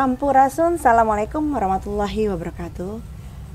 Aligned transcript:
Sampurasun, 0.00 0.80
Assalamualaikum 0.80 1.44
warahmatullahi 1.52 2.32
wabarakatuh. 2.32 3.04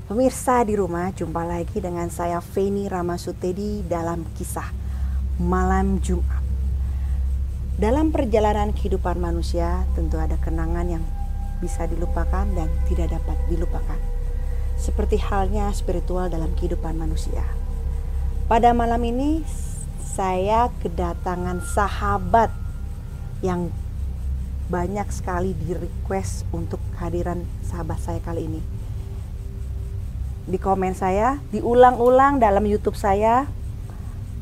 Pemirsa 0.06 0.62
di 0.62 0.78
rumah, 0.78 1.10
jumpa 1.10 1.42
lagi 1.42 1.82
dengan 1.82 2.06
saya 2.06 2.38
Feni 2.38 2.86
Ramasutedi 2.86 3.82
dalam 3.82 4.22
kisah 4.38 4.70
Malam 5.42 5.98
Jumat. 5.98 6.46
Dalam 7.82 8.14
perjalanan 8.14 8.70
kehidupan 8.70 9.18
manusia 9.18 9.90
tentu 9.98 10.22
ada 10.22 10.38
kenangan 10.38 10.86
yang 10.86 11.02
bisa 11.58 11.82
dilupakan 11.90 12.46
dan 12.54 12.70
tidak 12.86 13.18
dapat 13.18 13.34
dilupakan. 13.50 13.98
Seperti 14.78 15.18
halnya 15.18 15.74
spiritual 15.74 16.30
dalam 16.30 16.54
kehidupan 16.54 16.94
manusia. 16.94 17.42
Pada 18.46 18.70
malam 18.70 19.02
ini 19.02 19.42
saya 19.98 20.70
kedatangan 20.78 21.58
sahabat 21.74 22.54
yang 23.42 23.74
banyak 24.66 25.06
sekali 25.14 25.54
di 25.54 25.74
request 25.74 26.42
untuk 26.50 26.82
kehadiran 26.94 27.46
sahabat 27.62 28.02
saya 28.02 28.18
kali 28.18 28.50
ini. 28.50 28.62
Di 30.46 30.58
komen 30.58 30.94
saya, 30.94 31.38
diulang-ulang 31.50 32.38
dalam 32.38 32.62
YouTube 32.66 32.98
saya, 32.98 33.46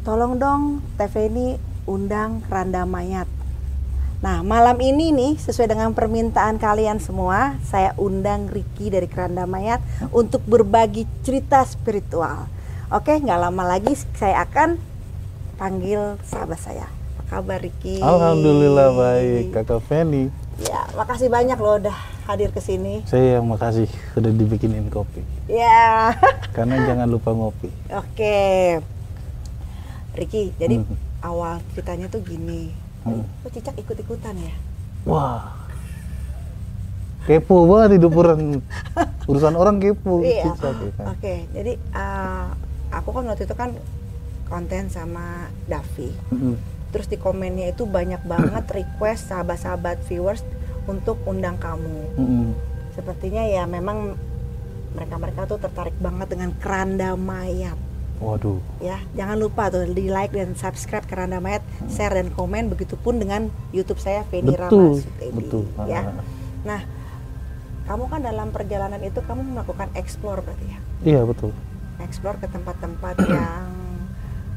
tolong 0.04 0.36
dong 0.36 0.84
TV 1.00 1.28
ini 1.32 1.48
undang 1.84 2.44
Keranda 2.44 2.84
Mayat. 2.84 3.28
Nah, 4.24 4.40
malam 4.40 4.80
ini 4.80 5.12
nih 5.12 5.36
sesuai 5.36 5.68
dengan 5.68 5.92
permintaan 5.92 6.56
kalian 6.56 6.96
semua, 6.96 7.60
saya 7.60 7.92
undang 8.00 8.48
Ricky 8.48 8.88
dari 8.88 9.04
Keranda 9.04 9.44
Mayat 9.44 9.84
untuk 10.12 10.40
berbagi 10.48 11.04
cerita 11.20 11.60
spiritual. 11.68 12.48
Oke, 12.88 13.20
nggak 13.20 13.40
lama 13.40 13.64
lagi 13.64 13.92
saya 14.16 14.44
akan 14.44 14.80
panggil 15.60 16.16
sahabat 16.24 16.60
saya 16.60 17.03
kabar 17.34 17.58
Riki? 17.58 17.98
Alhamdulillah 17.98 18.94
baik, 18.94 19.44
Kakak 19.50 19.82
Feni. 19.90 20.30
Ya, 20.62 20.86
makasih 20.94 21.26
banyak 21.26 21.58
loh 21.58 21.82
udah 21.82 21.96
hadir 22.30 22.54
ke 22.54 22.62
sini. 22.62 23.02
Saya 23.10 23.42
yang 23.42 23.50
makasih 23.50 23.90
sudah 24.14 24.30
dibikinin 24.30 24.86
kopi. 24.86 25.18
Ya. 25.50 26.14
Karena 26.56 26.78
jangan 26.86 27.10
lupa 27.10 27.34
ngopi. 27.34 27.74
Oke. 27.90 28.78
Riki, 30.14 30.54
jadi 30.62 30.78
hmm. 30.78 31.26
awal 31.26 31.58
ceritanya 31.74 32.06
tuh 32.06 32.22
gini. 32.22 32.70
Hmm. 33.02 33.26
Kok 33.42 33.50
cicak 33.50 33.74
ikut-ikutan 33.82 34.38
ya? 34.38 34.54
Wah. 35.02 35.50
Kepo 37.26 37.66
banget 37.66 37.98
hidup 37.98 38.14
orang. 38.14 38.62
Urusan 39.26 39.58
orang 39.58 39.82
kepo. 39.82 40.22
Iya. 40.22 40.54
Oke, 40.54 40.94
okay. 41.02 41.38
jadi 41.50 41.74
uh, 41.98 42.54
aku 42.94 43.10
kan 43.10 43.26
waktu 43.26 43.42
itu 43.42 43.56
kan 43.58 43.74
konten 44.46 44.86
sama 44.86 45.50
Davi. 45.66 46.14
Hmm 46.30 46.73
terus 46.94 47.10
di 47.10 47.18
komennya 47.18 47.74
itu 47.74 47.90
banyak 47.90 48.22
banget 48.22 48.70
request 48.70 49.34
sahabat-sahabat 49.34 49.98
viewers 50.06 50.46
untuk 50.86 51.18
undang 51.26 51.58
kamu 51.58 52.14
mm-hmm. 52.14 52.46
sepertinya 52.94 53.42
ya 53.42 53.66
memang 53.66 54.14
mereka-mereka 54.94 55.50
tuh 55.50 55.58
tertarik 55.58 55.98
banget 55.98 56.38
dengan 56.38 56.54
keranda 56.62 57.18
mayat 57.18 57.74
Waduh. 58.22 58.62
Ya, 58.78 59.02
jangan 59.18 59.36
lupa 59.42 59.66
tuh 59.74 59.90
di 59.90 60.06
like 60.06 60.30
dan 60.30 60.54
subscribe 60.54 61.02
Keranda 61.02 61.42
Mayat, 61.42 61.66
share 61.90 62.14
dan 62.14 62.30
komen 62.30 62.70
begitupun 62.70 63.18
dengan 63.18 63.50
YouTube 63.74 63.98
saya 63.98 64.22
Feni 64.30 64.54
Rama 64.54 65.02
Betul. 65.34 65.66
Ya. 65.90 66.14
Nah, 66.62 66.86
kamu 67.84 68.08
kan 68.08 68.22
dalam 68.22 68.48
perjalanan 68.54 69.02
itu 69.02 69.18
kamu 69.18 69.58
melakukan 69.58 69.90
explore 69.98 70.40
berarti 70.40 70.66
ya? 70.72 70.78
Iya, 71.04 71.20
betul. 71.26 71.50
Explore 72.00 72.38
ke 72.40 72.48
tempat-tempat 72.48 73.18
yang 73.34 73.83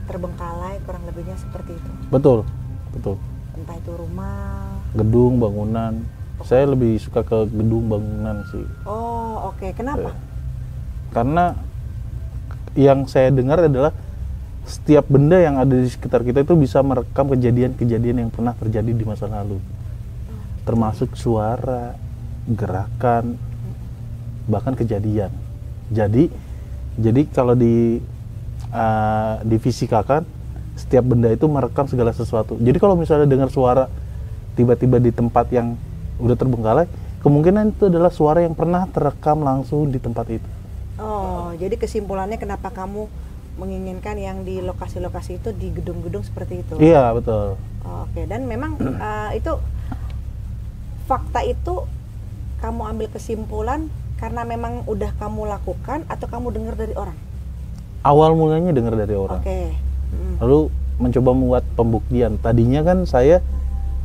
terbengkalai 0.08 0.80
kurang 0.88 1.04
lebihnya 1.06 1.36
seperti 1.36 1.76
itu 1.76 1.92
betul 2.10 2.48
betul 2.96 3.16
entah 3.54 3.76
itu 3.76 3.92
rumah 3.94 4.80
gedung 4.96 5.38
bangunan 5.38 5.94
oh. 6.40 6.46
saya 6.48 6.66
lebih 6.72 6.98
suka 6.98 7.22
ke 7.22 7.46
gedung 7.52 7.92
bangunan 7.92 8.48
sih 8.50 8.66
oh 8.88 9.52
oke 9.52 9.60
okay. 9.60 9.72
kenapa 9.76 10.10
ya. 10.10 10.14
karena 11.12 11.46
yang 12.78 13.06
saya 13.10 13.30
dengar 13.34 13.68
adalah 13.68 13.92
setiap 14.68 15.08
benda 15.08 15.40
yang 15.40 15.56
ada 15.56 15.76
di 15.80 15.88
sekitar 15.88 16.28
kita 16.28 16.44
itu 16.44 16.54
bisa 16.60 16.84
merekam 16.84 17.32
kejadian-kejadian 17.32 18.28
yang 18.28 18.32
pernah 18.32 18.52
terjadi 18.56 18.92
di 18.92 19.04
masa 19.08 19.28
lalu 19.28 19.60
termasuk 20.68 21.16
suara 21.16 21.96
gerakan 22.48 23.40
bahkan 24.48 24.76
kejadian 24.76 25.32
jadi 25.88 26.28
jadi 27.00 27.22
kalau 27.32 27.56
di 27.56 28.04
uh, 28.72 29.44
difisikakan 29.46 30.24
setiap 30.78 31.04
benda 31.10 31.34
itu 31.34 31.50
merekam 31.50 31.90
segala 31.90 32.14
sesuatu. 32.14 32.56
Jadi 32.62 32.78
kalau 32.78 32.94
misalnya 32.94 33.26
dengar 33.26 33.50
suara 33.50 33.90
tiba-tiba 34.54 35.02
di 35.02 35.10
tempat 35.10 35.50
yang 35.50 35.74
udah 36.22 36.38
terbengkalai, 36.38 36.86
kemungkinan 37.22 37.78
itu 37.78 37.90
adalah 37.90 38.14
suara 38.14 38.46
yang 38.46 38.54
pernah 38.54 38.86
terekam 38.90 39.42
langsung 39.42 39.90
di 39.90 39.98
tempat 39.98 40.26
itu. 40.30 40.50
Oh, 40.98 41.54
jadi 41.58 41.78
kesimpulannya 41.78 42.42
kenapa 42.42 42.74
kamu 42.74 43.06
menginginkan 43.58 44.18
yang 44.22 44.46
di 44.46 44.62
lokasi-lokasi 44.62 45.42
itu 45.42 45.50
di 45.54 45.74
gedung-gedung 45.74 46.22
seperti 46.22 46.62
itu? 46.62 46.74
Iya 46.78 47.10
betul. 47.14 47.58
Oke, 48.06 48.30
dan 48.30 48.46
memang 48.46 48.78
uh, 48.78 49.34
itu 49.34 49.58
fakta 51.10 51.42
itu 51.46 51.86
kamu 52.62 52.82
ambil 52.98 53.08
kesimpulan 53.10 53.90
karena 54.18 54.42
memang 54.46 54.86
udah 54.90 55.14
kamu 55.18 55.46
lakukan 55.46 56.06
atau 56.10 56.26
kamu 56.30 56.54
dengar 56.54 56.74
dari 56.78 56.94
orang? 56.98 57.18
Awal 58.08 58.40
mulanya 58.40 58.72
dengar 58.72 58.96
dari 58.96 59.16
orang. 59.20 59.44
Okay. 59.44 59.76
Hmm. 60.16 60.36
Lalu 60.40 60.60
mencoba 60.98 61.30
membuat 61.36 61.64
pembuktian. 61.76 62.40
Tadinya 62.40 62.82
kan 62.88 63.04
saya 63.04 63.44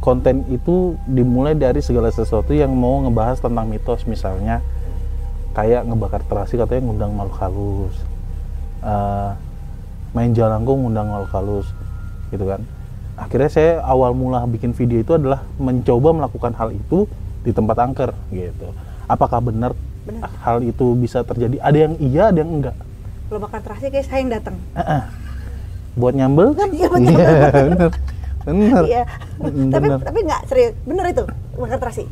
konten 0.02 0.42
itu 0.50 0.98
dimulai 1.06 1.54
dari 1.54 1.78
segala 1.78 2.10
sesuatu 2.10 2.50
yang 2.50 2.74
mau 2.74 3.06
ngebahas 3.06 3.38
tentang 3.38 3.70
mitos 3.70 4.02
misalnya 4.10 4.58
kayak 5.54 5.86
ngebakar 5.86 6.26
terasi 6.26 6.58
katanya 6.58 6.90
ngundang 6.90 7.12
makhluk 7.14 7.38
halus 7.38 7.94
uh, 8.82 9.38
main 10.10 10.34
jalangkung 10.34 10.82
ngundang 10.82 11.06
makhluk 11.06 11.32
halus 11.38 11.68
gitu 12.34 12.44
kan 12.50 12.66
akhirnya 13.14 13.50
saya 13.52 13.72
awal 13.86 14.10
mula 14.16 14.42
bikin 14.50 14.74
video 14.74 14.98
itu 14.98 15.14
adalah 15.14 15.46
mencoba 15.60 16.10
melakukan 16.10 16.52
hal 16.58 16.74
itu 16.74 17.06
di 17.46 17.54
tempat 17.54 17.76
angker 17.78 18.10
gitu 18.34 18.74
apakah 19.06 19.38
benar, 19.38 19.76
benar 20.02 20.32
hal 20.42 20.64
itu 20.66 20.98
bisa 20.98 21.22
terjadi 21.22 21.62
ada 21.62 21.78
yang 21.78 21.94
iya 22.02 22.32
ada 22.32 22.42
yang 22.42 22.50
enggak 22.58 22.76
kalau 23.32 23.48
makan 23.48 23.60
terasi 23.64 23.88
kayak 23.88 24.04
saya 24.04 24.20
yang 24.20 24.28
datang. 24.28 24.60
Uh 24.76 24.80
-uh. 24.84 25.02
buat 25.96 26.12
nyambel? 26.12 26.52
Kan 26.52 26.68
iya 26.76 26.88
iya 27.00 27.28
bener. 28.48 28.82
Iya. 28.84 29.02
Tapi 29.72 29.86
tapi 30.04 30.18
nggak 30.20 30.42
serius. 30.52 30.76
Bener 30.84 31.04
itu 31.08 31.24
makan 31.56 31.78
terasi 31.80 32.04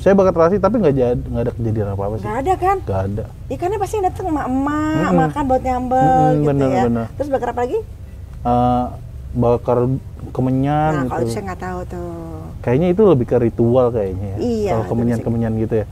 saya 0.00 0.18
bakar 0.18 0.32
terasi 0.32 0.56
tapi 0.58 0.80
nggak 0.82 0.94
jadi 0.98 1.14
nggak 1.14 1.42
ada 1.46 1.52
kejadian 1.52 1.88
apa 1.92 2.02
apa 2.08 2.14
sih. 2.18 2.24
Nggak 2.26 2.38
ada 2.42 2.52
kan? 2.58 2.76
Nggak 2.82 3.02
ada. 3.06 3.24
Ikannya 3.52 3.78
pasti 3.78 3.96
datang 4.02 4.26
emak 4.32 4.46
emak 4.50 4.72
mm 4.72 5.04
-hmm. 5.04 5.20
makan 5.20 5.42
buat 5.46 5.62
nyambel 5.62 6.00
mm 6.00 6.10
-hmm, 6.10 6.32
gitu 6.32 6.48
bener, 6.48 6.68
ya. 6.68 6.82
bener. 6.88 7.06
terus 7.14 7.28
bakar 7.28 7.48
apa 7.52 7.60
lagi? 7.62 7.78
Uh, 8.42 8.84
bakar 9.32 9.78
kemenyan 10.34 10.90
nah 10.90 11.02
gitu. 11.06 11.12
kalau 11.14 11.26
saya 11.28 11.42
nggak 11.46 11.60
tahu 11.62 11.80
tuh. 11.86 12.12
Kayaknya 12.66 12.88
itu 12.94 13.02
lebih 13.06 13.26
ke 13.30 13.36
ritual 13.38 13.86
kayaknya 13.94 14.26
ya. 14.26 14.36
iya, 14.42 14.70
kalau 14.74 14.84
kemenyan 14.90 15.18
kemenyan 15.20 15.52
gitu 15.60 15.74
ya. 15.84 15.86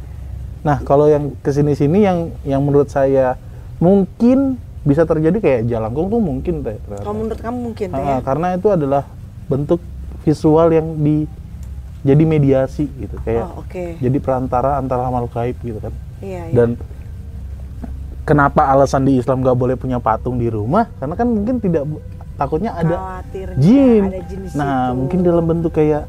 Nah 0.66 0.76
kalau 0.82 1.06
yang 1.06 1.24
ke 1.38 1.50
sini 1.54 1.72
sini 1.78 1.98
yang 2.02 2.34
yang 2.42 2.62
menurut 2.64 2.88
saya 2.91 3.36
mungkin 3.78 4.58
bisa 4.80 5.04
terjadi 5.04 5.38
kayak 5.38 5.60
jalangkung 5.68 6.08
tuh 6.08 6.20
mungkin 6.20 6.64
teh. 6.64 6.76
Kalau 6.80 7.14
menurut 7.16 7.41
kamu 7.41 7.58
mungkin 7.72 7.86
teh? 7.92 8.00
Ya? 8.00 8.18
Karena 8.24 8.56
itu 8.56 8.68
adalah 8.72 9.04
bentuk 9.50 9.80
visual 10.24 10.72
yang 10.72 10.97
di 11.00 11.28
jadi 12.00 12.24
mediasi 12.24 12.88
gitu 12.97 13.21
kayak 13.28 13.44
oh, 13.44 13.60
okay. 13.60 14.00
jadi 14.00 14.16
perantara 14.24 14.80
antara 14.80 15.04
makhluk 15.12 15.36
gaib 15.36 15.56
gitu 15.60 15.78
kan. 15.84 15.92
Iya, 16.24 16.48
iya. 16.48 16.54
Dan 16.56 16.68
kenapa 18.24 18.72
alasan 18.72 19.04
di 19.04 19.21
Islam 19.21 19.44
gak 19.44 19.56
boleh 19.56 19.77
punya 19.77 20.00
patung 20.00 20.41
di 20.41 20.48
rumah? 20.48 20.88
Karena 20.97 21.12
kan 21.12 21.28
mungkin 21.28 21.60
tidak 21.60 21.84
takutnya 22.41 22.72
ada 22.72 23.21
jin. 23.60 24.09
Ada 24.09 24.21
nah, 24.56 24.88
itu. 24.88 24.97
mungkin 24.97 25.18
dalam 25.21 25.44
bentuk 25.44 25.77
kayak 25.77 26.09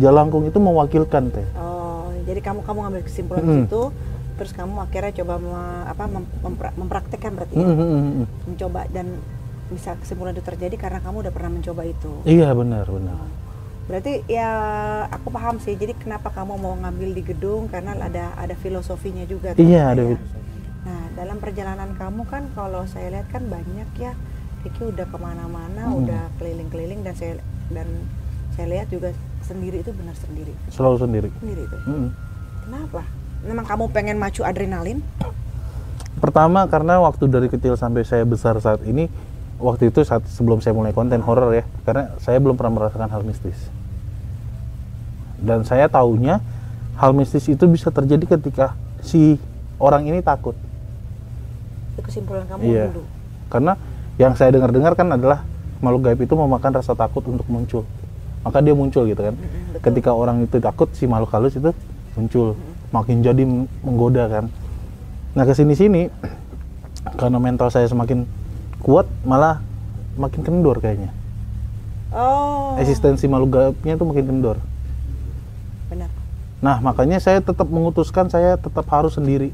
jalangkung 0.00 0.48
itu 0.48 0.56
mewakilkan 0.56 1.28
teh. 1.28 1.48
Oh, 1.60 2.08
jadi 2.24 2.40
kamu 2.40 2.64
kamu 2.64 2.78
ngambil 2.88 3.02
kesimpulan 3.04 3.44
hmm. 3.44 3.64
itu 3.68 3.82
terus 4.36 4.52
kamu 4.52 4.84
akhirnya 4.84 5.12
coba 5.24 5.34
me, 5.40 5.62
apa 5.88 6.04
mem, 6.06 6.24
mempra, 6.44 6.70
mempraktekkan 6.76 7.32
berarti 7.32 7.56
ya? 7.56 7.66
mm-hmm. 7.66 8.24
mencoba 8.52 8.80
dan 8.92 9.06
bisa 9.66 9.98
kesimpulan 9.98 10.36
itu 10.36 10.44
terjadi 10.46 10.76
karena 10.78 11.02
kamu 11.02 11.26
udah 11.26 11.32
pernah 11.34 11.50
mencoba 11.58 11.82
itu 11.88 12.12
iya 12.28 12.54
benar 12.54 12.86
benar 12.86 13.18
berarti 13.86 14.26
ya 14.26 14.50
aku 15.10 15.30
paham 15.30 15.62
sih 15.62 15.78
jadi 15.78 15.94
kenapa 15.94 16.34
kamu 16.34 16.58
mau 16.58 16.74
ngambil 16.74 17.10
di 17.14 17.22
gedung 17.22 17.70
karena 17.70 17.94
ada 17.94 18.34
ada 18.34 18.54
filosofinya 18.58 19.22
juga 19.26 19.54
iya 19.58 19.94
ada 19.94 20.02
ya. 20.02 20.18
nah 20.82 21.02
dalam 21.14 21.38
perjalanan 21.38 21.94
kamu 21.94 22.26
kan 22.26 22.50
kalau 22.54 22.82
saya 22.86 23.14
lihat 23.14 23.30
kan 23.30 23.46
banyak 23.46 23.88
ya 23.98 24.12
Vicky 24.66 24.90
udah 24.90 25.06
ke 25.06 25.18
mana-mana 25.18 25.86
hmm. 25.86 25.98
udah 26.02 26.22
keliling-keliling 26.42 27.06
dan 27.06 27.14
saya 27.14 27.34
dan 27.70 27.86
saya 28.58 28.66
lihat 28.74 28.90
juga 28.90 29.14
sendiri 29.46 29.86
itu 29.86 29.94
benar 29.94 30.18
sendiri 30.18 30.50
selalu 30.74 30.96
sendiri 31.06 31.28
sendiri 31.38 31.62
itu 31.70 31.78
hmm. 31.86 32.08
kenapa 32.66 33.02
memang 33.44 33.64
kamu 33.66 33.84
pengen 33.92 34.16
macu 34.16 34.40
adrenalin? 34.40 35.02
Pertama 36.16 36.64
karena 36.64 36.96
waktu 37.04 37.28
dari 37.28 37.48
kecil 37.52 37.76
sampai 37.76 38.06
saya 38.06 38.24
besar 38.24 38.56
saat 38.56 38.80
ini, 38.88 39.12
waktu 39.60 39.92
itu 39.92 40.00
saat 40.00 40.24
sebelum 40.32 40.64
saya 40.64 40.72
mulai 40.72 40.96
konten 40.96 41.20
horror 41.20 41.52
ya, 41.52 41.64
karena 41.84 42.16
saya 42.24 42.40
belum 42.40 42.56
pernah 42.56 42.72
merasakan 42.72 43.12
hal 43.12 43.20
mistis. 43.20 43.56
Dan 45.36 45.68
saya 45.68 45.92
taunya 45.92 46.40
hal 46.96 47.12
mistis 47.12 47.44
itu 47.44 47.68
bisa 47.68 47.92
terjadi 47.92 48.40
ketika 48.40 48.72
si 49.04 49.36
orang 49.76 50.08
ini 50.08 50.24
takut. 50.24 50.56
Itu 51.92 52.00
kesimpulan 52.00 52.48
kamu 52.48 52.64
Iya. 52.64 52.84
dulu. 52.88 53.04
Karena 53.52 53.72
yang 54.16 54.32
saya 54.32 54.48
dengar-dengar 54.56 54.96
kan 54.96 55.12
adalah 55.12 55.44
makhluk 55.84 56.08
gaib 56.08 56.20
itu 56.24 56.32
memakan 56.32 56.80
rasa 56.80 56.96
takut 56.96 57.20
untuk 57.28 57.44
muncul. 57.52 57.84
Maka 58.40 58.64
dia 58.64 58.72
muncul 58.72 59.04
gitu 59.04 59.20
kan. 59.20 59.36
Mm-mm, 59.36 59.76
betul. 59.76 59.82
Ketika 59.84 60.10
orang 60.16 60.40
itu 60.40 60.56
takut, 60.56 60.88
si 60.96 61.04
makhluk 61.04 61.28
halus 61.36 61.52
itu 61.52 61.70
muncul. 62.16 62.56
Makin 62.94 63.22
jadi 63.24 63.42
menggoda 63.82 64.30
kan. 64.30 64.44
Nah 65.34 65.44
ke 65.44 65.52
sini-sini, 65.52 66.08
karena 67.14 67.38
mental 67.38 67.70
saya 67.70 67.86
semakin 67.86 68.26
kuat, 68.82 69.06
malah 69.26 69.62
makin 70.16 70.42
kendor 70.42 70.80
kayaknya. 70.80 71.12
Oh. 72.14 72.78
Eksistensi 72.80 73.28
makhluk 73.28 73.50
gaibnya 73.52 73.94
itu 73.98 74.04
makin 74.06 74.26
kendor. 74.26 74.56
Benar. 75.92 76.10
Nah, 76.64 76.80
makanya 76.80 77.20
saya 77.20 77.44
tetap 77.44 77.68
mengutuskan 77.68 78.32
saya 78.32 78.56
tetap 78.56 78.88
harus 78.88 79.14
sendiri. 79.14 79.52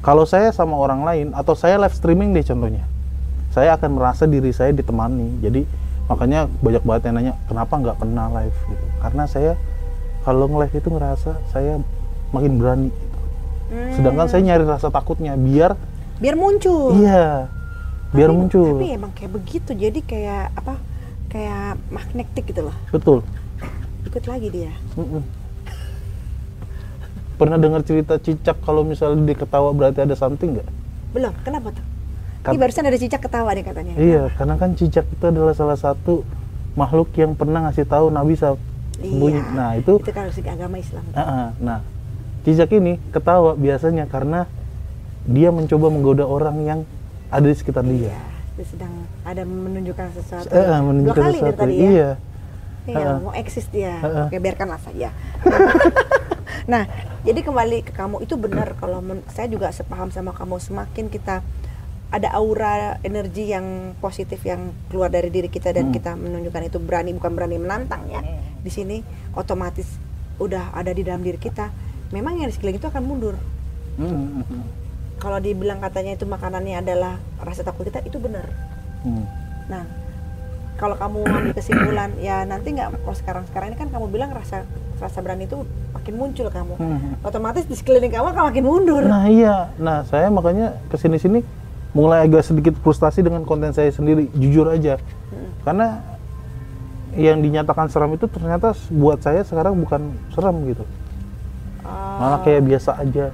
Kalau 0.00 0.24
saya 0.24 0.54
sama 0.54 0.78
orang 0.78 1.04
lain 1.04 1.26
atau 1.36 1.52
saya 1.52 1.76
live 1.76 1.92
streaming 1.92 2.32
deh 2.32 2.46
contohnya. 2.46 2.86
Saya 3.50 3.76
akan 3.76 3.98
merasa 3.98 4.24
diri 4.24 4.54
saya 4.54 4.72
ditemani. 4.72 5.42
Jadi 5.42 5.66
makanya 6.08 6.46
banyak 6.62 6.82
banget 6.86 7.02
yang 7.10 7.14
nanya, 7.20 7.34
"Kenapa 7.50 7.74
nggak 7.76 7.98
pernah 7.98 8.30
live?" 8.32 8.56
gitu. 8.70 8.84
Karena 9.02 9.24
saya 9.28 9.52
kalau 10.24 10.48
nge-live 10.48 10.74
itu 10.80 10.88
ngerasa 10.88 11.30
saya 11.52 11.82
makin 12.30 12.52
berani. 12.56 12.90
Hmm. 13.70 13.94
Sedangkan 13.94 14.26
saya 14.26 14.42
nyari 14.42 14.64
rasa 14.66 14.90
takutnya 14.90 15.34
biar 15.34 15.78
biar 16.18 16.34
muncul. 16.34 16.92
iya, 16.96 17.46
biar 18.10 18.28
Tapi- 18.28 18.38
muncul. 18.38 18.76
Tapi 18.76 18.88
emang 18.92 19.12
kayak 19.14 19.32
begitu. 19.32 19.70
Jadi 19.72 20.00
kayak 20.02 20.54
apa? 20.54 20.74
Kayak 21.30 21.78
magnetik 21.88 22.44
gitu 22.44 22.66
loh. 22.66 22.76
Betul. 22.90 23.22
Ikut 24.02 24.24
lagi 24.26 24.48
dia. 24.50 24.72
Mm-mm. 24.98 25.22
Pernah 27.38 27.56
dengar 27.56 27.80
cerita 27.80 28.20
cicak 28.20 28.58
kalau 28.60 28.84
misalnya 28.84 29.32
dia 29.32 29.36
ketawa 29.38 29.72
berarti 29.72 30.02
ada 30.02 30.12
something 30.12 30.58
nggak? 30.58 30.68
Belum. 31.14 31.32
Kenapa 31.40 31.72
tuh? 31.72 31.84
Kan- 32.42 32.52
Ini 32.52 32.60
barusan 32.60 32.84
ada 32.84 32.98
cicak 32.98 33.20
ketawa 33.22 33.52
nih 33.54 33.64
katanya. 33.64 33.94
Iya, 33.96 34.22
karena 34.34 34.54
kan 34.56 34.74
cicak 34.74 35.06
itu 35.06 35.24
adalah 35.24 35.54
salah 35.54 35.76
satu 35.76 36.24
makhluk 36.74 37.12
yang 37.14 37.32
pernah 37.32 37.64
ngasih 37.68 37.86
tahu 37.86 38.10
Nabi 38.10 38.34
sembunyi. 38.36 39.40
Iya. 39.40 39.42
Nah 39.54 39.70
itu, 39.76 40.00
Itu 40.00 40.12
kalau 40.12 40.28
segi 40.32 40.48
agama 40.48 40.76
Islam. 40.76 41.04
Ah, 41.14 41.22
ah. 41.22 41.48
nah 41.60 41.78
cicak 42.40 42.70
ini 42.72 42.96
ketawa 43.10 43.52
biasanya 43.52 44.04
karena 44.04 44.48
dia 45.24 45.52
mencoba 45.52 45.86
menggoda 45.88 46.24
orang 46.24 46.56
yang 46.60 46.80
ada 47.28 47.44
di 47.44 47.54
sekitar 47.54 47.84
dia. 47.84 48.10
Iya. 48.10 48.20
Dia 48.56 48.66
sedang 48.66 48.92
ada 49.22 49.42
menunjukkan 49.44 50.06
sesuatu. 50.12 50.48
Eh, 50.48 50.64
ah, 50.64 50.80
menunjukkan 50.80 51.16
Dua 51.16 51.26
kali 51.26 51.30
dari 51.30 51.44
sesuatu. 51.44 51.60
tadi 51.60 51.74
ya. 51.74 51.86
Iya. 51.86 52.10
Iya, 52.80 53.06
ah. 53.06 53.18
mau 53.20 53.32
eksis 53.32 53.66
dia. 53.68 53.94
Ah, 53.96 54.06
ah. 54.06 54.26
Oke, 54.26 54.36
biarkanlah 54.38 54.80
saja. 54.80 55.08
nah, 56.72 56.84
jadi 57.22 57.40
kembali 57.40 57.78
ke 57.82 57.92
kamu 57.92 58.24
itu 58.24 58.34
benar 58.34 58.74
kalau 58.74 59.00
men- 59.00 59.24
saya 59.28 59.46
juga 59.46 59.70
sepaham 59.70 60.08
sama 60.08 60.32
kamu 60.32 60.56
semakin 60.58 61.06
kita 61.06 61.44
ada 62.10 62.28
aura 62.34 62.98
energi 63.02 63.54
yang 63.54 63.94
positif 64.00 64.42
yang 64.42 64.74
keluar 64.90 65.06
dari 65.06 65.30
diri 65.30 65.46
kita 65.46 65.70
dan 65.70 65.88
Hmm. 65.88 65.94
kita 65.94 66.18
menunjukkan 66.18 66.62
itu 66.66 66.78
berani 66.82 67.14
bukan 67.14 67.32
berani 67.32 67.56
menantang 67.56 68.08
ya. 68.08 68.18
Di 68.58 68.68
sini 68.68 68.98
otomatis 69.32 69.86
udah 70.36 70.74
ada 70.74 70.90
di 70.90 71.04
dalam 71.04 71.22
diri 71.22 71.38
kita. 71.38 71.70
Memang 72.10 72.38
yang 72.38 72.50
di 72.50 72.54
sekeliling 72.54 72.78
itu 72.78 72.88
akan 72.90 73.02
mundur. 73.06 73.36
Hmm, 73.94 74.42
hmm, 74.42 74.62
Kalau 75.20 75.38
dibilang 75.38 75.78
katanya 75.78 76.16
itu 76.16 76.24
makanannya 76.24 76.80
adalah 76.80 77.14
rasa 77.38 77.62
takut 77.62 77.86
kita 77.86 78.02
itu 78.02 78.16
benar. 78.16 78.48
hmm. 79.04 79.24
Nah, 79.68 79.84
kalau 80.74 80.96
kamu 80.96 81.18
ambil 81.28 81.52
kesimpulan, 81.52 82.10
ya 82.18 82.42
nanti 82.42 82.72
nggak 82.72 83.04
kalau 83.04 83.16
sekarang 83.16 83.44
sekarang 83.46 83.66
ini 83.70 83.78
kan 83.78 83.88
kamu 83.92 84.08
bilang 84.08 84.32
rasa 84.32 84.64
rasa 84.96 85.20
berani 85.20 85.44
itu 85.44 85.60
makin 85.92 86.14
muncul 86.16 86.48
kamu, 86.48 86.74
Hmm. 86.76 87.20
otomatis 87.20 87.64
di 87.64 87.76
sekeliling 87.76 88.10
kamu 88.10 88.32
akan 88.32 88.44
makin 88.48 88.64
mundur. 88.64 89.02
Nah 89.04 89.28
iya, 89.28 89.70
nah 89.76 90.02
saya 90.04 90.32
makanya 90.32 90.80
ke 90.88 90.96
sini-sini 90.96 91.44
mulai 91.92 92.24
agak 92.24 92.42
sedikit 92.42 92.74
frustasi 92.80 93.20
dengan 93.20 93.44
konten 93.44 93.70
saya 93.70 93.92
sendiri, 93.92 94.26
jujur 94.32 94.66
aja. 94.66 94.96
Hmm. 95.30 95.50
Karena 95.62 95.86
yang 97.14 97.42
dinyatakan 97.42 97.90
seram 97.90 98.14
itu 98.14 98.24
ternyata 98.24 98.72
buat 98.88 99.20
saya 99.20 99.44
sekarang 99.44 99.76
bukan 99.76 100.14
seram 100.32 100.56
gitu. 100.64 100.84
Ah, 101.82 102.16
malah 102.18 102.40
kayak 102.40 102.62
biasa 102.62 102.90
aja 102.96 103.32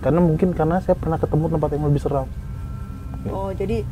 karena 0.00 0.20
mungkin 0.20 0.52
karena 0.52 0.76
saya 0.80 0.94
pernah 0.94 1.16
ketemu 1.16 1.48
tempat 1.50 1.68
yang 1.72 1.84
lebih 1.84 2.00
seram 2.00 2.28
oh 3.26 3.50
jadi, 3.50 3.82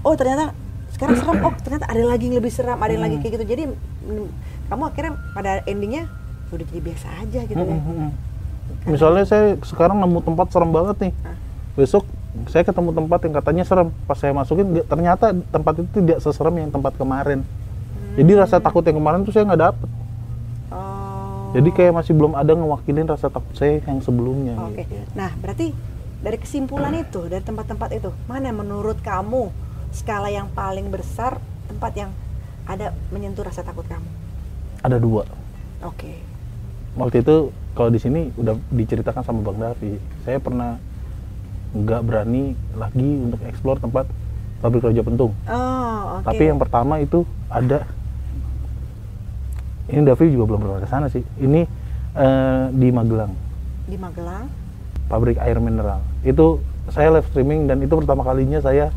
oh 0.00 0.14
ternyata 0.14 0.56
sekarang 0.88 1.20
seram, 1.20 1.36
oh 1.44 1.52
ternyata 1.60 1.84
ada 1.84 2.00
lagi 2.00 2.24
yang 2.26 2.40
lebih 2.40 2.48
seram, 2.48 2.80
ada 2.80 2.88
yang 2.88 3.04
lagi 3.04 3.20
Hmm. 3.20 3.22
kayak 3.22 3.32
gitu. 3.36 3.44
Jadi 3.44 3.62
mm, 3.68 4.26
kamu 4.66 4.82
akhirnya 4.88 5.12
pada 5.30 5.50
endingnya 5.62 6.08
udah 6.48 6.64
jadi 6.64 6.80
biasa 6.80 7.06
aja 7.20 7.40
gitu 7.44 7.60
ya. 7.60 7.76
Mm-mm. 7.76 8.08
misalnya 8.84 9.24
saya 9.24 9.60
sekarang 9.60 10.00
nemu 10.00 10.24
tempat 10.24 10.48
serem 10.48 10.70
banget 10.70 10.96
nih 10.98 11.12
Ah. 11.20 11.36
besok 11.74 12.04
saya 12.48 12.64
ketemu 12.64 12.90
tempat 12.94 13.18
yang 13.20 13.34
katanya 13.34 13.64
serem 13.64 13.88
pas 14.04 14.16
saya 14.16 14.32
masukin 14.32 14.64
ternyata 14.82 15.32
tempat 15.48 15.74
itu 15.76 15.88
tidak 16.00 16.18
seserem 16.20 16.54
yang 16.56 16.70
tempat 16.70 16.96
kemarin 16.96 17.44
jadi 18.14 18.32
rasa 18.38 18.56
takut 18.58 18.80
yang 18.82 18.96
kemarin 18.96 19.20
tuh 19.22 19.32
saya 19.32 19.44
nggak 19.44 19.62
dapet 19.62 19.88
Oh. 19.88 19.97
Jadi 21.54 21.68
kayak 21.72 21.92
masih 21.96 22.12
belum 22.12 22.32
ada 22.36 22.52
ngewakilin 22.52 23.08
rasa 23.08 23.32
takut 23.32 23.54
saya 23.56 23.80
yang 23.84 24.00
sebelumnya 24.04 24.54
Oke. 24.68 24.84
gitu. 24.84 25.00
Nah, 25.16 25.32
berarti 25.40 25.72
dari 26.18 26.36
kesimpulan 26.36 26.92
itu, 26.98 27.24
dari 27.30 27.40
tempat-tempat 27.40 27.88
itu, 27.94 28.10
mana 28.26 28.50
menurut 28.50 28.98
kamu 29.00 29.48
skala 29.94 30.28
yang 30.28 30.50
paling 30.52 30.90
besar 30.92 31.40
tempat 31.70 31.92
yang 31.96 32.10
ada 32.68 32.92
menyentuh 33.08 33.46
rasa 33.46 33.64
takut 33.64 33.86
kamu? 33.88 34.18
ada 34.82 34.96
dua 34.98 35.26
Oke. 35.82 36.18
waktu 36.94 37.22
itu 37.22 37.50
kalau 37.74 37.90
di 37.90 38.00
sini 38.02 38.30
udah 38.34 38.58
diceritakan 38.70 39.22
sama 39.22 39.42
bang 39.42 39.58
Davi 39.58 39.92
saya 40.26 40.38
pernah 40.42 40.78
nggak 41.74 42.00
berani 42.02 42.54
lagi 42.74 43.10
untuk 43.22 43.42
eksplor 43.44 43.78
tempat 43.78 44.06
pabrik 44.58 44.86
Raja 44.86 45.02
Pentung 45.04 45.34
Oh, 45.46 46.18
oke. 46.18 46.26
Tapi 46.26 46.42
yang 46.50 46.58
pertama 46.58 46.98
itu 46.98 47.22
ada 47.46 47.86
ini 49.88 50.00
Davi 50.04 50.24
juga 50.28 50.44
belum 50.54 50.60
pernah 50.64 50.80
ke 50.84 50.88
sana 50.88 51.06
sih. 51.08 51.24
Ini 51.40 51.60
eh, 52.16 52.64
di 52.72 52.88
Magelang, 52.92 53.32
di 53.88 53.96
Magelang. 53.96 54.46
pabrik 55.08 55.40
air 55.40 55.56
mineral. 55.60 56.04
Itu 56.20 56.60
saya 56.92 57.12
live 57.12 57.28
streaming 57.32 57.68
dan 57.68 57.80
itu 57.80 57.92
pertama 57.96 58.24
kalinya 58.24 58.60
saya 58.60 58.92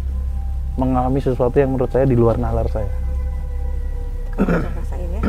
mengalami 0.75 1.19
sesuatu 1.19 1.55
yang 1.59 1.75
menurut 1.75 1.91
saya 1.91 2.07
di 2.07 2.15
luar 2.15 2.39
nalar 2.39 2.67
saya. 2.71 2.91
Kamu 4.35 4.79
rasain 4.79 5.09
ya? 5.11 5.21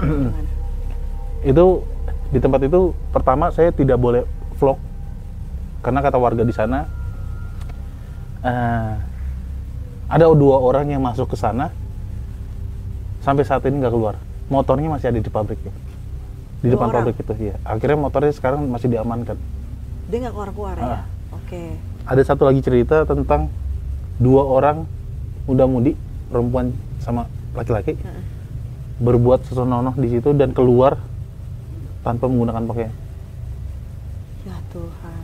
Itu 1.50 1.82
di 2.30 2.38
tempat 2.40 2.64
itu 2.64 2.96
pertama 3.12 3.50
saya 3.52 3.74
tidak 3.74 3.98
boleh 4.00 4.24
vlog 4.56 4.80
karena 5.84 6.00
kata 6.00 6.16
warga 6.16 6.46
di 6.46 6.54
sana 6.54 6.88
eh, 8.40 8.94
ada 10.08 10.24
dua 10.32 10.56
orang 10.62 10.88
yang 10.88 11.02
masuk 11.04 11.28
ke 11.28 11.36
sana 11.36 11.68
sampai 13.20 13.44
saat 13.44 13.62
ini 13.68 13.82
nggak 13.82 13.92
keluar. 13.92 14.16
Motornya 14.52 14.92
masih 14.92 15.08
ada 15.08 15.16
di 15.18 15.32
pabrik 15.32 15.56
ya. 15.58 15.72
Di 16.60 16.68
Dua 16.68 16.72
depan 16.76 16.86
orang? 16.86 16.96
pabrik 17.00 17.16
itu 17.16 17.32
ya. 17.42 17.56
Akhirnya 17.64 17.96
motornya 17.98 18.32
sekarang 18.32 18.68
masih 18.68 18.86
diamankan. 18.86 19.36
Dia 20.06 20.18
nggak 20.20 20.32
keluar-keluar 20.32 20.76
ya? 20.76 20.84
Ah. 20.84 21.02
Oke. 21.32 21.80
Ada 22.04 22.22
satu 22.22 22.44
lagi 22.44 22.60
cerita 22.60 23.02
tentang 23.02 23.48
dua 24.18 24.44
orang 24.44 24.84
muda-mudi 25.42 25.96
perempuan 26.28 26.70
sama 27.00 27.24
laki-laki 27.52 27.96
Heeh. 27.96 28.22
berbuat 28.98 29.42
sesenonoh 29.44 29.96
di 29.96 30.12
situ 30.12 30.30
dan 30.32 30.52
keluar 30.52 31.00
tanpa 32.02 32.28
menggunakan 32.28 32.62
pakaian. 32.62 32.92
Ya 34.42 34.56
Tuhan, 34.68 35.18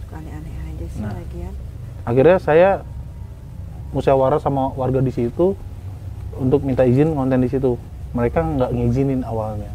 suka 0.00 0.14
aneh-aneh 0.16 0.54
aja 0.66 0.86
sih 0.88 1.00
Nah. 1.00 1.12
lagian. 1.12 1.54
akhirnya 2.02 2.36
saya 2.38 2.70
musyawarah 3.90 4.38
sama 4.38 4.70
warga 4.72 4.98
di 4.98 5.10
situ 5.10 5.54
untuk 6.36 6.62
minta 6.62 6.82
izin 6.82 7.12
konten 7.12 7.38
di 7.38 7.48
situ 7.48 7.74
mereka 8.16 8.40
nggak 8.40 8.70
ngizinin 8.72 9.20
awalnya 9.20 9.72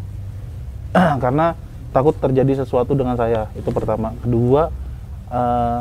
karena 1.23 1.53
takut 1.93 2.17
terjadi 2.17 2.65
sesuatu 2.65 2.97
dengan 2.97 3.13
saya 3.13 3.53
itu 3.53 3.69
pertama 3.69 4.17
kedua 4.17 4.73
eh, 5.29 5.79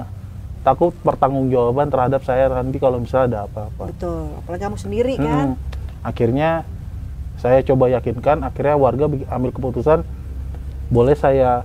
takut 0.60 0.92
pertanggungjawaban 1.00 1.88
terhadap 1.88 2.20
saya 2.20 2.52
nanti 2.52 2.76
kalau 2.76 3.00
misalnya 3.00 3.26
ada 3.32 3.38
apa-apa 3.48 3.88
Betul. 3.96 4.28
Apalagi 4.44 4.62
kamu 4.68 4.76
sendiri 4.76 5.12
kan? 5.16 5.56
Mm. 5.56 5.56
akhirnya 6.04 6.50
saya 7.40 7.64
coba 7.64 7.88
yakinkan 7.88 8.44
akhirnya 8.44 8.76
warga 8.76 9.08
bi- 9.08 9.24
ambil 9.24 9.50
keputusan 9.56 10.04
boleh 10.92 11.16
saya 11.16 11.64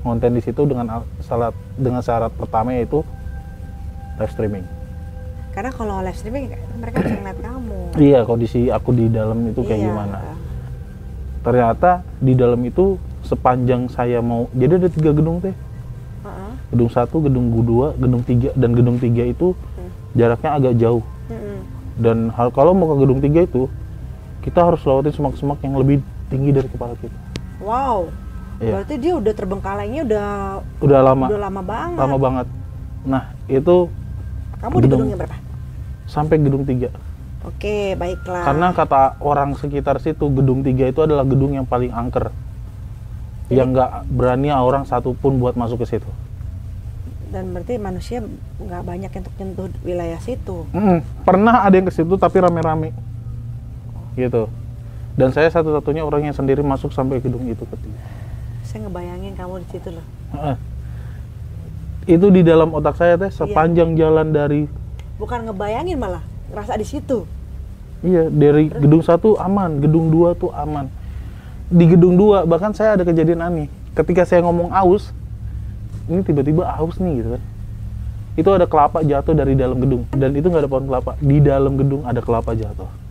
konten 0.00 0.32
di 0.32 0.40
situ 0.40 0.64
dengan 0.64 1.04
syarat 1.20 1.52
dengan 1.76 2.00
syarat 2.00 2.32
pertama 2.32 2.72
yaitu 2.72 3.04
live 4.16 4.32
streaming 4.32 4.64
Karena 5.52 5.70
kalau 5.70 6.00
live 6.00 6.14
streaming 6.14 6.48
mereka 6.76 6.96
bisa 6.98 7.14
ngeliat 7.14 7.38
kamu. 7.38 7.78
iya 7.94 8.20
kondisi 8.22 8.60
aku 8.68 8.90
di 8.90 9.06
dalam 9.06 9.44
itu 9.46 9.60
kayak 9.60 9.78
Iya. 9.78 9.86
gimana 9.86 10.18
ternyata 11.40 11.90
di 12.18 12.32
dalam 12.32 12.60
itu 12.62 12.96
sepanjang 13.22 13.86
saya 13.88 14.18
mau 14.18 14.46
jadi 14.52 14.78
ada 14.78 14.88
tiga 14.88 15.10
gedung 15.10 15.38
teh 15.38 15.52
Heeh. 16.22 16.52
gedung 16.70 16.88
satu 16.88 17.20
gedung 17.20 17.50
dua 17.58 17.92
gedung 17.94 18.22
tiga 18.22 18.48
dan 18.54 18.70
gedung 18.72 18.96
tiga 18.96 19.24
itu 19.24 19.52
Hmm. 19.72 19.90
jaraknya 20.14 20.50
agak 20.52 20.74
jauh 20.76 21.02
Mm-mm. 21.26 21.58
dan 21.98 22.16
hal 22.30 22.48
kalau 22.48 22.72
mau 22.72 22.88
ke 22.88 22.96
gedung 22.98 23.20
tiga 23.20 23.40
itu 23.42 23.66
kita 24.40 24.60
harus 24.62 24.80
lewatin 24.80 25.12
semak-semak 25.12 25.58
yang 25.60 25.74
lebih 25.76 25.96
tinggi 26.28 26.50
dari 26.50 26.66
kepala 26.66 26.96
kita 26.96 27.18
Wow. 27.58 28.10
Iya. 28.58 28.78
Berarti 28.78 28.94
dia 28.96 29.12
udah 29.12 29.32
terbengkalainya 29.32 30.00
udah 30.02 30.28
Udah 30.78 31.00
lama, 31.00 31.26
udah 31.26 31.40
lama 31.40 31.62
banget. 31.62 31.98
lama 31.98 32.16
banget. 32.16 32.46
Nah, 33.02 33.22
itu 33.46 33.74
Kamu 34.62 34.74
di 34.78 34.86
gedung. 34.86 35.00
gedungnya 35.04 35.18
berapa? 35.18 35.36
sampai 36.06 36.36
gedung 36.36 36.62
3. 36.68 36.92
Oke, 37.42 37.96
baiklah. 37.96 38.44
Karena 38.44 38.68
kata 38.70 39.16
orang 39.18 39.56
sekitar 39.56 39.98
situ, 39.98 40.28
gedung 40.28 40.60
3 40.60 40.92
itu 40.92 41.00
adalah 41.00 41.24
gedung 41.24 41.56
yang 41.56 41.64
paling 41.64 41.90
angker. 41.90 42.30
Jadi- 43.48 43.58
Yang 43.58 43.68
nggak 43.74 43.90
berani 44.12 44.48
orang 44.52 44.84
satupun 44.84 45.40
buat 45.40 45.56
masuk 45.56 45.82
ke 45.82 45.98
situ. 45.98 46.10
dan 47.32 47.48
berarti 47.56 47.80
manusia 47.80 48.20
nggak 48.60 48.82
banyak 48.84 49.08
yang 49.08 49.22
untuk 49.24 49.34
nyentuh 49.40 49.68
wilayah 49.80 50.20
situ. 50.20 50.68
Mm, 50.68 51.00
pernah 51.24 51.64
ada 51.64 51.72
yang 51.72 51.88
ke 51.88 51.94
situ 51.96 52.20
tapi 52.20 52.44
rame-rame. 52.44 52.92
Gitu. 54.20 54.52
Dan 55.16 55.32
saya 55.32 55.48
satu-satunya 55.48 56.04
orang 56.04 56.28
yang 56.28 56.36
sendiri 56.36 56.60
masuk 56.60 56.92
sampai 56.92 57.24
gedung 57.24 57.40
itu 57.48 57.64
ketiga. 57.64 58.04
Saya 58.68 58.84
ngebayangin 58.84 59.32
kamu 59.32 59.64
di 59.64 59.68
situ 59.72 59.88
loh. 59.96 60.04
Itu 62.02 62.34
di 62.34 62.42
dalam 62.42 62.74
otak 62.74 62.98
saya 62.98 63.14
teh 63.14 63.30
sepanjang 63.30 63.94
jalan 63.94 64.34
dari 64.34 64.66
Bukan 65.22 65.46
ngebayangin 65.46 65.94
malah, 66.02 66.24
ngerasa 66.50 66.74
di 66.74 66.86
situ. 66.86 67.22
iya 68.02 68.26
dari 68.26 68.66
gedung 68.66 69.06
satu 69.06 69.38
aman, 69.38 69.78
gedung 69.78 70.10
dua 70.10 70.34
tuh 70.34 70.50
aman. 70.50 70.90
Di 71.70 71.86
gedung 71.86 72.18
dua 72.18 72.42
bahkan 72.42 72.74
saya 72.74 72.98
ada 72.98 73.06
kejadian 73.06 73.38
aneh. 73.38 73.70
Ketika 73.94 74.26
saya 74.26 74.42
ngomong 74.42 74.74
aus, 74.74 75.14
ini 76.10 76.26
tiba-tiba 76.26 76.66
aus 76.66 76.98
nih 76.98 77.22
gitu 77.22 77.28
kan. 77.38 77.42
Itu 78.34 78.48
ada 78.50 78.66
kelapa 78.66 79.06
jatuh 79.06 79.36
dari 79.38 79.54
dalam 79.54 79.78
gedung 79.78 80.02
dan 80.10 80.34
itu 80.34 80.50
nggak 80.50 80.66
ada 80.66 80.70
pohon 80.70 80.90
kelapa. 80.90 81.14
Di 81.22 81.38
dalam 81.38 81.78
gedung 81.78 82.02
ada 82.02 82.18
kelapa 82.18 82.50
jatuh. 82.58 83.01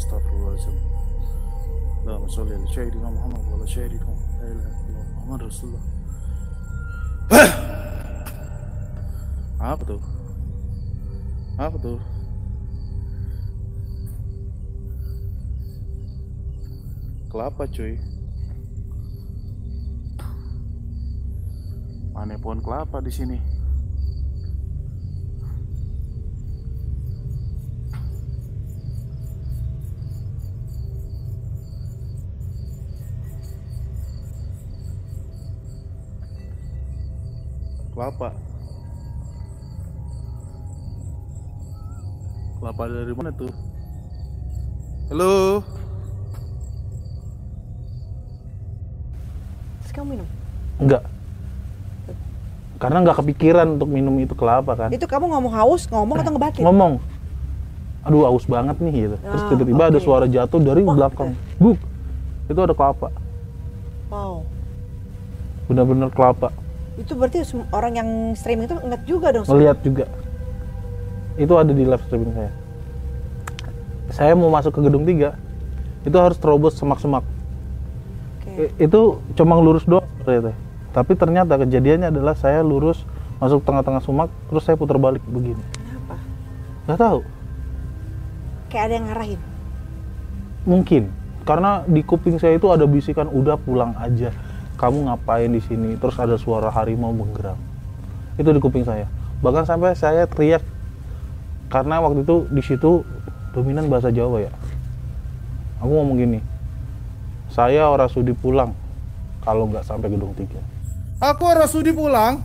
Astaghfirullahaladzim. 0.00 0.76
Allahumma 2.00 2.32
salli 2.32 2.56
ala 2.56 2.66
sayyidina 2.72 3.08
Muhammad 3.12 3.42
wa 3.44 3.54
ala 3.60 3.66
sayyidina. 3.68 4.08
La 4.40 4.46
ilaha 4.48 4.70
illallah 4.72 5.06
Muhammad 5.12 5.40
Rasulullah. 5.44 5.84
Apa 9.60 9.82
tuh? 9.84 10.00
Apa 11.60 11.76
tuh? 11.76 12.00
Kelapa 17.28 17.62
cuy. 17.68 18.00
Mana 22.16 22.40
pohon 22.40 22.64
kelapa 22.64 23.04
di 23.04 23.12
sini? 23.12 23.59
Kelapa. 38.00 38.32
Kelapa 42.56 42.82
dari 42.88 43.12
mana 43.12 43.28
tuh? 43.36 43.52
Halo. 45.12 45.60
Terus 49.84 49.92
kamu 49.92 50.06
minum. 50.16 50.28
Enggak. 50.80 51.04
Karena 52.80 53.04
nggak 53.04 53.20
kepikiran 53.20 53.76
untuk 53.76 53.92
minum 53.92 54.16
itu 54.16 54.32
kelapa 54.32 54.72
kan. 54.72 54.88
Itu 54.88 55.04
kamu 55.04 55.36
ngomong 55.36 55.52
haus, 55.60 55.84
ngomong 55.92 56.24
atau 56.24 56.32
ngebakin? 56.32 56.64
Ngomong. 56.64 57.04
Aduh 58.08 58.24
aus 58.24 58.48
banget 58.48 58.80
nih 58.80 59.12
gitu. 59.12 59.16
Terus 59.20 59.42
Ah, 59.44 59.48
tiba-tiba 59.52 59.82
ada 59.92 60.00
oke. 60.00 60.06
suara 60.08 60.24
jatuh 60.24 60.56
dari 60.56 60.80
Wah, 60.88 60.96
belakang. 60.96 61.36
Buk. 61.60 61.76
Itu 62.48 62.64
ada 62.64 62.72
kelapa. 62.72 63.12
Wow. 64.08 64.48
Benar-benar 65.68 66.08
kelapa. 66.16 66.48
Itu 66.98 67.14
berarti 67.14 67.42
orang 67.70 67.92
yang 67.94 68.08
streaming 68.34 68.66
itu 68.66 68.76
inget 68.82 69.02
juga 69.06 69.28
dong. 69.30 69.44
Ngeliat 69.46 69.78
juga. 69.82 70.04
Itu 71.38 71.54
ada 71.56 71.70
di 71.70 71.84
live 71.86 72.02
streaming 72.06 72.32
saya. 72.34 72.52
Saya 74.10 74.32
mau 74.34 74.50
masuk 74.50 74.74
ke 74.74 74.80
gedung 74.82 75.06
3. 75.06 75.32
Itu 76.02 76.16
harus 76.18 76.36
terobos 76.40 76.74
semak-semak. 76.74 77.22
Oke. 78.42 78.50
I- 78.66 78.90
Itu 78.90 79.22
cuma 79.38 79.56
lurus 79.62 79.86
doang 79.86 80.06
ternyata. 80.26 80.52
Tapi 80.90 81.14
ternyata 81.14 81.54
kejadiannya 81.54 82.10
adalah 82.10 82.34
saya 82.34 82.66
lurus 82.66 83.06
masuk 83.38 83.62
tengah-tengah 83.62 84.02
sumak, 84.02 84.28
terus 84.50 84.66
saya 84.66 84.74
putar 84.74 84.98
balik 84.98 85.22
begini. 85.24 85.62
Kenapa? 85.78 86.14
Nggak 86.84 86.98
tahu. 86.98 87.20
Kayak 88.68 88.84
ada 88.84 88.94
yang 88.98 89.06
ngarahin. 89.06 89.40
Mungkin 90.66 91.02
karena 91.48 91.82
di 91.88 92.02
kuping 92.04 92.36
saya 92.36 92.58
itu 92.58 92.68
ada 92.68 92.84
bisikan 92.84 93.30
udah 93.30 93.56
pulang 93.56 93.96
aja. 93.96 94.34
Kamu 94.80 95.12
ngapain 95.12 95.52
di 95.52 95.60
sini? 95.60 96.00
Terus 96.00 96.16
ada 96.16 96.40
suara 96.40 96.72
harimau 96.72 97.12
menggeram. 97.12 97.60
Itu 98.40 98.48
di 98.48 98.60
kuping 98.64 98.88
saya. 98.88 99.04
Bahkan 99.44 99.68
sampai 99.68 99.92
saya 99.92 100.24
teriak 100.24 100.64
karena 101.68 102.00
waktu 102.00 102.24
itu 102.24 102.48
di 102.48 102.64
situ 102.64 103.04
dominan 103.52 103.92
bahasa 103.92 104.08
Jawa 104.08 104.40
ya. 104.40 104.52
Aku 105.84 105.92
ngomong 105.92 106.16
gini. 106.16 106.40
Saya 107.52 107.92
orang 107.92 108.08
sudi 108.08 108.32
pulang 108.32 108.72
kalau 109.44 109.68
nggak 109.68 109.84
sampai 109.84 110.08
gedung 110.08 110.32
3. 110.32 110.48
Aku 111.20 111.42
orang 111.44 111.68
sudi 111.68 111.92
pulang 111.92 112.40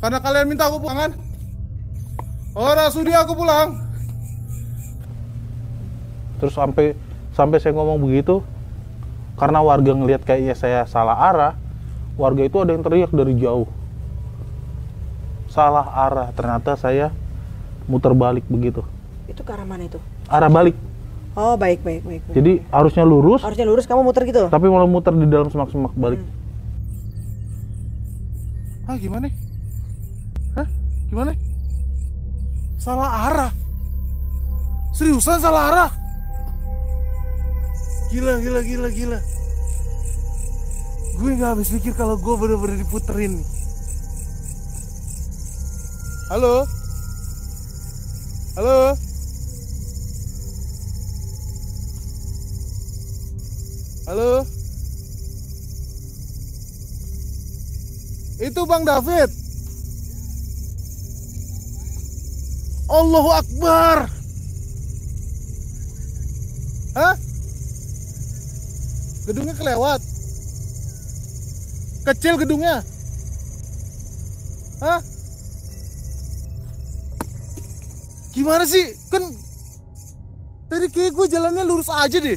karena 0.00 0.16
kalian 0.16 0.48
minta 0.48 0.64
aku 0.64 0.80
pulang 0.80 0.96
kan? 0.96 1.12
Orang 2.56 2.88
sudi 2.88 3.12
aku 3.12 3.36
pulang. 3.36 3.76
Terus 6.40 6.56
sampai 6.56 6.96
sampai 7.36 7.60
saya 7.60 7.76
ngomong 7.76 8.00
begitu 8.00 8.40
karena 9.40 9.64
warga 9.64 9.96
ngelihat 9.96 10.20
kayaknya 10.28 10.52
saya 10.52 10.84
salah 10.84 11.16
arah, 11.16 11.52
warga 12.20 12.44
itu 12.44 12.60
ada 12.60 12.76
yang 12.76 12.84
teriak 12.84 13.08
dari 13.08 13.32
jauh. 13.40 13.64
Salah 15.48 15.88
arah, 15.88 16.28
ternyata 16.36 16.76
saya 16.76 17.08
muter 17.88 18.12
balik 18.12 18.44
begitu. 18.52 18.84
Itu 19.24 19.40
ke 19.40 19.48
arah 19.56 19.64
mana 19.64 19.88
itu? 19.88 19.96
Arah 20.28 20.52
balik. 20.52 20.76
Oh, 21.32 21.56
baik, 21.56 21.80
baik, 21.80 22.04
baik. 22.04 22.20
baik. 22.28 22.36
Jadi 22.36 22.52
harusnya 22.68 23.08
lurus, 23.08 23.40
Harusnya 23.40 23.64
lurus 23.64 23.88
kamu 23.88 24.04
muter 24.04 24.28
gitu. 24.28 24.52
tapi 24.52 24.68
malah 24.68 24.84
muter 24.84 25.16
di 25.16 25.24
dalam 25.24 25.48
semak-semak 25.48 25.96
balik. 25.96 26.20
Ah 28.84 28.98
gimana? 29.00 29.32
Hah? 30.52 30.68
Gimana? 31.08 31.32
Salah 32.76 33.10
arah. 33.30 33.50
Seriusan 34.92 35.40
salah 35.40 35.62
arah? 35.72 35.90
Gila, 38.10 38.42
gila, 38.42 38.60
gila, 38.66 38.88
gila. 38.90 39.18
Gue 41.14 41.30
nggak 41.38 41.50
habis 41.54 41.70
pikir 41.70 41.94
kalau 41.94 42.18
gue 42.18 42.34
bener-bener 42.34 42.82
diputerin. 42.82 43.38
Halo? 46.26 46.66
Halo? 48.58 48.98
Halo? 54.10 54.30
Itu 58.42 58.60
Bang 58.66 58.82
David. 58.82 59.30
Allahu 62.90 63.30
Akbar. 63.38 64.10
Hah? 66.98 67.29
Gedungnya 69.30 69.54
kelewat. 69.54 70.00
Kecil 72.10 72.34
gedungnya. 72.34 72.82
Hah? 74.82 74.98
Gimana 78.34 78.66
sih? 78.66 78.90
Kan 79.06 79.22
tadi 80.66 80.86
kayak 80.90 81.14
gue 81.14 81.26
jalannya 81.30 81.62
lurus 81.62 81.86
aja 81.86 82.18
deh. 82.18 82.34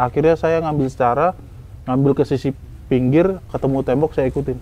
Akhirnya 0.00 0.40
saya 0.40 0.64
ngambil 0.64 0.88
secara, 0.88 1.36
ngambil 1.84 2.16
ke 2.16 2.24
sisi 2.24 2.56
pinggir, 2.88 3.44
ketemu 3.52 3.84
tembok 3.84 4.16
saya 4.16 4.32
ikutin. 4.32 4.56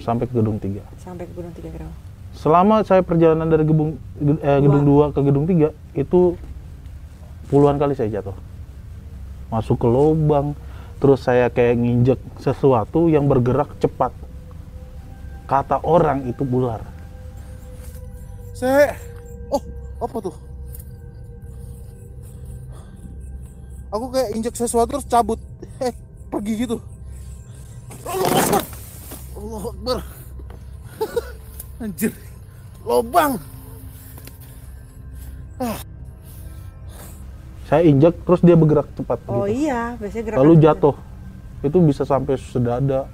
Sampai 0.00 0.24
ke 0.24 0.32
gedung 0.32 0.56
3. 0.56 0.80
Sampai 0.96 1.28
ke 1.28 1.32
Gunung 1.36 1.52
Tiga 1.52 1.68
Kerawa. 1.68 1.92
Selama 2.32 2.80
saya 2.80 3.04
perjalanan 3.04 3.44
dari 3.44 3.68
gedung 3.68 4.00
eh, 4.40 4.58
gedung 4.64 4.82
2 4.88 5.12
ke 5.12 5.20
gedung 5.20 5.44
3 5.44 5.68
itu 6.00 6.34
puluhan 7.52 7.76
kali 7.76 7.92
saya 7.92 8.08
jatuh. 8.08 8.32
Masuk 9.52 9.76
ke 9.76 9.84
lubang, 9.84 10.56
terus 10.96 11.20
saya 11.20 11.52
kayak 11.52 11.76
nginjek 11.76 12.20
sesuatu 12.40 13.12
yang 13.12 13.28
bergerak 13.28 13.68
cepat. 13.76 14.16
Kata 15.44 15.84
orang 15.84 16.24
itu 16.24 16.48
ular. 16.48 16.80
Saya 18.56 18.96
Oh, 19.52 19.60
apa 20.00 20.16
tuh? 20.24 20.36
Aku 23.92 24.08
kayak 24.08 24.32
injek 24.32 24.56
sesuatu 24.56 24.96
terus 24.96 25.04
cabut. 25.04 25.36
Eh, 25.76 25.92
pergi 26.32 26.64
gitu 26.64 26.80
Allah 28.08 28.30
Akbar 28.32 28.62
Allah 29.36 29.62
Akbar 29.68 29.98
anjir 31.84 32.12
lobang 32.88 33.36
saya 37.72 37.88
injak 37.88 38.12
terus 38.28 38.44
dia 38.44 38.52
bergerak 38.52 38.84
cepat 38.92 39.16
Oh 39.24 39.48
gitu. 39.48 39.64
iya, 39.64 39.96
biasanya 39.96 40.24
gerakan 40.28 40.40
lalu 40.44 40.54
jatuh. 40.60 40.94
Itu 41.64 41.80
bisa 41.80 42.04
sampai 42.04 42.36
sedada 42.36 43.08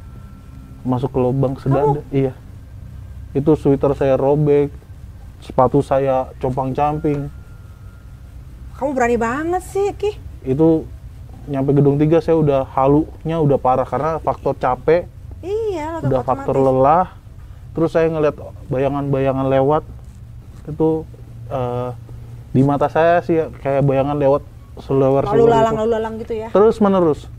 masuk 0.82 1.14
ke 1.14 1.18
lubang 1.22 1.54
sedada 1.62 2.02
iya. 2.10 2.34
Itu 3.30 3.54
sweater 3.54 3.94
saya 3.94 4.18
robek 4.18 4.74
sepatu 5.38 5.78
saya 5.78 6.34
compang 6.42 6.74
camping 6.74 7.30
Kamu 8.74 8.90
berani 8.94 9.14
banget 9.14 9.62
sih, 9.62 9.94
Ki. 9.94 10.18
itu 10.42 10.86
nyampe 11.46 11.70
gedung 11.70 11.94
tiga 11.94 12.18
saya 12.18 12.38
udah 12.38 12.62
halunya 12.74 13.38
udah 13.38 13.58
parah 13.58 13.86
karena 13.86 14.18
faktor 14.18 14.54
capek. 14.54 15.06
Iya, 15.38 16.02
udah 16.02 16.18
otomatis. 16.18 16.26
faktor 16.26 16.56
lelah. 16.58 17.06
Terus 17.74 17.90
saya 17.90 18.06
ngeliat 18.06 18.34
bayangan-bayangan 18.66 19.46
lewat 19.46 19.82
itu 20.66 21.02
eh, 21.46 21.90
di 22.58 22.62
mata 22.66 22.90
saya 22.90 23.22
sih 23.22 23.38
kayak 23.62 23.86
bayangan 23.86 24.18
lewat 24.18 24.42
selewar 24.82 25.22
Lalu 25.30 25.46
lalang, 25.46 25.74
lalu 25.78 25.90
lalang 25.94 26.14
gitu 26.18 26.34
ya. 26.34 26.48
terus 26.50 26.82
menerus. 26.82 27.30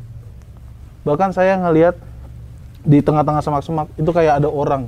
Bahkan 1.03 1.35
saya 1.35 1.59
ngelihat 1.59 1.99
di 2.87 3.03
tengah-tengah 3.03 3.43
semak-semak 3.43 3.91
itu 3.99 4.11
kayak 4.15 4.39
ada 4.39 4.47
orang. 4.47 4.87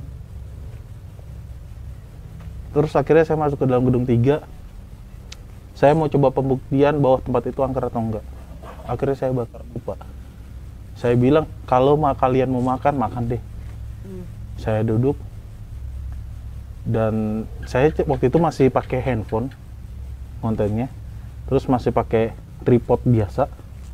Terus 2.72 2.96
akhirnya 2.96 3.28
saya 3.28 3.36
masuk 3.36 3.60
ke 3.60 3.68
dalam 3.68 3.84
gedung 3.84 4.08
tiga. 4.08 4.48
Saya 5.76 5.92
mau 5.92 6.08
coba 6.08 6.32
pembuktian 6.32 7.04
bahwa 7.04 7.20
tempat 7.20 7.52
itu 7.52 7.60
angker 7.60 7.92
atau 7.92 8.00
enggak. 8.00 8.24
Akhirnya 8.88 9.18
saya 9.20 9.32
bakar 9.36 9.68
lupa 9.76 10.00
saya 11.02 11.18
bilang 11.18 11.50
kalau 11.66 11.98
ma 11.98 12.14
kalian 12.14 12.54
mau 12.54 12.62
makan 12.62 12.94
makan 13.02 13.24
deh. 13.34 13.42
Hmm. 14.06 14.26
saya 14.62 14.86
duduk. 14.86 15.18
Dan 16.82 17.46
saya 17.70 17.94
waktu 18.06 18.30
itu 18.30 18.38
masih 18.42 18.70
pakai 18.70 19.02
handphone 19.02 19.54
kontennya. 20.42 20.90
Terus 21.46 21.70
masih 21.70 21.94
pakai 21.94 22.34
tripod 22.66 23.06
biasa 23.06 23.48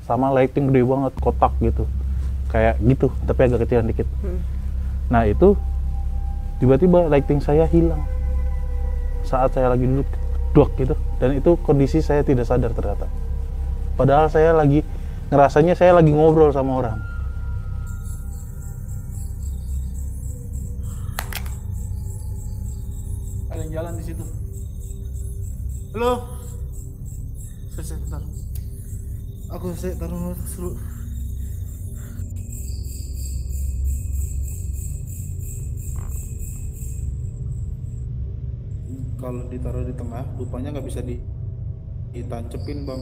sama 0.08 0.32
lighting 0.32 0.72
gede 0.72 0.88
banget 0.88 1.14
kotak 1.20 1.52
gitu. 1.60 1.84
Kayak 2.48 2.80
gitu 2.80 3.12
tapi 3.28 3.40
agak 3.52 3.68
kecilan 3.68 3.92
dikit. 3.92 4.08
Hmm. 4.24 4.40
nah 5.08 5.24
itu 5.24 5.56
tiba-tiba 6.64 7.12
lighting 7.12 7.44
saya 7.44 7.68
hilang. 7.68 8.02
Saat 9.28 9.60
saya 9.60 9.76
lagi 9.76 9.84
duduk 9.84 10.08
duduk 10.56 10.70
gitu. 10.80 10.96
Dan 11.20 11.38
itu 11.38 11.60
kondisi 11.62 12.00
saya 12.00 12.24
tidak 12.24 12.48
sadar 12.48 12.72
ternyata. 12.72 13.06
Padahal 14.00 14.32
saya 14.32 14.56
lagi 14.56 14.82
ngerasanya 15.28 15.76
saya 15.76 16.00
lagi 16.00 16.10
ngobrol 16.10 16.56
sama 16.56 16.72
orang. 16.80 16.98
Ada 23.52 23.62
yang 23.68 23.72
jalan 23.76 23.94
di 24.00 24.04
situ. 24.06 24.24
Halo 25.98 26.37
saya 27.86 28.02
aku 29.54 29.70
saya 29.78 29.94
taruh 30.02 30.34
dulu. 30.34 30.72
Kalau 39.18 39.44
ditaruh 39.50 39.82
di 39.86 39.94
tengah 39.98 40.26
lupanya 40.38 40.78
nggak 40.78 40.88
bisa 40.90 41.02
di 41.02 41.18
ditancepin 42.14 42.86
bang 42.86 43.02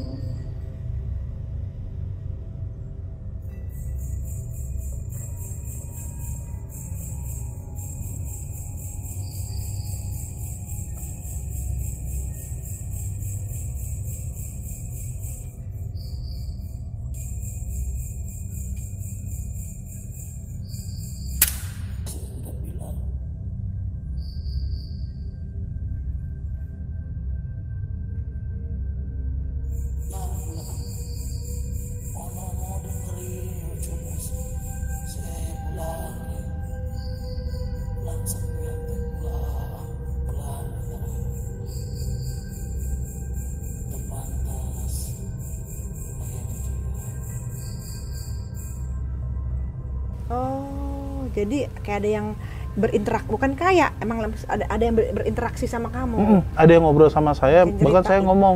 kayak 51.85 52.01
ada 52.01 52.09
yang 52.09 52.27
berinteraksi, 52.75 53.29
bukan 53.29 53.51
kayak, 53.55 53.95
emang 54.01 54.25
ada 54.25 54.65
ada 54.67 54.83
yang 54.83 54.97
ber- 54.97 55.13
berinteraksi 55.15 55.63
sama 55.63 55.87
kamu. 55.87 56.17
Mm-mm, 56.17 56.41
ada 56.57 56.71
yang 56.73 56.83
ngobrol 56.83 57.07
sama 57.07 57.31
saya 57.31 57.63
Yang 57.63 57.79
bahkan 57.79 58.03
saya 58.03 58.19
ceritain. 58.19 58.27
ngomong 58.27 58.55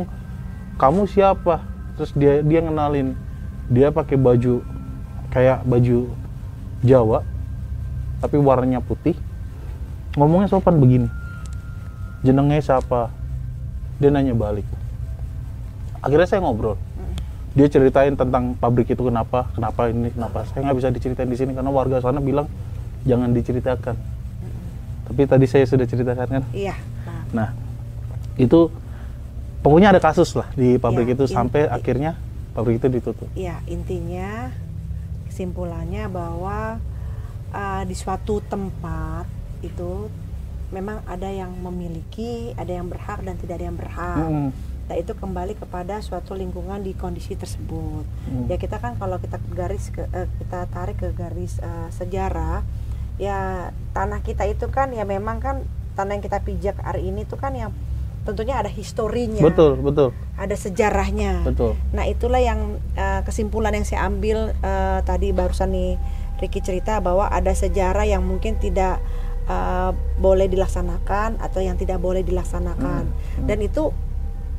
kamu 0.76 1.02
siapa? 1.08 1.54
Terus 1.96 2.10
dia 2.18 2.42
dia 2.42 2.60
ngenalin 2.60 3.14
dia 3.70 3.88
pakai 3.88 4.18
baju 4.18 4.60
kayak 5.30 5.62
baju 5.62 6.10
Jawa 6.82 7.22
tapi 8.18 8.36
warnanya 8.36 8.82
putih. 8.82 9.14
Ngomongnya 10.18 10.50
sopan 10.50 10.76
begini 10.76 11.08
jenengnya 12.20 12.60
siapa? 12.60 13.08
Dia 13.96 14.12
nanya 14.12 14.32
balik. 14.32 14.64
Akhirnya 16.00 16.28
saya 16.28 16.40
ngobrol. 16.40 16.76
Dia 17.52 17.66
ceritain 17.66 18.16
tentang 18.16 18.52
pabrik 18.54 18.88
itu 18.88 19.00
kenapa 19.00 19.48
kenapa 19.52 19.88
ini 19.88 20.08
kenapa. 20.12 20.44
Saya 20.48 20.68
nggak 20.68 20.76
bisa 20.76 20.88
diceritain 20.88 21.28
di 21.28 21.36
sini 21.36 21.52
karena 21.52 21.68
warga 21.68 22.00
sana 22.00 22.20
bilang 22.20 22.48
jangan 23.08 23.30
diceritakan 23.32 23.96
tapi 25.10 25.26
tadi 25.26 25.46
saya 25.50 25.66
sudah 25.66 25.86
ceritakan 25.90 26.28
kan 26.28 26.42
Iya. 26.54 26.76
Nah, 27.02 27.20
Nah, 27.30 27.48
itu 28.38 28.70
pokoknya 29.62 29.94
ada 29.94 30.00
kasus 30.02 30.34
lah 30.38 30.46
di 30.54 30.78
pabrik 30.78 31.10
Ya, 31.10 31.14
itu 31.18 31.24
sampai 31.30 31.66
akhirnya 31.66 32.14
pabrik 32.54 32.78
itu 32.82 32.88
ditutup. 32.90 33.28
Iya, 33.34 33.58
intinya 33.66 34.50
kesimpulannya 35.30 36.10
bahwa 36.10 36.78
uh, 37.54 37.82
di 37.86 37.94
suatu 37.94 38.42
tempat 38.46 39.26
itu 39.62 40.10
memang 40.70 41.02
ada 41.06 41.26
yang 41.26 41.50
memiliki, 41.58 42.54
ada 42.54 42.70
yang 42.70 42.86
berhak 42.86 43.22
dan 43.26 43.34
tidak 43.38 43.58
ada 43.58 43.66
yang 43.66 43.78
berhak. 43.78 44.18
Mm-mm. 44.26 44.48
Nah, 44.90 44.98
itu 44.98 45.14
kembali 45.14 45.54
kepada 45.54 46.02
suatu 46.02 46.34
lingkungan 46.34 46.82
di 46.82 46.98
kondisi 46.98 47.38
tersebut. 47.38 48.02
Mm. 48.26 48.46
Ya 48.50 48.58
kita 48.58 48.82
kan 48.82 48.98
kalau 48.98 49.22
kita 49.22 49.38
garis 49.54 49.90
ke 49.94 50.02
eh, 50.10 50.26
kita 50.42 50.66
tarik 50.66 50.98
ke 50.98 51.14
garis 51.14 51.62
eh, 51.62 51.88
sejarah, 51.94 52.66
ya 53.20 53.68
tanah 53.92 54.24
kita 54.24 54.48
itu 54.48 54.72
kan 54.72 54.88
ya 54.96 55.04
memang 55.04 55.44
kan 55.44 55.60
tanah 55.92 56.16
yang 56.16 56.24
kita 56.24 56.40
pijak 56.40 56.80
hari 56.80 57.12
ini 57.12 57.28
itu 57.28 57.36
kan 57.36 57.52
yang 57.52 57.68
tentunya 58.20 58.60
ada 58.60 58.68
historinya, 58.68 59.40
Betul, 59.40 59.80
betul, 59.80 60.12
ada 60.36 60.52
sejarahnya. 60.52 61.40
betul. 61.44 61.72
Nah 61.92 62.04
itulah 62.04 62.40
yang 62.40 62.80
eh, 62.92 63.20
kesimpulan 63.24 63.76
yang 63.76 63.84
saya 63.84 64.08
ambil 64.08 64.52
eh, 64.56 64.98
tadi 65.04 65.32
barusan 65.32 65.72
nih 65.72 65.96
Ricky 66.40 66.64
cerita 66.64 67.00
bahwa 67.04 67.28
ada 67.28 67.52
sejarah 67.52 68.08
yang 68.08 68.24
mungkin 68.24 68.56
tidak 68.56 69.00
eh, 69.48 69.90
boleh 70.16 70.48
dilaksanakan 70.48 71.40
atau 71.40 71.60
yang 71.60 71.76
tidak 71.76 72.00
boleh 72.00 72.24
dilaksanakan 72.24 73.08
Hmm, 73.08 73.46
dan 73.48 73.58
itu 73.60 73.88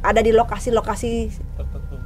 ada 0.02 0.22
di 0.22 0.34
lokasi-lokasi 0.34 1.30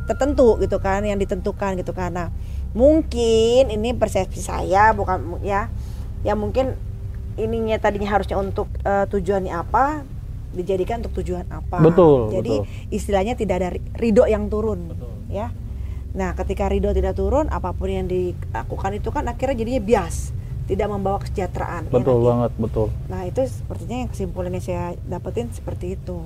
tertentu 0.06 0.60
gitu 0.60 0.78
kan 0.84 1.02
yang 1.08 1.16
ditentukan 1.16 1.80
gitu 1.80 1.96
kan. 1.96 2.12
Nah 2.12 2.28
mungkin 2.76 3.72
ini 3.72 3.96
persepsi 3.96 4.44
saya 4.44 4.92
bukan 4.92 5.40
ya 5.42 5.72
ya 6.26 6.34
mungkin 6.34 6.74
ininya 7.36 7.78
tadinya 7.78 8.10
harusnya 8.10 8.36
untuk 8.36 8.66
eh, 8.82 9.06
tujuannya 9.06 9.54
apa 9.54 10.02
dijadikan 10.52 11.00
untuk 11.00 11.22
tujuan 11.22 11.46
apa. 11.48 11.78
Betul, 11.80 12.32
Jadi 12.32 12.54
betul. 12.58 12.88
istilahnya 12.90 13.36
tidak 13.36 13.56
ada 13.60 13.70
ri- 13.72 13.84
ridho 13.94 14.24
yang 14.24 14.48
turun 14.48 14.88
Betul. 14.90 15.12
ya. 15.28 15.52
Nah, 16.16 16.32
ketika 16.34 16.66
ridho 16.66 16.90
tidak 16.90 17.12
turun, 17.14 17.52
apa 17.52 17.70
pun 17.70 17.92
yang 17.92 18.08
dilakukan 18.08 18.92
itu 18.96 19.12
kan 19.12 19.28
akhirnya 19.28 19.52
jadinya 19.54 19.84
bias, 19.84 20.32
tidak 20.64 20.88
membawa 20.88 21.20
kesejahteraan. 21.20 21.86
ya 21.86 21.92
Betul 21.92 22.16
nanti. 22.16 22.26
banget, 22.26 22.52
betul. 22.56 22.88
Nah, 23.06 23.22
itu 23.22 23.42
sepertinya 23.44 23.98
yang 24.00 24.10
kesimpulannya 24.10 24.62
saya 24.64 24.86
dapetin 25.04 25.52
seperti 25.52 26.00
itu. 26.00 26.24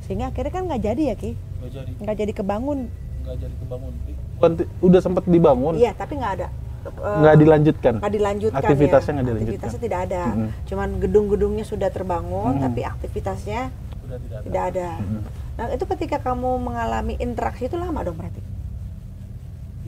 Sehingga 0.00 0.32
akhirnya 0.32 0.48
kan 0.50 0.64
nggak 0.64 0.80
jadi 0.82 1.02
ya, 1.04 1.14
Ki? 1.14 1.36
Nggak 1.36 1.70
jadi, 1.70 1.90
Nggak 2.00 2.16
jadi 2.16 2.32
kebangun. 2.32 2.78
nggak 3.20 3.36
jadi 3.36 3.54
kebangun. 3.60 3.92
Bukan 4.40 4.50
udah 4.80 5.00
sempat 5.04 5.22
dibangun, 5.28 5.76
Iya, 5.76 5.92
tapi 5.92 6.16
nggak 6.16 6.32
ada. 6.40 6.48
Eh, 6.90 7.18
nggak 7.22 7.36
dilanjutkan. 7.38 7.94
nggak 8.00 8.14
dilanjutkan 8.14 8.60
Aktivitasnya 8.64 9.10
ya. 9.10 9.14
nggak 9.14 9.26
dilanjutkan. 9.26 9.54
Aktivitasnya 9.54 9.80
tidak 9.84 10.00
ada. 10.08 10.22
Mm-mm. 10.28 10.48
Cuman 10.66 10.88
gedung-gedungnya 10.98 11.64
sudah 11.64 11.88
terbangun, 11.92 12.52
Mm-mm. 12.56 12.64
tapi 12.64 12.80
aktivitasnya 12.84 13.60
Udah 14.08 14.18
tidak 14.24 14.40
tidak 14.48 14.62
ada. 14.74 14.88
Mm-mm. 14.98 15.22
Nah, 15.58 15.64
itu 15.74 15.84
ketika 15.96 16.16
kamu 16.22 16.50
mengalami 16.62 17.14
interaksi 17.18 17.66
itu 17.66 17.76
lama 17.76 18.00
dong 18.06 18.16
berarti? 18.16 18.40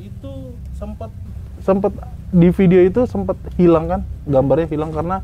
Itu 0.01 0.55
sempat 0.75 1.11
sempat 1.61 1.93
di 2.33 2.49
video 2.55 2.81
itu 2.81 3.05
sempat 3.05 3.37
hilang 3.61 3.87
kan 3.91 4.01
gambarnya 4.25 4.69
hilang 4.71 4.91
karena 4.95 5.21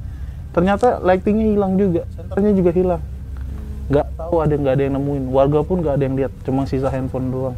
ternyata 0.53 1.01
lightingnya 1.01 1.49
hilang 1.55 1.73
juga 1.81 2.03
senternya 2.13 2.53
juga 2.53 2.71
hilang 2.77 3.03
nggak 3.87 4.07
tahu 4.19 4.37
ada 4.43 4.55
nggak 4.59 4.75
ada 4.75 4.83
yang 4.83 4.95
nemuin 4.99 5.25
warga 5.31 5.61
pun 5.63 5.77
nggak 5.81 5.95
ada 5.95 6.05
yang 6.05 6.17
lihat 6.19 6.33
cuma 6.43 6.67
sisa 6.67 6.91
handphone 6.91 7.31
doang 7.31 7.57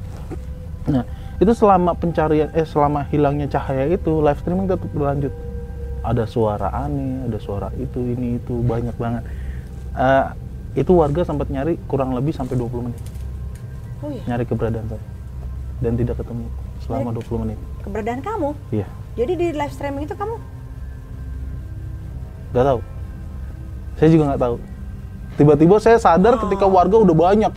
nah 0.85 1.04
itu 1.38 1.53
selama 1.55 1.94
pencarian 1.94 2.51
eh 2.51 2.66
selama 2.66 3.07
hilangnya 3.14 3.46
cahaya 3.46 3.87
itu 3.87 4.18
live 4.18 4.38
streaming 4.42 4.66
tetap 4.66 4.90
berlanjut. 4.90 5.31
Ada 6.03 6.27
suara 6.27 6.66
aneh 6.74 7.31
ada 7.31 7.38
suara 7.38 7.70
itu 7.79 8.03
ini 8.03 8.42
itu 8.42 8.59
banyak 8.66 8.94
banget. 8.98 9.22
Eh, 9.94 10.27
itu 10.83 10.90
warga 10.98 11.22
sempat 11.22 11.46
nyari 11.46 11.79
kurang 11.87 12.14
lebih 12.14 12.35
sampai 12.35 12.59
20 12.59 12.90
menit. 12.90 13.03
Oh 14.03 14.11
iya. 14.11 14.22
nyari 14.35 14.44
keberadaan 14.46 14.87
saya. 14.90 15.03
Dan 15.79 15.94
tidak 15.94 16.18
ketemu 16.18 16.46
selama 16.83 17.14
20 17.14 17.42
menit. 17.46 17.59
Keberadaan 17.87 18.20
kamu. 18.22 18.51
iya. 18.74 18.87
Jadi 19.14 19.33
di 19.38 19.46
live 19.55 19.74
streaming 19.74 20.11
itu 20.11 20.14
kamu? 20.18 20.42
Nggak 22.51 22.66
tahu. 22.66 22.81
Saya 23.94 24.09
juga 24.11 24.24
nggak 24.35 24.42
tahu. 24.42 24.57
Tiba-tiba 25.38 25.77
saya 25.79 25.98
sadar 26.03 26.35
ketika 26.42 26.66
warga 26.66 26.98
udah 26.98 27.14
banyak. 27.14 27.53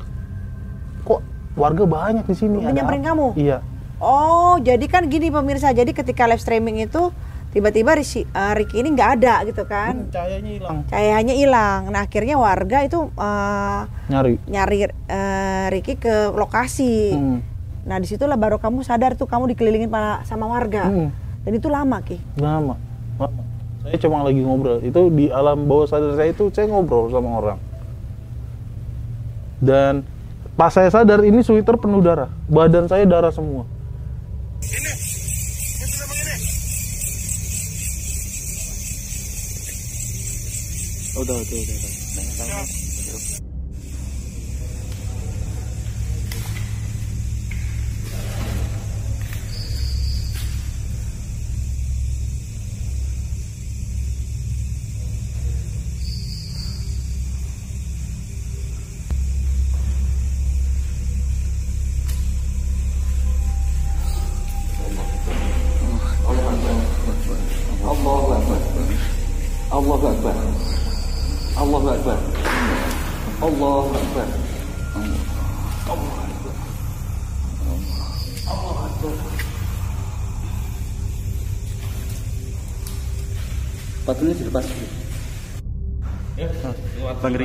Kok 1.01 1.21
warga 1.57 1.83
banyak 1.89 2.25
di 2.29 2.35
sini? 2.37 2.61
Nyamperin 2.61 3.01
kamu? 3.01 3.27
iya 3.41 3.65
Oh, 4.01 4.57
jadi 4.57 4.81
kan 4.89 5.05
gini 5.07 5.29
pemirsa. 5.29 5.69
Jadi 5.71 5.93
ketika 5.93 6.25
live 6.25 6.41
streaming 6.41 6.81
itu 6.81 7.13
tiba-tiba 7.53 7.93
Rishi- 7.93 8.25
eh, 8.25 8.53
Ricky 8.57 8.81
ini 8.81 8.97
nggak 8.97 9.09
ada 9.21 9.45
gitu 9.45 9.63
kan. 9.69 10.09
cahayanya 10.09 10.51
hilang 10.57 10.77
Cahayanya 10.89 11.35
hilang. 11.37 11.81
Nah, 11.93 12.01
akhirnya 12.09 12.35
warga 12.41 12.81
itu 12.81 13.13
eh, 13.13 13.81
nyari 14.09 14.41
nyari 14.49 14.77
eh, 14.89 15.65
Ricky 15.69 16.01
ke 16.01 16.33
lokasi. 16.33 17.13
Hmm. 17.13 17.39
Nah, 17.85 18.01
di 18.01 18.09
situlah 18.09 18.35
baru 18.35 18.57
kamu 18.57 18.81
sadar 18.81 19.13
tuh 19.13 19.29
kamu 19.29 19.53
dikelilingin 19.53 19.93
sama 20.25 20.49
warga. 20.49 20.89
Hmm. 20.89 21.13
Dan 21.41 21.51
itu 21.57 21.69
lama, 21.69 22.01
Ki. 22.01 22.17
lama 22.37 22.77
lama 23.21 23.41
saya 23.81 23.97
cuma 23.97 24.21
lagi 24.21 24.41
ngobrol 24.41 24.77
itu 24.85 25.01
di 25.13 25.25
alam 25.33 25.65
bawah 25.65 25.89
sadar 25.89 26.13
saya 26.13 26.29
itu 26.33 26.53
saya 26.53 26.69
ngobrol 26.69 27.09
sama 27.09 27.29
orang 27.41 27.59
dan 29.61 30.05
pas 30.53 30.69
saya 30.73 30.89
sadar 30.89 31.25
ini 31.25 31.41
sweater 31.41 31.77
penuh 31.81 32.01
darah 32.01 32.29
badan 32.45 32.85
saya 32.85 33.05
darah 33.09 33.33
semua 33.33 33.65
udah 41.21 41.37
udah 41.37 41.59
udah, 41.61 41.75
udah. 41.77 41.93
Allahu 42.41 42.80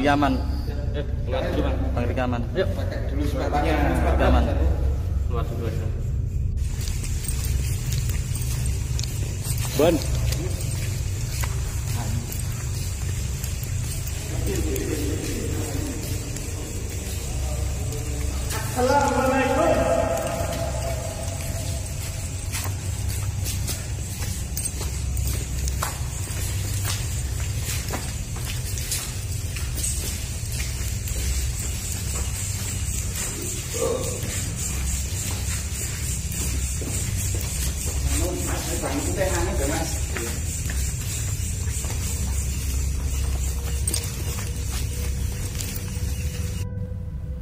Bang 0.06 0.14
Riki 0.14 0.22
aman. 0.22 0.34
Bang 1.98 2.04
Riki 2.06 2.22
aman. 2.22 2.42
Yuk, 2.54 2.68
pakai 2.78 3.10
dulu 3.10 3.26
sepatunya. 3.26 3.74
Aman. 4.22 4.44
Keluar 5.26 5.44
dulu. 5.50 5.66
Bon. 9.74 10.15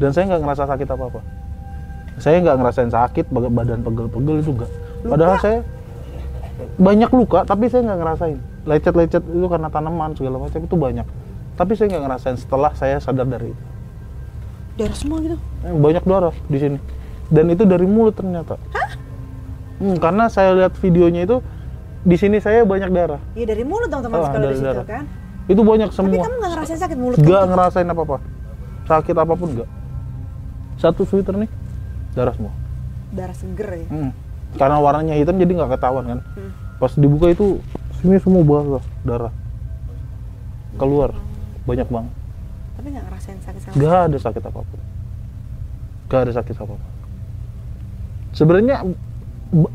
Dan 0.04 0.12
saya 0.12 0.24
nggak 0.28 0.42
ngerasa 0.44 0.64
sakit 0.68 0.88
apa 0.90 1.04
apa 1.08 1.20
saya 2.14 2.36
nggak 2.38 2.56
ngerasain 2.60 2.90
sakit 2.92 3.26
badan 3.32 3.80
pegel-pegel 3.80 4.36
itu 4.38 4.52
enggak 4.52 4.70
padahal 5.02 5.36
saya 5.40 5.58
banyak 6.76 7.10
luka 7.10 7.42
tapi 7.42 7.66
saya 7.66 7.82
nggak 7.82 7.98
ngerasain. 7.98 8.38
Lecet-lecet 8.64 9.20
itu 9.20 9.46
karena 9.50 9.68
tanaman 9.68 10.14
segala 10.14 10.38
macam 10.38 10.56
itu 10.56 10.76
banyak. 10.78 11.06
Tapi 11.54 11.72
saya 11.74 11.86
nggak 11.90 12.04
ngerasain 12.06 12.36
setelah 12.38 12.70
saya 12.72 12.96
sadar 12.96 13.26
dari 13.26 13.50
itu. 13.50 13.62
Darah 14.74 14.96
semua 14.96 15.18
gitu. 15.18 15.36
Eh, 15.62 15.74
banyak 15.74 16.02
darah 16.02 16.34
di 16.46 16.58
sini. 16.58 16.78
Dan 17.26 17.50
itu 17.50 17.66
dari 17.66 17.84
mulut 17.84 18.14
ternyata. 18.14 18.54
Hmm, 19.76 19.98
karena 19.98 20.30
saya 20.30 20.54
lihat 20.54 20.78
videonya 20.78 21.26
itu 21.26 21.42
di 22.00 22.14
sini 22.14 22.38
saya 22.38 22.62
banyak 22.62 22.88
darah. 22.88 23.20
Iya 23.34 23.50
dari 23.50 23.66
mulut 23.66 23.90
dong 23.90 24.00
teman 24.00 24.16
Ah, 24.16 24.30
kalau 24.30 24.46
dari 24.46 24.54
di 24.54 24.62
situ 24.62 24.70
darah. 24.70 24.86
kan. 24.86 25.04
itu 25.44 25.60
banyak 25.60 25.88
Tapi 25.90 25.96
semua. 25.98 26.22
kamu 26.24 26.34
nggak 26.40 26.52
ngerasain 26.54 26.80
sakit 26.80 26.96
mulut 26.96 27.16
nggak 27.18 27.28
kamu? 27.36 27.50
ngerasain 27.52 27.86
apa 27.86 28.00
apa 28.00 28.16
sakit 28.86 29.16
apa 29.18 29.32
pun 29.34 29.48
nggak 29.52 29.68
satu 30.84 31.08
sweater 31.08 31.40
nih 31.40 31.48
darah 32.12 32.36
semua 32.36 32.52
Darah 33.14 33.36
seger 33.36 33.68
ya. 33.78 33.86
Hmm. 33.88 34.10
Karena 34.58 34.76
warnanya 34.82 35.14
hitam 35.14 35.38
jadi 35.38 35.54
nggak 35.54 35.78
ketahuan 35.78 36.04
kan. 36.04 36.20
Hmm. 36.34 36.50
Pas 36.82 36.92
dibuka 36.98 37.30
itu 37.30 37.62
sini 38.02 38.18
semua 38.18 38.42
basah 38.42 38.84
darah 39.06 39.32
keluar 40.74 41.14
banyak 41.64 41.86
banget. 41.86 42.12
Tapi 42.74 42.86
nggak 42.90 43.04
ngerasain 43.06 43.38
sakit 43.38 43.60
sama. 43.62 43.74
Gak 43.78 43.98
ada 44.10 44.18
sakit 44.18 44.42
apa 44.42 44.60
pun. 44.60 44.80
Gak 46.10 46.20
ada 46.26 46.32
sakit 46.34 46.56
apa 46.58 46.74
pun. 46.74 46.90
Sebenarnya 48.34 48.76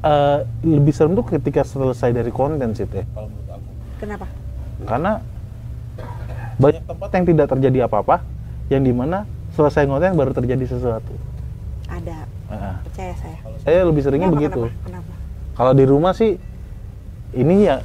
eh, 0.03 0.39
lebih 0.67 0.91
serem 0.91 1.15
tuh 1.15 1.25
ketika 1.31 1.63
selesai 1.63 2.11
dari 2.11 2.31
konten 2.35 2.75
sih 2.75 2.83
teh. 2.83 3.07
Kalau 3.15 3.31
menurut 3.31 3.49
aku. 3.55 3.69
Kenapa? 4.03 4.27
Karena 4.83 5.11
banyak 6.59 6.83
tempat 6.83 7.09
yang 7.15 7.25
tidak 7.31 7.47
terjadi 7.55 7.79
apa-apa, 7.87 8.19
yang 8.67 8.83
di 8.83 8.91
mana 8.91 9.23
selesai 9.53 9.85
konten 9.85 10.13
baru 10.13 10.31
terjadi 10.31 10.65
sesuatu. 10.65 11.13
Ada. 11.85 12.25
Nah, 12.49 12.81
Percaya 12.81 13.13
saya. 13.15 13.38
saya 13.62 13.79
lebih 13.83 14.01
seringnya 14.01 14.29
Kenapa, 14.29 14.39
begitu. 14.41 14.62
Kenapa? 14.67 14.85
Kenapa? 15.03 15.13
Kalau 15.53 15.73
di 15.73 15.85
rumah 15.85 16.13
sih 16.13 16.38
ini 17.31 17.55
ya 17.63 17.77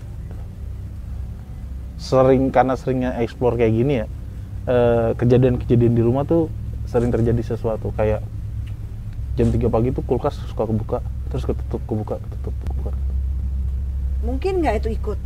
sering 1.96 2.48
karena 2.48 2.74
seringnya 2.76 3.16
explore 3.18 3.56
kayak 3.56 3.72
gini 3.72 3.94
ya 3.96 4.06
eh, 4.66 5.10
kejadian-kejadian 5.16 5.92
di 5.92 6.02
rumah 6.02 6.24
tuh 6.24 6.52
sering 6.84 7.08
terjadi 7.08 7.40
sesuatu 7.46 7.90
kayak 7.92 8.20
jam 9.34 9.48
3 9.48 9.66
pagi 9.66 9.88
tuh 9.90 10.04
kulkas 10.04 10.36
suka 10.44 10.64
kebuka 10.64 10.98
terus 11.28 11.42
ketutup 11.42 11.80
kebuka 11.84 12.16
ketutup 12.20 12.54
kebuka 12.62 12.90
Mungkin 14.24 14.64
nggak 14.64 14.74
itu 14.80 14.88
ikut? 14.96 15.18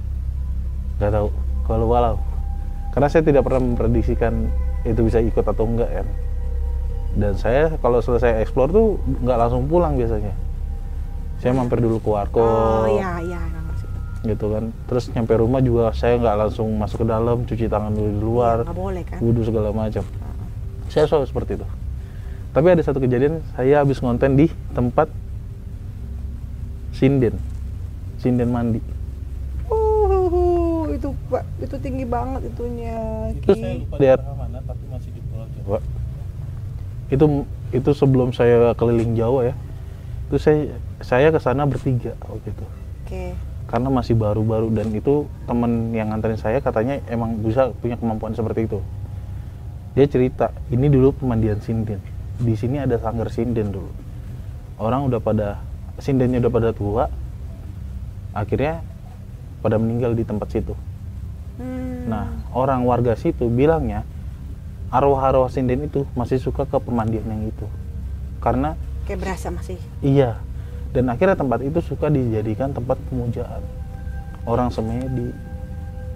nggak 0.98 1.12
tahu 1.14 1.28
kalau 1.66 1.86
walau 1.86 2.16
karena 2.90 3.06
saya 3.06 3.22
tidak 3.22 3.46
pernah 3.46 3.62
memprediksikan 3.62 4.50
itu 4.82 5.00
bisa 5.02 5.22
ikut 5.22 5.44
atau 5.44 5.62
enggak 5.62 5.90
kan 5.92 6.06
dan 7.16 7.32
saya 7.38 7.72
kalau 7.80 8.04
selesai 8.04 8.44
explore 8.44 8.68
tuh 8.68 8.86
nggak 9.24 9.38
langsung 9.38 9.64
pulang 9.64 9.96
biasanya. 9.96 10.34
Saya 11.38 11.54
mampir 11.54 11.78
dulu 11.78 12.02
ke 12.02 12.08
warkop. 12.10 12.42
Oh 12.42 12.86
iya 12.90 13.22
iya 13.22 13.38
ngerti. 13.38 13.86
gitu 14.26 14.46
kan. 14.50 14.64
Terus 14.90 15.04
nyampe 15.14 15.32
rumah 15.38 15.62
juga 15.62 15.94
saya 15.94 16.18
nggak 16.18 16.36
langsung 16.36 16.68
masuk 16.74 17.06
ke 17.06 17.06
dalam 17.06 17.46
cuci 17.46 17.70
tangan 17.70 17.94
dulu 17.94 18.10
di 18.10 18.20
luar 18.20 18.56
Nggak 18.66 18.76
boleh 18.76 19.02
kan? 19.06 19.18
wudhu 19.22 19.42
segala 19.46 19.70
macam. 19.70 20.02
Saya 20.90 21.06
selalu 21.06 21.26
seperti 21.30 21.52
itu. 21.62 21.66
Tapi 22.50 22.66
ada 22.74 22.82
satu 22.82 22.98
kejadian 22.98 23.38
saya 23.54 23.86
habis 23.86 24.02
ngonten 24.02 24.34
di 24.34 24.46
tempat 24.74 25.06
sinden. 26.90 27.38
Sinden 28.18 28.50
mandi. 28.50 28.82
Uh, 29.68 30.90
itu 30.90 31.12
pak 31.30 31.44
itu 31.62 31.76
tinggi 31.78 32.02
banget 32.02 32.50
itunya. 32.50 33.30
itu 33.36 33.52
saya 33.54 33.74
lupa 33.78 33.94
daerah 34.00 34.32
mana 34.34 34.58
tapi 34.64 34.84
masih 34.90 35.10
di 35.14 35.20
Pulau 35.28 35.46
Jawa 35.54 35.78
itu 37.08 37.44
itu 37.72 37.90
sebelum 37.92 38.32
saya 38.32 38.72
keliling 38.76 39.16
Jawa 39.16 39.52
ya. 39.52 39.54
Itu 40.28 40.36
saya 40.40 40.76
saya 41.00 41.28
ke 41.32 41.40
sana 41.40 41.64
bertiga 41.64 42.16
waktu 42.24 42.52
itu. 42.52 42.66
Oke. 43.08 43.24
karena 43.68 43.92
masih 43.92 44.16
baru-baru 44.16 44.72
dan 44.72 44.88
itu 44.96 45.28
temen 45.44 45.92
yang 45.92 46.08
nganterin 46.08 46.40
saya 46.40 46.56
katanya 46.56 47.04
emang 47.12 47.36
bisa 47.44 47.68
punya 47.84 48.00
kemampuan 48.00 48.32
seperti 48.32 48.64
itu. 48.64 48.80
Dia 49.92 50.08
cerita 50.08 50.48
ini 50.72 50.88
dulu 50.88 51.12
pemandian 51.12 51.60
sinden. 51.60 52.00
Di 52.40 52.56
sini 52.56 52.80
ada 52.80 52.96
sanggar 52.96 53.28
sinden 53.28 53.68
dulu. 53.68 53.92
Orang 54.80 55.12
udah 55.12 55.20
pada 55.20 55.60
sindennya 56.00 56.40
udah 56.40 56.52
pada 56.52 56.70
tua 56.72 57.04
akhirnya 58.32 58.80
pada 59.60 59.76
meninggal 59.76 60.16
di 60.16 60.24
tempat 60.24 60.48
situ. 60.48 60.74
Hmm. 61.58 62.06
nah 62.06 62.30
orang 62.54 62.86
warga 62.86 63.18
situ 63.18 63.50
bilangnya 63.50 64.06
arwah-arwah 64.88 65.48
sinden 65.48 65.84
itu 65.84 66.08
masih 66.12 66.36
suka 66.36 66.64
ke 66.64 66.76
pemandian 66.76 67.24
yang 67.24 67.44
itu 67.44 67.66
karena 68.38 68.72
kayak 69.04 69.20
berasa 69.20 69.48
masih 69.48 69.76
Iya. 70.00 70.38
Dan 70.88 71.12
akhirnya 71.12 71.36
tempat 71.36 71.60
itu 71.60 71.84
suka 71.84 72.08
dijadikan 72.08 72.72
tempat 72.72 72.96
pemujaan. 73.06 73.60
Orang 74.42 74.72
semedi 74.72 75.28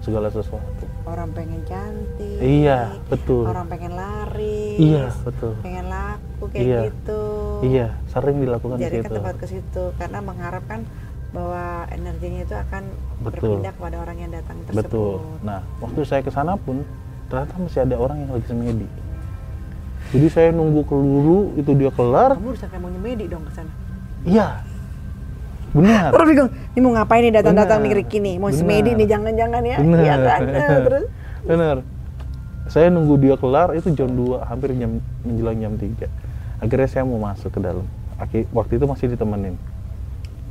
segala 0.01 0.27
sesuatu. 0.29 0.89
orang 1.05 1.29
pengen 1.31 1.61
cantik 1.63 2.41
Iya, 2.41 2.97
betul. 3.07 3.45
orang 3.45 3.69
pengen 3.69 3.93
lari 3.93 4.81
Iya, 4.81 5.13
betul. 5.21 5.53
pengen 5.61 5.87
laku 5.87 6.45
kayak 6.49 6.65
Iya. 6.65 6.81
gitu 6.89 7.23
Iya, 7.63 7.87
sering 8.09 8.37
dilakukan 8.41 8.77
di 8.77 8.83
jadi 8.83 8.99
situ. 8.99 9.05
ke 9.05 9.11
tempat 9.15 9.35
ke 9.37 9.47
situ 9.47 9.85
karena 9.95 10.19
mengharapkan 10.19 10.81
bahwa 11.31 11.65
energinya 11.89 12.41
itu 12.43 12.55
akan 12.57 12.83
Betul. 13.21 13.61
berpindah 13.61 13.73
kepada 13.73 13.97
orang 13.99 14.17
yang 14.19 14.31
datang 14.33 14.57
tersebut 14.65 14.85
Betul. 14.89 15.15
Nah, 15.43 15.61
waktu 15.79 16.01
saya 16.03 16.21
ke 16.21 16.31
sana 16.31 16.57
pun 16.57 16.81
ternyata 17.33 17.57
masih 17.57 17.81
ada 17.81 17.97
orang 17.97 18.17
yang 18.21 18.31
lagi 18.37 18.45
semedi. 18.45 18.89
Jadi 20.13 20.27
saya 20.29 20.49
nunggu 20.53 20.85
keluru 20.85 21.57
itu 21.57 21.73
dia 21.73 21.89
kelar. 21.89 22.37
kamu 22.37 22.53
kayak 22.61 22.81
mau 22.85 22.93
nyemedi 22.93 23.25
dong 23.33 23.49
ke 23.49 23.53
sana 23.57 23.73
Iya. 24.29 24.61
Benar. 25.73 26.13
Orang 26.13 26.29
bingung, 26.29 26.51
ini 26.77 26.81
mau 26.85 26.93
ngapain 26.93 27.25
nih 27.25 27.33
datang-datang 27.33 27.81
nih. 27.81 27.93
Riki 28.05 28.21
nih? 28.21 28.37
Mau 28.37 28.53
Benar. 28.53 28.61
semedi 28.61 28.91
nih, 28.93 29.07
jangan-jangan 29.09 29.63
ya? 29.65 29.77
Benar. 29.81 30.01
Iya 30.05 30.17
kan? 30.21 30.41
Nah, 30.53 30.81
terus 30.85 31.05
Benar. 31.49 31.77
Saya 32.69 32.87
nunggu 32.93 33.17
dia 33.17 33.35
kelar 33.41 33.73
itu 33.73 33.89
jam 33.97 34.13
2, 34.13 34.45
hampir 34.45 34.77
jam 34.77 35.01
menjelang 35.25 35.57
jam 35.57 35.73
3. 35.81 36.61
Akhirnya 36.61 36.89
saya 36.93 37.03
mau 37.09 37.17
masuk 37.17 37.49
ke 37.49 37.61
dalam. 37.65 37.89
Waktu 38.53 38.73
itu 38.77 38.85
masih 38.85 39.07
ditemenin. 39.17 39.57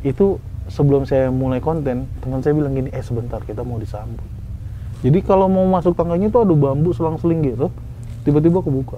Itu 0.02 0.42
sebelum 0.74 1.06
saya 1.06 1.30
mulai 1.30 1.62
konten, 1.62 2.10
teman 2.26 2.42
saya 2.42 2.58
bilang 2.58 2.74
gini, 2.74 2.90
eh 2.90 3.06
sebentar 3.06 3.46
kita 3.46 3.62
mau 3.62 3.78
disambut. 3.78 4.41
Jadi 5.02 5.20
kalau 5.22 5.46
mau 5.46 5.66
masuk 5.66 5.94
tangganya 5.94 6.30
itu 6.30 6.38
ada 6.38 6.54
bambu 6.54 6.94
selang-seling 6.94 7.42
gitu, 7.44 7.68
tiba-tiba 8.22 8.62
kebuka. 8.62 8.98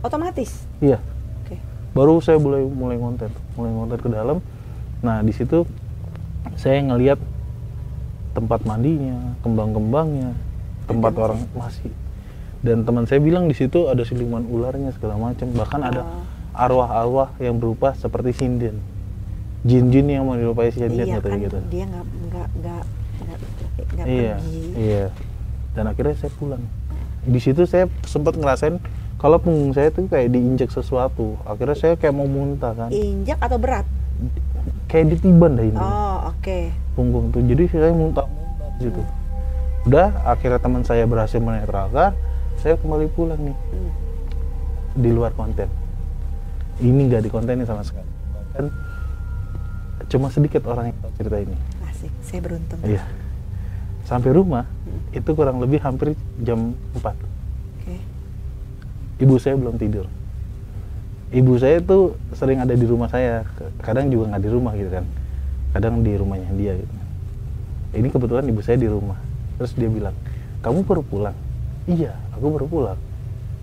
otomatis. 0.00 0.68
Iya, 0.78 1.00
Oke. 1.40 1.56
baru 1.90 2.20
saya 2.20 2.36
mulai 2.36 2.60
mulai 2.62 2.94
konten, 2.94 3.32
mulai 3.56 3.72
konten 3.72 3.98
ke 3.98 4.08
dalam. 4.08 4.38
Nah 5.00 5.20
di 5.20 5.32
situ 5.32 5.64
saya 6.54 6.78
ngelihat 6.78 7.16
tempat 8.32 8.62
mandinya, 8.62 9.32
kembang-kembangnya, 9.40 10.36
tempat 10.84 11.12
orang 11.14 11.40
masih. 11.52 11.88
Dan 12.60 12.84
teman 12.84 13.04
saya 13.04 13.16
bilang 13.18 13.44
di 13.44 13.52
situ 13.52 13.88
ada 13.88 14.02
siluman 14.02 14.44
ularnya 14.44 14.92
segala 14.92 15.16
macam, 15.16 15.48
bahkan 15.52 15.80
ada 15.80 16.04
Oh. 16.04 16.20
arwah-arwah 16.54 17.32
yang 17.38 17.56
berupa 17.56 17.92
seperti 17.94 18.36
sinden, 18.36 18.84
jin-jin 19.62 20.06
yang 20.06 20.24
menyerupai 20.24 20.68
sinden 20.68 21.00
Iya 21.00 21.18
katanya 21.18 21.38
kan, 21.40 21.44
gitu. 21.44 21.58
dia 21.68 21.84
nggak 21.84 22.04
nggak 22.28 22.48
nggak 22.60 22.82
nggak 23.94 24.06
Iya, 24.06 24.34
pergi. 24.34 24.60
iya. 24.76 25.04
Dan 25.72 25.84
akhirnya 25.86 26.14
saya 26.16 26.32
pulang. 26.32 26.62
Di 27.22 27.38
situ 27.38 27.62
saya 27.64 27.86
sempat 28.02 28.34
ngerasain 28.34 28.76
kalau 29.16 29.38
punggung 29.38 29.70
saya 29.70 29.88
tuh 29.88 30.04
kayak 30.04 30.28
diinjek 30.28 30.68
sesuatu. 30.68 31.38
Akhirnya 31.42 31.74
saya 31.74 31.94
kayak 31.94 32.12
mau 32.12 32.26
muntah 32.26 32.72
kan. 32.72 32.90
Injak 32.90 33.38
atau 33.38 33.56
berat? 33.56 33.86
kayak 34.86 35.10
ditiban 35.10 35.52
dah 35.52 35.64
ini 35.64 35.74
Oh 35.74 36.30
oke. 36.30 36.58
punggung 36.94 37.28
tuh 37.28 37.42
jadi 37.42 37.66
saya 37.66 37.90
muntah-muntah 37.90 38.70
di 38.72 38.86
situ 38.86 39.02
udah 39.84 40.06
akhirnya 40.24 40.56
teman 40.56 40.80
saya 40.80 41.02
berhasil 41.04 41.36
menetralkan 41.36 42.14
saya 42.56 42.78
kembali 42.78 43.10
pulang 43.10 43.36
nih 43.36 43.56
Hmm. 43.66 43.90
di 44.94 45.10
luar 45.10 45.34
konten 45.34 45.66
ini 46.78 47.00
nggak 47.04 47.26
dikontenin 47.26 47.66
sama 47.66 47.82
sekali 47.82 48.06
kan 48.52 48.70
cuma 50.06 50.30
sedikit 50.30 50.62
orang 50.64 50.88
yang 50.88 50.96
tahu 51.00 51.12
cerita 51.16 51.36
ini 51.42 51.56
Asik, 51.84 52.12
saya 52.22 52.40
beruntung. 52.40 52.78
iya 52.86 53.02
sampai 54.04 54.30
rumah 54.36 54.68
itu 55.10 55.30
kurang 55.32 55.58
lebih 55.60 55.80
hampir 55.80 56.12
jam 56.44 56.76
4 56.96 57.00
Oke. 57.00 57.96
ibu 59.24 59.34
saya 59.40 59.56
belum 59.56 59.76
tidur. 59.80 60.06
Ibu 61.34 61.58
saya 61.58 61.82
tuh 61.82 62.14
sering 62.36 62.62
ada 62.62 62.78
di 62.78 62.86
rumah 62.86 63.10
saya 63.10 63.42
kadang 63.82 64.06
juga 64.12 64.30
nggak 64.34 64.42
di 64.44 64.50
rumah 64.52 64.72
gitu 64.78 64.90
kan. 64.92 65.04
Kadang 65.74 66.06
di 66.06 66.12
rumahnya 66.14 66.50
dia 66.54 66.78
gitu. 66.78 66.94
Ini 67.94 68.08
kebetulan 68.12 68.44
ibu 68.46 68.60
saya 68.62 68.78
di 68.78 68.86
rumah. 68.86 69.18
Terus 69.58 69.72
dia 69.74 69.90
bilang 69.90 70.14
kamu 70.62 70.86
baru 70.86 71.02
pulang? 71.02 71.36
Iya 71.90 72.14
aku 72.36 72.46
baru 72.54 72.66
pulang. 72.70 72.98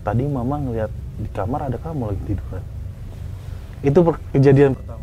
Tadi 0.03 0.25
mama 0.27 0.59
ngeliat 0.59 0.91
di 1.21 1.29
kamar 1.31 1.71
ada 1.71 1.77
kamu 1.79 2.11
lagi 2.11 2.21
tiduran. 2.27 2.63
Itu 3.85 3.99
kejadian 4.35 4.75
pertama 4.75 5.01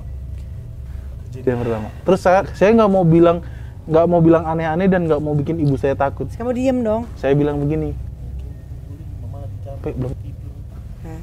kejadian 1.39 1.59
pertama. 1.63 1.89
Terus 2.03 2.21
saya 2.21 2.41
saya 2.57 2.71
nggak 2.75 2.91
mau 2.91 3.05
bilang 3.07 3.45
nggak 3.89 4.05
mau 4.05 4.21
bilang 4.21 4.45
aneh-aneh 4.45 4.87
dan 4.87 5.01
nggak 5.03 5.17
mau 5.17 5.33
bikin 5.33 5.57
ibu 5.59 5.75
saya 5.75 5.95
takut 5.95 6.29
Kamu 6.29 6.53
diem 6.53 6.79
dong. 6.79 7.09
saya 7.15 7.33
bilang 7.33 7.57
begini 7.59 7.97
mama 9.19 9.41
lagi 9.41 9.57
capek 9.59 9.95
belum 9.95 10.13
tidur 10.15 10.53
Nah, 10.99 11.23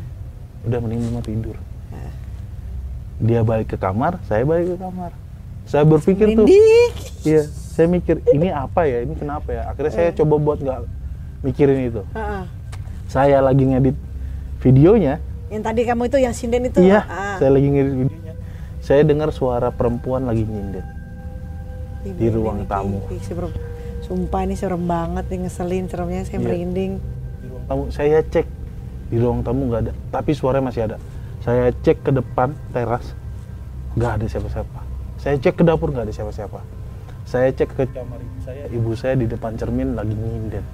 udah 0.66 0.80
mending 0.80 1.02
mama 1.04 1.22
tidur 1.22 1.56
nah. 1.88 2.12
dia 3.20 3.42
balik 3.42 3.68
ke 3.68 3.78
kamar 3.78 4.18
saya 4.24 4.42
balik 4.44 4.66
ke 4.68 4.78
kamar 4.78 5.12
saya 5.64 5.84
berpikir 5.84 6.26
tuh 6.32 6.42
Merinding. 6.42 6.90
iya 7.24 7.42
saya 7.46 7.86
mikir 7.86 8.24
ini 8.28 8.50
apa 8.50 8.82
ya 8.84 9.02
ini 9.02 9.14
kenapa 9.14 9.50
ya 9.52 9.62
akhirnya 9.68 9.92
saya 9.92 10.10
Eh. 10.10 10.16
coba 10.16 10.36
buat 10.36 10.58
nggak 10.58 10.80
mikirin 11.44 11.80
itu 11.86 12.02
Heeh. 12.12 12.44
saya 13.06 13.38
lagi 13.40 13.62
ngedit 13.64 13.98
videonya 14.60 15.22
Yang 15.46 15.64
tadi 15.64 15.82
kamu 15.84 16.02
itu 16.06 16.18
yang 16.18 16.34
sinden 16.34 16.66
itu. 16.66 16.82
iya 16.82 17.06
ah. 17.06 17.38
saya 17.38 17.52
lagi 17.52 17.68
ngedit 17.68 17.94
videonya 18.00 18.34
saya 18.80 19.02
dengar 19.02 19.30
suara 19.30 19.70
perempuan 19.70 20.26
lagi 20.26 20.42
nyindet 20.42 20.86
Ih, 22.06 22.14
di 22.14 22.28
ruang 22.30 22.62
nih, 22.62 22.68
tamu. 22.68 23.00
serem. 23.20 23.52
Sumpah 24.00 24.42
ini 24.42 24.54
serem 24.54 24.86
banget 24.86 25.26
nih 25.26 25.40
ngeselin 25.42 25.86
seremnya 25.86 26.22
saya 26.22 26.38
Iya. 26.38 26.46
merinding. 26.46 26.92
di 27.36 27.48
ruang 27.48 27.64
tamu 27.66 27.84
saya 27.90 28.18
cek 28.22 28.46
di 29.06 29.18
ruang 29.18 29.40
tamu 29.42 29.62
nggak 29.66 29.82
ada 29.82 29.94
tapi 30.10 30.32
suaranya 30.32 30.66
masih 30.66 30.82
ada 30.84 30.98
saya 31.40 31.70
cek 31.76 31.98
ke 32.00 32.12
depan 32.12 32.54
teras 32.70 33.18
nggak 33.96 34.12
ada 34.14 34.26
siapa-siapa 34.28 34.80
saya 35.16 35.36
cek 35.36 35.56
ke 35.56 35.64
dapur 35.64 35.90
nggak 35.90 36.06
ada 36.06 36.14
siapa-siapa 36.14 36.60
saya 37.24 37.50
cek 37.50 37.70
ke 37.72 37.84
kamar 37.88 38.18
ibu 38.20 38.38
saya 38.40 38.64
ibu 38.68 38.92
saya 38.94 39.14
di 39.16 39.26
depan 39.26 39.52
cermin 39.56 39.94
lagi 39.94 40.14
nyinden 40.14 40.66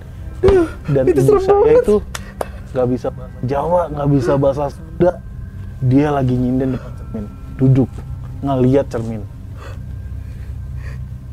dan 0.90 1.04
Itu 1.06 1.20
ibu 1.22 1.40
saya 1.40 1.56
banget. 1.58 1.76
itu 1.78 1.96
nggak 2.70 2.88
bisa 2.90 3.08
bahasa 3.10 3.36
Jawa 3.42 3.82
nggak 3.90 4.10
bisa 4.10 4.32
bahasa 4.36 4.64
Sunda 4.70 5.12
dia 5.82 6.08
lagi 6.10 6.34
nyinden 6.34 6.70
depan 6.74 6.92
cermin 6.98 7.26
duduk 7.56 7.90
ngeliat 8.42 8.86
cermin 8.88 9.22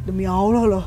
Demi 0.09 0.25
Allah 0.25 0.65
loh. 0.65 0.87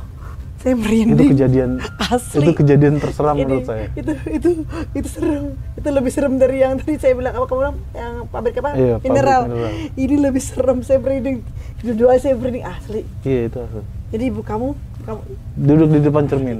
Saya 0.58 0.74
itu 0.74 0.82
merinding. 0.82 1.30
kejadian 1.34 1.72
Asli. 2.14 2.42
itu 2.42 2.52
kejadian 2.54 2.94
terseram 2.98 3.34
Ini- 3.34 3.42
menurut 3.44 3.66
saya 3.66 3.86
Itu 3.94 4.14
itu 4.28 4.50
itu 4.94 5.08
serem. 5.08 5.44
Itu 5.74 5.88
lebih 5.90 6.12
serem 6.12 6.34
dari 6.38 6.58
yang 6.60 6.78
tadi 6.78 6.98
saya 6.98 7.14
bilang 7.14 7.34
apa 7.34 7.46
kamu 7.46 7.60
bilang 7.60 7.78
yang 7.92 8.14
pabrik 8.30 8.54
apa? 8.58 8.70
Iya, 8.74 8.94
pabrik 8.98 9.06
mineral. 9.08 9.42
mineral. 9.48 9.74
Ini 9.96 10.16
lebih 10.20 10.42
serem 10.42 10.78
saya 10.82 10.98
merinding. 10.98 11.42
Dua 11.82 12.14
saya 12.18 12.34
merinding 12.34 12.62
asli. 12.64 13.02
iya 13.22 13.48
itu 13.48 13.58
asli. 13.58 13.82
Jadi 14.12 14.24
ibu 14.28 14.42
kamu 14.42 14.68
kamu 15.02 15.22
duduk 15.58 15.90
di 15.90 16.00
depan 16.00 16.24
cermin 16.26 16.60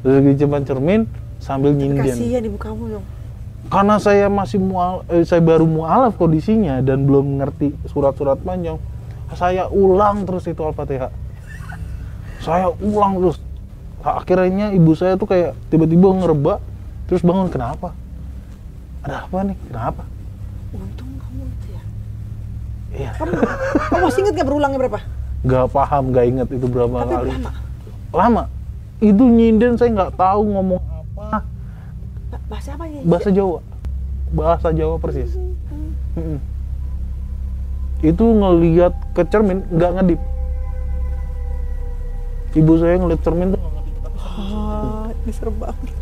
duduk 0.00 0.22
di 0.24 0.34
depan 0.36 0.62
cermin 0.62 1.00
sambil 1.38 1.74
nyinden 1.74 1.98
kasihan 1.98 2.42
ibu 2.42 2.54
kamu 2.54 2.82
dong. 2.92 3.04
karena 3.66 3.96
saya 3.98 4.30
masih 4.30 4.62
mual 4.62 5.02
eh, 5.08 5.26
saya 5.26 5.42
baru 5.42 5.66
mualaf 5.66 6.14
kondisinya 6.14 6.78
dan 6.78 7.02
belum 7.02 7.42
ngerti 7.42 7.74
surat-surat 7.88 8.38
panjang 8.38 8.78
saya 9.32 9.66
ulang 9.66 10.22
terus 10.22 10.46
itu 10.46 10.62
al-fatihah 10.62 11.10
saya 12.44 12.68
ulang 12.78 13.18
terus. 13.18 13.36
Akhirnya 14.04 14.68
ibu 14.70 14.92
saya 14.92 15.16
tuh 15.16 15.24
kayak 15.24 15.56
tiba-tiba 15.72 16.12
ngerebak 16.12 16.60
terus 17.08 17.24
bangun 17.24 17.48
kenapa? 17.48 17.96
Ada 19.00 19.24
apa 19.24 19.36
nih? 19.42 19.56
Kenapa? 19.64 20.02
Untung 20.70 21.10
kamu 21.16 21.42
itu 21.42 21.66
ya. 21.70 21.82
iya. 22.92 23.10
Kamu, 23.16 23.32
kamu 23.88 24.02
masih 24.04 24.20
ingat 24.20 24.34
gak 24.36 24.46
berulangnya 24.46 24.78
berapa? 24.78 25.00
nggak 25.44 25.66
paham 25.68 26.04
nggak 26.08 26.24
inget 26.24 26.48
itu 26.50 26.66
berapa 26.66 26.96
Tapi 26.98 27.12
kali. 27.12 27.30
lama. 27.36 27.50
lama. 28.10 28.42
Itu 28.98 29.24
nyinden 29.24 29.76
saya 29.76 29.92
nggak 29.92 30.12
tahu 30.14 30.40
ngomong 30.50 30.80
apa. 30.80 31.44
Ba- 32.30 32.44
Bahasa 32.48 32.70
apa 32.72 32.84
ya? 32.86 33.00
bahasa 33.02 33.28
Jawa. 33.28 33.60
Bahasa 34.30 34.68
Jawa 34.70 34.96
persis. 34.96 35.32
Mm-mm. 36.14 36.38
itu 38.00 38.20
ngelihat 38.22 38.92
ke 39.12 39.24
cermin 39.24 39.64
nggak 39.66 39.90
ngedip 39.96 40.20
ibu 42.54 42.72
saya 42.74 42.94
ngeliat 42.96 43.20
cermin 43.20 43.48
tuh 43.50 43.60
Ah, 44.34 45.06
ini 45.14 45.30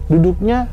duduknya 0.09 0.65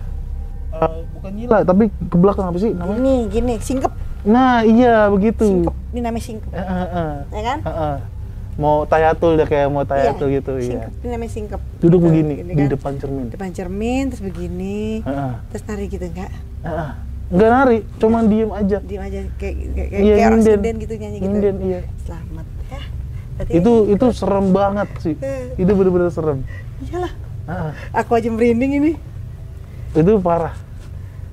eh, 0.71 0.99
bukan 1.11 1.31
nyila 1.33 1.57
tapi 1.61 1.83
ke 1.91 2.15
belakang 2.15 2.45
apa 2.45 2.57
sih 2.57 2.71
namanya 2.71 2.97
Ini 2.97 3.15
gini, 3.27 3.53
singkep. 3.57 3.91
nah 4.21 4.61
iya 4.61 5.07
begitu 5.07 5.43
Singkep. 5.43 5.75
Ini 5.89 5.99
namanya 5.99 6.23
singkep. 6.23 6.49
Eh, 6.49 6.59
eh, 6.59 6.87
eh. 6.93 7.13
Ya 7.29 7.41
kan? 7.41 7.57
Eh, 7.59 7.71
eh. 7.71 7.97
mau 8.55 8.83
tayatul 8.83 9.35
deh 9.35 9.43
kayak 9.43 9.67
mau 9.67 9.83
tayatul 9.83 10.27
gitu 10.29 10.51
singkep, 10.57 10.91
iya 10.91 10.99
ini 10.99 11.09
namanya 11.09 11.31
singkep 11.31 11.61
duduk 11.79 11.99
Gitu, 11.99 12.05
begini 12.05 12.33
gini 12.37 12.51
di 12.51 12.59
kan. 12.59 12.69
depan 12.69 12.91
cermin 12.95 13.25
depan 13.29 13.49
cermin 13.49 14.03
terus 14.07 14.19
begini 14.21 14.79
Heeh. 14.99 15.33
terus 15.47 15.63
nari 15.63 15.85
gitu 15.85 16.05
enggak 16.05 16.31
Heeh. 16.61 16.89
nggak 17.29 17.49
nari 17.49 17.77
cuman 17.97 18.23
diem 18.25 18.51
aja 18.51 18.77
diem 18.81 18.99
aja 18.99 19.19
kayak 19.37 19.55
kayak, 19.55 19.89
kayak, 19.89 19.89
Iya, 19.97 20.13
kayak 20.13 20.27
orang 20.27 20.41
sinden 20.43 20.75
gitu 20.77 20.93
nyanyi 20.93 21.17
gitu 21.17 21.27
Nyinden, 21.29 21.55
iya 21.61 21.79
selamat 22.03 22.45
ya 22.45 22.58
Berarti 23.39 23.55
itu 23.55 23.71
itu 23.95 24.05
serem 24.11 24.51
banget 24.51 24.89
sih. 24.99 25.15
Eh. 25.23 25.55
itu 25.55 25.71
bener-bener 25.71 26.11
serem. 26.11 26.43
Iyalah. 26.83 27.13
Heeh. 27.47 27.71
aku 27.95 28.11
aja 28.19 28.27
merinding 28.27 28.71
ini. 28.83 28.91
Itu 29.95 30.19
parah. 30.19 30.59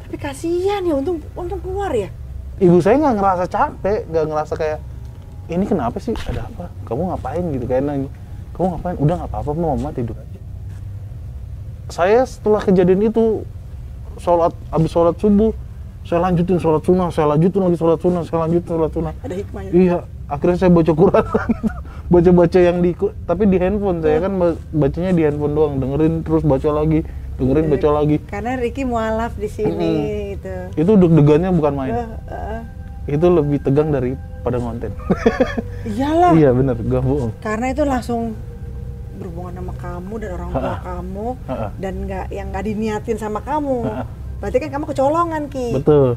Tapi 0.07 0.15
kasihan 0.23 0.87
ya 0.87 0.95
untung 0.95 1.19
untung 1.35 1.59
keluar 1.59 1.91
ya. 1.91 2.07
Ibu 2.63 2.79
saya 2.79 3.03
nggak 3.03 3.15
ngerasa 3.19 3.45
capek 3.51 4.07
nggak 4.07 4.25
ngerasa 4.31 4.55
kayak 4.55 4.79
ini 5.51 5.67
kenapa 5.67 5.99
sih? 5.99 6.15
Ada 6.15 6.47
apa? 6.47 6.71
Kamu 6.87 7.11
ngapain? 7.11 7.43
Gitu 7.51 7.67
kayak 7.67 7.83
nanya 7.83 8.11
kamu 8.55 8.79
ngapain? 8.79 8.97
Udah 9.03 9.15
nggak 9.21 9.31
apa-apa 9.35 9.51
mama 9.53 9.91
tidur 9.91 10.15
aja. 10.15 10.41
Saya 11.91 12.23
setelah 12.23 12.63
kejadian 12.63 13.11
itu 13.11 13.43
sholat 14.23 14.55
habis 14.71 14.95
sholat 14.95 15.19
subuh 15.19 15.53
saya 16.07 16.23
lanjutin 16.23 16.57
sholat 16.63 16.87
sunnah 16.87 17.11
saya 17.11 17.35
lanjutin 17.35 17.67
lagi 17.67 17.77
sholat 17.77 17.99
sunnah 17.99 18.23
saya 18.23 18.39
lanjutin 18.47 18.71
sholat 18.79 18.93
sunnah. 18.95 19.15
Ada 19.27 19.35
hikmahnya. 19.43 19.71
Iya 19.75 19.99
akhirnya 20.31 20.57
saya 20.57 20.71
baca 20.71 20.93
Quran. 20.95 21.25
baca-baca 22.07 22.59
yang 22.59 22.79
di 22.79 22.95
tapi 23.25 23.43
di 23.45 23.57
handphone 23.57 23.99
saya 23.99 24.19
kan 24.21 24.33
ba- 24.35 24.59
bacanya 24.73 25.11
di 25.11 25.23
handphone 25.23 25.53
doang. 25.53 25.75
Dengerin 25.77 26.15
terus 26.21 26.43
baca 26.43 26.71
lagi 26.73 27.01
dengerin 27.37 27.67
baca 27.69 27.89
lagi. 27.93 28.17
Karena 28.25 28.57
Ricky 28.57 28.83
mualaf 28.83 29.35
di 29.35 29.47
sini 29.47 29.93
gitu. 30.33 30.55
Itu 30.75 30.93
deg-degannya 30.97 31.51
bukan 31.51 31.73
main. 31.75 31.93
Eh, 31.93 32.09
eh, 32.29 32.61
itu 33.09 33.27
lebih 33.29 33.61
tegang 33.61 33.91
daripada 33.91 34.57
konten 34.57 34.91
iyalah. 35.91 36.33
Iya 36.33 36.51
bener. 36.51 36.77
Gak 36.79 37.03
bohong. 37.03 37.33
Karena 37.39 37.67
itu 37.71 37.83
langsung 37.83 38.33
berhubungan 39.17 39.53
sama 39.55 39.75
kamu 39.75 40.13
dan 40.19 40.31
orang 40.35 40.51
tua 40.51 40.61
Ha-ha. 40.63 40.85
kamu 40.87 41.27
Ha-ha. 41.45 41.69
dan 41.75 41.95
nggak 42.05 42.27
yang 42.31 42.47
nggak 42.51 42.65
diniatin 42.65 43.17
sama 43.17 43.41
kamu. 43.41 43.77
Ha-ha. 43.85 44.05
berarti 44.37 44.57
kan 44.59 44.71
kamu 44.71 44.85
kecolongan 44.87 45.43
ki. 45.49 45.69
Betul. 45.75 46.09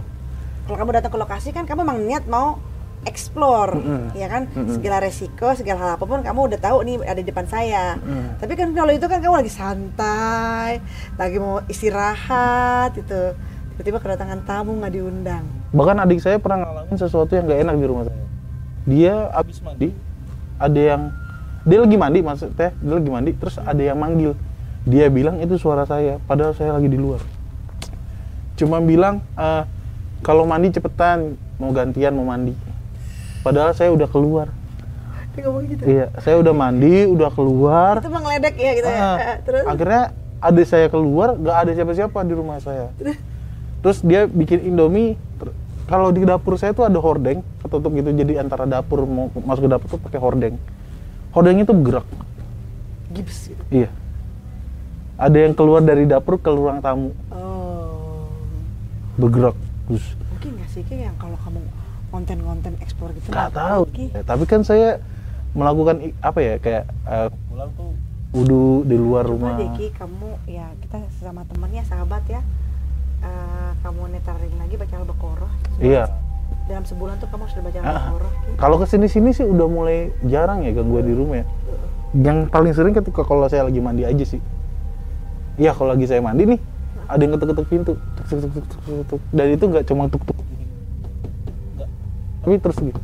Kalau 0.63 0.78
kamu 0.78 0.91
datang 0.93 1.12
ke 1.12 1.17
lokasi 1.17 1.49
kan 1.49 1.63
kamu 1.63 1.80
emang 1.82 1.99
niat 2.02 2.23
mau 2.25 2.60
explore 3.08 3.80
Mm-mm. 3.80 4.12
ya 4.12 4.28
kan? 4.28 4.48
Mm-mm. 4.52 4.76
segala 4.76 5.00
resiko 5.04 5.48
segala 5.56 5.78
hal 5.80 5.90
apa 5.96 6.04
pun 6.04 6.20
kamu 6.20 6.40
udah 6.52 6.60
tahu 6.60 6.78
nih 6.84 6.96
ada 7.08 7.20
di 7.20 7.28
depan 7.32 7.48
saya. 7.48 7.96
Mm. 8.00 8.40
tapi 8.44 8.54
kan 8.60 8.70
kalau 8.76 8.92
itu 8.92 9.06
kan 9.08 9.20
kamu 9.24 9.36
lagi 9.40 9.52
santai 9.54 10.84
lagi 11.16 11.38
mau 11.40 11.64
istirahat 11.72 12.92
gitu 13.00 13.36
tiba-tiba 13.80 14.04
kedatangan 14.04 14.44
tamu 14.44 14.76
nggak 14.84 14.92
diundang. 14.92 15.48
Bahkan 15.72 16.04
adik 16.04 16.20
saya 16.20 16.36
pernah 16.36 16.68
ngalamin 16.68 17.00
sesuatu 17.00 17.32
yang 17.32 17.48
gak 17.48 17.64
enak 17.64 17.76
di 17.80 17.86
rumah 17.88 18.04
saya. 18.12 18.26
Dia 18.84 19.32
habis 19.32 19.64
mandi 19.64 19.96
ada 20.60 20.76
yang 20.76 21.02
dia 21.64 21.80
lagi 21.80 21.96
mandi 21.96 22.20
maksudnya 22.20 22.76
dia 22.76 22.94
lagi 23.00 23.08
mandi 23.08 23.32
terus 23.40 23.56
ada 23.56 23.80
yang 23.80 23.96
manggil. 23.96 24.36
Dia 24.84 25.08
bilang 25.08 25.40
itu 25.40 25.56
suara 25.56 25.88
saya 25.88 26.20
padahal 26.28 26.52
saya 26.52 26.76
lagi 26.76 26.92
di 26.92 27.00
luar. 27.00 27.24
Cuma 28.60 28.84
bilang 28.84 29.24
"Eh, 29.40 29.64
kalau 30.28 30.44
mandi 30.44 30.76
cepetan 30.76 31.40
mau 31.56 31.72
gantian 31.72 32.12
mau 32.20 32.28
mandi 32.28 32.52
padahal 33.41 33.71
saya 33.75 33.89
udah 33.93 34.08
keluar. 34.10 34.47
Dia 35.36 35.41
ngomong 35.45 35.65
gitu? 35.69 35.84
Iya 35.88 36.06
saya 36.19 36.36
udah 36.41 36.54
mandi 36.54 37.08
udah 37.08 37.30
keluar. 37.32 37.93
Itu 38.04 38.12
mengeledek 38.12 38.56
ya 38.60 38.71
gitu 38.75 38.89
ya. 38.89 38.99
Ah, 38.99 39.38
terus? 39.43 39.63
akhirnya 39.65 40.04
adik 40.39 40.65
saya 40.67 40.88
keluar 40.88 41.36
gak 41.36 41.58
ada 41.67 41.71
siapa-siapa 41.75 42.19
di 42.28 42.34
rumah 42.34 42.58
saya. 42.60 42.91
Terus? 43.80 44.04
Dia 44.04 44.28
bikin 44.28 44.67
indomie 44.67 45.15
kalau 45.88 46.13
di 46.13 46.21
dapur 46.21 46.60
saya 46.60 46.75
tuh 46.75 46.86
ada 46.86 46.99
hordeng 47.02 47.41
ketutup 47.63 47.91
gitu. 47.95 48.10
Jadi 48.13 48.34
antara 48.38 48.67
dapur 48.67 49.08
mau 49.08 49.32
masuk 49.34 49.65
ke 49.65 49.71
dapur 49.71 49.88
tuh 49.88 49.99
pakai 50.04 50.19
hordeng. 50.19 50.56
Hordeng 51.32 51.62
itu 51.62 51.71
bergerak 51.71 52.06
gips 53.13 53.49
gitu? 53.49 53.63
Iya. 53.73 53.89
Ada 55.19 55.38
yang 55.49 55.54
keluar 55.58 55.82
dari 55.84 56.06
dapur 56.08 56.39
ke 56.39 56.47
ruang 56.47 56.80
tamu. 56.80 57.12
Oh. 57.34 58.30
Bergerak 59.19 59.58
terus. 59.89 60.06
Mungkin 60.38 60.49
nggak 60.56 60.69
sih 60.71 60.82
kayak 60.86 61.12
yang 61.12 61.17
kalau 61.17 61.38
kamu 61.41 61.60
konten-konten 62.10 62.74
ekspor 62.80 63.13
gitu 63.13 63.30
nggak 63.30 63.50
nggak 63.50 63.54
tahu. 63.54 63.84
Ya, 64.12 64.22
tapi 64.22 64.43
kan 64.43 64.62
saya 64.62 65.00
melakukan 65.52 66.13
apa 66.19 66.39
ya 66.39 66.54
kayak 66.58 66.84
eh, 67.06 67.30
pulang 67.48 67.72
tuh 67.74 67.89
wudhu 68.30 68.86
di 68.86 68.93
luar 68.93 69.26
Coba 69.26 69.34
rumah 69.34 69.52
deh 69.58 69.69
Ki, 69.74 69.88
kamu 69.91 70.30
ya 70.45 70.69
kita 70.80 71.02
sesama 71.12 71.41
temen 71.45 71.69
ya 71.69 71.82
sahabat 71.84 72.22
ya 72.26 72.41
Eh, 73.19 73.72
kamu 73.84 74.15
netarin 74.15 74.54
lagi 74.56 74.80
baca 74.80 74.95
al-baqarah 74.95 75.52
iya 75.78 76.08
dalam 76.65 76.88
sebulan 76.88 77.19
tuh 77.19 77.28
kamu 77.28 77.52
sudah 77.52 77.63
baca 77.65 77.78
Ah. 77.78 77.88
al-baqarah 78.08 78.32
Ki. 78.32 78.50
Kalau 78.56 78.76
ke 78.78 78.86
sini 78.88 79.08
sini 79.08 79.30
sih 79.34 79.43
udah 79.43 79.67
mulai 79.67 79.98
jarang 80.24 80.63
ya 80.63 80.72
gangguan 80.72 81.04
di 81.04 81.12
rumah 81.12 81.43
ya. 81.43 81.45
Yang 82.15 82.38
paling 82.48 82.72
sering 82.72 82.93
ketika 82.95 83.22
kalau 83.22 83.43
saya 83.45 83.67
lagi 83.67 83.78
mandi 83.78 84.08
aja 84.08 84.24
sih. 84.24 84.39
Iya 85.58 85.76
kalau 85.76 85.91
lagi 85.91 86.08
saya 86.08 86.24
mandi 86.24 86.48
nih 86.48 86.60
ada 87.06 87.19
yang 87.19 87.34
ketuk-ketuk 87.36 87.65
pintu, 87.67 87.93
tuk, 88.15 88.24
tuk, 88.24 88.39
tuk, 88.39 88.52
tuk, 88.56 88.80
tuk, 88.80 89.04
tuk. 89.10 89.22
dan 89.30 89.45
itu 89.50 89.63
nggak 89.67 89.84
cuma 89.84 90.08
tuk 90.08 90.24
tuk. 90.24 90.38
Tapi 92.50 92.58
terus 92.66 92.78
gitu. 92.82 93.00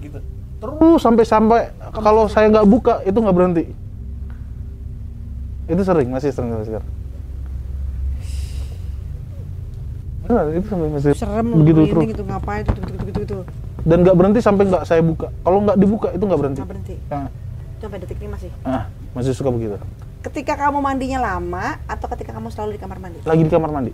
gitu. 0.00 0.18
Terus 0.64 1.00
sampai 1.04 1.24
sampai 1.28 1.60
kalau 1.92 2.24
saya 2.24 2.48
nggak 2.48 2.64
buka 2.64 3.04
itu 3.04 3.18
nggak 3.20 3.36
berhenti. 3.36 3.64
Itu 5.68 5.84
sering, 5.84 6.08
masih 6.08 6.32
sering 6.32 6.56
sampai 6.56 6.66
sekarang. 6.72 6.88
Benar, 10.22 10.44
itu 10.56 10.66
sampai 10.72 10.88
masih 10.88 11.12
serem 11.12 11.48
begitu 11.52 11.80
terus. 11.92 12.02
gitu 12.16 12.22
ngapain 12.24 12.64
gitu 12.64 12.80
gitu 12.80 13.04
gitu, 13.04 13.20
gitu. 13.26 13.36
dan 13.82 14.06
nggak 14.06 14.16
berhenti 14.16 14.40
sampai 14.40 14.64
nggak 14.72 14.88
saya 14.88 15.04
buka. 15.04 15.28
Kalau 15.44 15.58
nggak 15.68 15.76
dibuka 15.76 16.08
itu 16.16 16.24
nggak 16.24 16.40
berhenti. 16.40 16.60
Nggak 16.64 16.72
berhenti. 16.72 16.96
Ah, 17.12 17.28
sampai 17.84 17.98
detik 18.00 18.16
ini 18.24 18.30
masih. 18.32 18.48
Ah, 18.64 18.88
masih 19.12 19.36
suka 19.36 19.52
begitu. 19.52 19.76
Ketika 20.22 20.54
kamu 20.54 20.78
mandinya 20.80 21.18
lama 21.34 21.76
atau 21.84 22.06
ketika 22.16 22.32
kamu 22.32 22.48
selalu 22.54 22.78
di 22.78 22.80
kamar 22.80 22.96
mandi? 23.02 23.18
Lagi 23.26 23.42
di 23.42 23.50
kamar 23.50 23.70
mandi. 23.74 23.92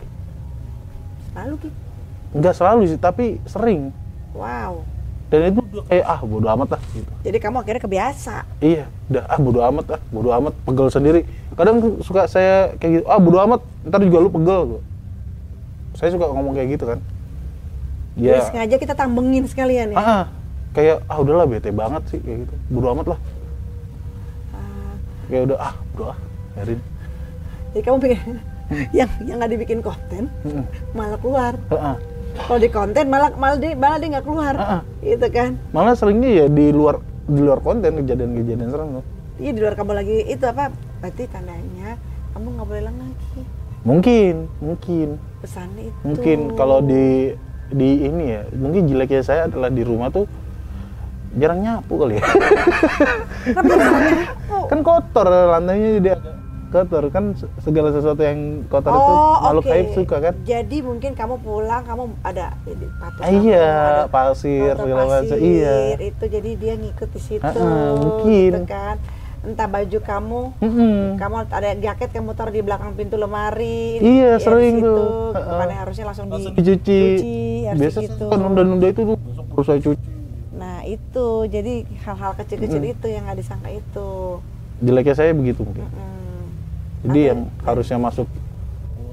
Lalu 1.35 1.55
Ki 1.67 1.88
nggak 2.37 2.55
selalu 2.57 2.81
sih 2.89 2.99
tapi 3.01 3.41
sering. 3.49 3.93
Wow. 4.37 4.85
Dan 5.29 5.53
itu 5.53 5.61
udah 5.61 5.85
kayak 5.93 6.05
ah 6.09 6.21
bodo 6.25 6.49
amat 6.57 6.69
lah 6.77 6.83
gitu. 6.97 7.13
Jadi 7.21 7.39
kamu 7.41 7.57
akhirnya 7.61 7.83
kebiasa? 7.85 8.35
Iya 8.65 8.85
udah 9.13 9.23
ah 9.29 9.39
bodo 9.41 9.61
amat 9.61 9.87
ah 9.93 10.01
bodo 10.09 10.29
amat 10.33 10.55
pegel 10.65 10.89
sendiri. 10.89 11.21
Kadang 11.53 12.01
suka 12.01 12.25
saya 12.25 12.73
kayak 12.81 12.93
gitu 13.01 13.05
ah 13.05 13.21
bodo 13.21 13.37
amat 13.45 13.61
ntar 13.85 14.01
juga 14.01 14.19
lu 14.25 14.33
pegel 14.33 14.61
gua. 14.77 14.83
saya 15.99 16.15
suka 16.15 16.31
ngomong 16.31 16.55
kayak 16.57 16.69
gitu 16.79 16.85
kan. 16.89 16.99
Jadi 18.17 18.39
ya 18.39 18.41
sengaja 18.49 18.77
kita 18.81 18.95
tambengin 18.97 19.45
sekalian 19.45 19.93
ya? 19.93 19.97
Ah, 19.99 20.09
ah, 20.09 20.25
kayak 20.73 21.05
ah 21.11 21.17
udahlah 21.21 21.45
bete 21.45 21.71
banget 21.77 22.03
sih 22.09 22.21
kayak 22.25 22.49
gitu. 22.49 22.55
Bodo 22.73 22.87
amat 22.97 23.07
lah. 23.13 23.19
Ah, 24.57 24.93
kayak 25.29 25.43
udah 25.53 25.59
ah 25.61 25.75
bodo 25.93 26.05
ah 26.15 26.19
biarin. 26.57 26.81
Jadi 27.75 27.83
kamu 27.85 27.97
pikir 28.01 28.19
yang 28.99 29.11
yang 29.29 29.37
nggak 29.45 29.53
dibikin 29.53 29.81
konten 29.85 30.33
Mm-mm. 30.41 30.65
malah 30.97 31.21
keluar. 31.21 31.53
Ah, 31.69 31.93
ah. 31.93 31.97
Kalau 32.47 32.59
di 32.63 32.71
konten 32.71 33.05
malah 33.11 33.31
malah 33.35 33.57
dia 33.59 33.75
malah 33.75 33.99
dia 33.99 34.09
nggak 34.15 34.27
keluar. 34.27 34.55
Ah, 34.55 34.71
ah. 34.79 34.81
gitu 35.03 35.27
kan? 35.33 35.59
Malah 35.75 35.95
seringnya 35.99 36.31
ya 36.45 36.47
di 36.47 36.67
luar 36.71 37.03
di 37.27 37.41
luar 37.43 37.59
konten 37.61 37.99
kejadian-kejadian 38.05 38.71
serem 38.71 38.89
tuh. 39.01 39.05
Iya 39.39 39.51
di 39.55 39.61
luar 39.63 39.75
kamu 39.75 39.93
lagi 39.95 40.17
itu 40.27 40.45
apa? 40.47 40.71
Berarti 41.03 41.23
tandanya 41.31 41.99
kamu 42.35 42.47
nggak 42.55 42.69
boleh 42.69 42.83
lengah 42.87 43.11
Ki. 43.35 43.43
mungkin 43.87 44.35
mungkin. 44.59 45.09
Pesannya 45.43 45.83
itu. 45.91 45.99
Mungkin 46.03 46.39
kalau 46.59 46.79
di 46.83 47.35
di 47.69 47.89
ini 48.09 48.25
ya 48.33 48.43
mungkin 48.57 48.89
jeleknya 48.89 49.23
saya 49.23 49.41
adalah 49.47 49.69
di 49.69 49.85
rumah 49.85 50.09
tuh 50.09 50.25
jarang 51.37 51.61
nyapu 51.63 51.95
kali 52.01 52.19
ya. 52.19 52.25
Kan 54.71 54.81
kotor 54.83 55.27
lantainya 55.29 56.01
jadi 56.01 56.09
agak 56.19 56.38
kotor 56.69 57.05
kan 57.09 57.33
se- 57.33 57.49
segala 57.59 57.89
sesuatu 57.89 58.21
yang 58.21 58.39
kotor 58.67 58.91
itu 58.91 59.11
oh 59.11 59.39
makhluk 59.41 59.63
oke. 59.63 59.71
gaib 59.71 59.89
suka 59.93 60.17
kan 60.21 60.35
Jadi 60.43 60.77
mungkin 60.81 61.11
kamu 61.13 61.35
pulang 61.39 61.83
kamu 61.83 62.03
ada 62.23 62.53
patung 62.95 63.23
Ah, 63.23 63.31
iya, 63.31 63.69
ada 63.69 64.05
pasir, 64.07 64.73
segala 64.75 65.03
macam, 65.03 65.25
pasir, 65.25 65.39
iya. 65.39 65.77
Itu 65.97 66.25
jadi 66.25 66.51
dia 66.55 66.75
ngikut 66.75 67.09
di 67.09 67.21
situ. 67.21 67.43
Ah, 67.43 67.53
ah, 67.55 67.91
mungkin. 67.95 68.51
gitu 68.53 68.63
kan. 68.65 68.97
Entah 69.39 69.65
baju 69.65 69.99
kamu, 70.03 70.41
Mm-mm. 70.59 71.15
kamu 71.15 71.35
ada 71.49 71.71
jaket 71.73 72.11
kamu 72.11 72.35
taruh 72.35 72.51
di 72.51 72.59
belakang 72.59 72.91
pintu 72.93 73.15
lemari. 73.15 73.97
Iya, 73.97 74.35
di 74.35 74.43
sering 74.43 74.75
situ. 74.77 74.91
tuh. 74.91 75.31
Bukannya 75.33 75.77
harusnya 75.79 76.05
langsung, 76.05 76.27
langsung 76.27 76.53
di, 76.53 76.59
dicuci 76.59 76.99
cuci, 77.15 77.39
harus 77.65 77.79
biasa 77.81 77.99
gitu. 78.03 78.27
kan 78.27 78.37
nunda-nunda 78.37 78.87
itu 78.87 79.01
tuh 79.07 79.17
saya 79.63 79.79
cuci 79.79 80.07
Nah 80.51 80.83
itu, 80.83 81.27
jadi 81.47 81.75
hal-hal 82.03 82.33
kecil-kecil 82.35 82.83
Mm-mm. 82.83 82.95
itu 82.95 83.07
yang 83.07 83.23
nggak 83.25 83.39
disangka 83.39 83.71
itu. 83.71 84.11
jeleknya 84.79 85.15
saya 85.17 85.31
begitu 85.33 85.63
mungkin 85.63 85.87
Mm. 85.87 86.18
Jadi 87.01 87.21
yang 87.29 87.41
harusnya 87.63 87.97
masuk 87.97 88.27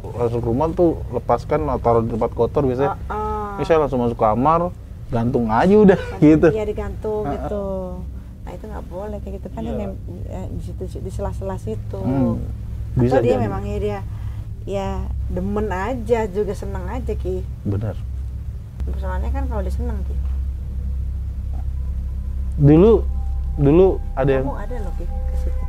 masuk 0.07 0.41
rumah 0.41 0.71
tuh 0.71 1.01
lepaskan 1.09 1.65
atau 1.65 1.77
taruh 1.77 2.01
di 2.01 2.09
tempat 2.09 2.31
kotor 2.31 2.63
biasanya 2.63 2.95
Ah, 3.05 3.13
ah. 3.13 3.55
Ini 3.55 3.63
saya 3.63 3.79
langsung 3.79 3.99
masuk 3.99 4.15
kamar, 4.15 4.71
gantung 5.07 5.47
aja 5.47 5.75
udah 5.75 5.99
gitu. 6.19 6.47
Iya 6.49 6.63
digantung 6.63 7.23
Ah, 7.23 7.27
ah. 7.27 7.33
gitu. 7.35 7.65
Nah 8.41 8.51
itu 8.51 8.65
nggak 8.65 8.85
boleh 8.85 9.17
kayak 9.19 9.33
gitu 9.37 9.47
kan 9.49 9.61
yang 9.61 9.93
eh, 10.25 10.45
di 10.49 10.61
situ 10.61 10.83
di 10.97 11.09
sela-sela 11.09 11.55
situ. 11.55 11.99
Hmm, 11.99 12.39
bisa 12.93 13.19
Atau 13.19 13.25
dia 13.25 13.35
jadi. 13.35 13.43
memang 13.43 13.63
ya 13.65 13.77
dia 13.77 13.99
ya 14.65 14.89
demen 15.27 15.67
aja 15.67 16.19
juga 16.27 16.53
seneng 16.53 16.85
aja 16.85 17.11
ki. 17.11 17.43
Benar. 17.63 17.95
Soalnya 18.95 19.29
kan 19.29 19.45
kalau 19.45 19.61
dia 19.61 19.71
seneng 19.71 19.97
ki. 20.01 20.15
dulu 22.55 23.03
dulu 23.55 23.87
ada 24.15 24.31
yang 24.31 24.45
Kamu 24.47 24.55
ada 24.57 24.75
loh 24.79 24.93
Ki, 24.95 25.03
ke 25.03 25.35
situ 25.37 25.63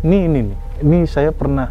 ini 0.00 0.18
ini 0.24 0.40
nih 0.46 0.58
ini 0.80 0.98
saya 1.04 1.30
pernah 1.30 1.70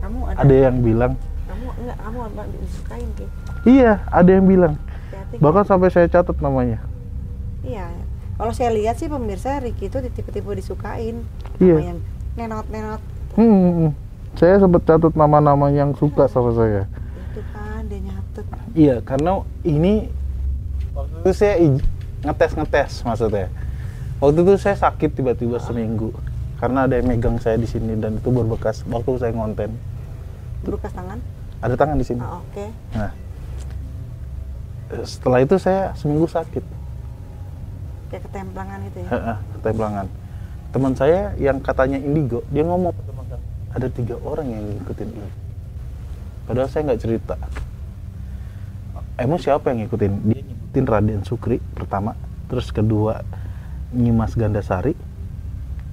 Kamu 0.00 0.18
ada, 0.28 0.44
ada 0.44 0.54
yang 0.54 0.76
bilang 0.80 1.12
kamu 1.46 1.66
enggak 1.80 1.96
kamu 1.98 2.18
enggak 2.26 2.46
disukain 2.58 3.08
Ki. 3.14 3.26
iya 3.64 3.92
ada 4.08 4.30
yang 4.30 4.44
bilang 4.44 4.74
Hati-hati. 4.76 5.34
Ki. 5.34 5.40
bahkan 5.40 5.64
sampai 5.64 5.88
saya 5.88 6.06
catat 6.06 6.36
namanya 6.38 6.78
Iya. 7.64 7.88
Kalau 8.34 8.52
saya 8.52 8.76
lihat 8.76 9.00
sih 9.00 9.08
pemirsa 9.08 9.56
Ricky 9.56 9.88
itu 9.88 9.96
tipe-tipe 10.04 10.52
disukain. 10.52 11.24
Iya. 11.56 11.96
Yang 11.96 12.00
nenot-nenot 12.34 13.00
Hmm, 13.34 13.48
hmm, 13.48 13.72
hmm. 13.78 13.90
saya 14.36 14.60
sempat 14.60 14.84
catat 14.84 15.14
nama-nama 15.14 15.70
yang 15.70 15.96
suka 15.96 16.28
sama 16.28 16.52
saya 16.52 16.84
itu 17.32 17.40
kan 17.50 17.82
dia 17.88 17.98
nyatet. 17.98 18.44
iya 18.74 18.96
karena 19.00 19.32
ini 19.62 20.06
waktu 20.92 21.14
itu 21.18 21.30
saya 21.32 21.54
ngetes 22.22 22.52
ngetes 22.52 22.92
maksudnya 23.02 23.48
waktu 24.18 24.38
itu 24.38 24.54
saya 24.54 24.76
sakit 24.76 25.10
tiba-tiba 25.14 25.56
seminggu 25.58 26.12
karena 26.64 26.88
ada 26.88 26.96
yang 26.96 27.12
megang 27.12 27.36
saya 27.36 27.60
di 27.60 27.68
sini 27.68 27.92
dan 28.00 28.16
itu 28.16 28.32
berbekas 28.32 28.88
waktu 28.88 29.20
saya 29.20 29.36
ngonten. 29.36 29.68
Berukas 30.64 30.96
tangan. 30.96 31.20
ada 31.60 31.76
tangan 31.76 32.00
di 32.00 32.06
sini. 32.08 32.24
Ah, 32.24 32.40
oke. 32.40 32.64
nah 32.96 33.12
eh, 34.96 35.04
setelah 35.04 35.44
itu 35.44 35.60
saya 35.60 35.92
seminggu 35.92 36.24
sakit. 36.24 36.64
Kayak 38.08 38.22
ketemplangan 38.32 38.80
itu 38.88 38.98
ya. 39.04 39.08
Heeh, 39.12 39.36
templangan 39.60 40.06
teman 40.72 40.96
saya 40.96 41.36
yang 41.36 41.60
katanya 41.60 42.00
indigo 42.00 42.42
dia 42.50 42.64
ngomong 42.64 42.90
ada 43.70 43.86
tiga 43.92 44.18
orang 44.26 44.50
yang 44.50 44.64
ngikutin 44.74 45.06
ini 45.06 45.30
padahal 46.48 46.68
saya 46.72 46.88
nggak 46.88 47.02
cerita. 47.04 47.36
Emang 49.20 49.38
siapa 49.38 49.68
yang 49.68 49.84
ngikutin? 49.84 50.12
Dia 50.32 50.40
nyebutin 50.42 50.84
Raden 50.88 51.22
Sukri 51.28 51.60
pertama 51.76 52.16
terus 52.48 52.72
kedua 52.72 53.20
Nyimas 53.94 54.32
Gandasari 54.34 54.96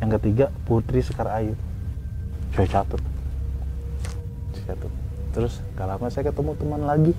yang 0.02 0.10
ketiga 0.18 0.49
Putri 0.66 1.06
Sekar 1.06 1.30
Ayu. 1.30 1.54
Saya 2.58 2.68
catat. 2.68 3.02
Saya 4.58 4.64
catat. 4.74 4.91
Terus 5.32 5.54
gak 5.78 5.88
lama 5.88 6.10
saya 6.12 6.28
ketemu 6.28 6.52
teman 6.58 6.82
lagi 6.84 7.14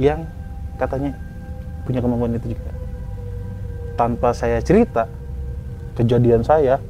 yang 0.00 0.24
katanya 0.80 1.12
punya 1.84 2.00
kemampuan 2.00 2.34
itu 2.34 2.56
juga. 2.56 2.72
Tanpa 3.94 4.32
saya 4.32 4.58
cerita 4.64 5.06
kejadian 5.94 6.42
saya 6.42 6.80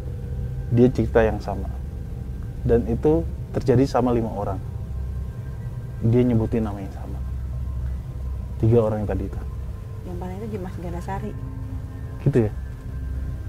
dia 0.70 0.88
cerita 0.88 1.20
yang 1.20 1.42
sama. 1.42 1.68
Dan 2.62 2.86
itu 2.86 3.26
terjadi 3.52 3.84
sama 3.84 4.14
lima 4.14 4.30
orang. 4.30 4.56
Dia 6.06 6.22
nyebutin 6.22 6.62
nama 6.62 6.78
yang 6.78 6.94
sama. 6.94 7.18
Tiga 8.62 8.78
orang 8.78 9.02
yang 9.02 9.10
tadi 9.10 9.26
itu. 9.26 9.40
Yang 10.06 10.16
paling 10.22 10.36
itu 10.38 10.46
Dimas 10.54 10.74
Gandasari. 10.78 11.32
gitu 12.22 12.38
ya. 12.46 12.52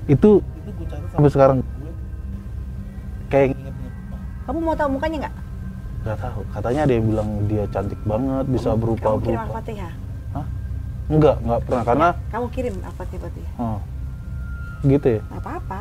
Itu 0.10 0.42
itu 0.64 0.72
gue 0.74 0.88
catat 0.88 1.10
sampai 1.12 1.30
sekarang 1.30 1.58
kayak 3.28 3.48
inget-inget. 3.52 3.94
Kamu 4.44 4.58
mau 4.60 4.76
tahu 4.76 4.90
mukanya 4.92 5.18
nggak? 5.22 5.36
nggak 6.04 6.20
tahu 6.20 6.42
katanya 6.52 6.82
ada 6.84 6.94
yang 6.94 7.06
bilang 7.08 7.30
dia 7.48 7.64
cantik 7.66 8.02
banget 8.04 8.46
bisa 8.46 8.70
berupa 8.74 9.08
Kamu 9.10 9.20
kirim 9.22 9.32
berupa 9.34 9.48
Al-Fatihah. 9.50 9.94
Hah? 10.34 10.46
enggak 11.08 11.36
enggak 11.40 11.60
pernah 11.64 11.84
karena 11.86 12.08
Kamu 12.28 12.48
kirim 12.50 12.76
Al-Fatihah. 12.78 13.32
oh, 13.56 13.80
gitu 14.84 15.08
ya 15.10 15.22
Nggak 15.24 15.42
apa-apa. 15.42 15.80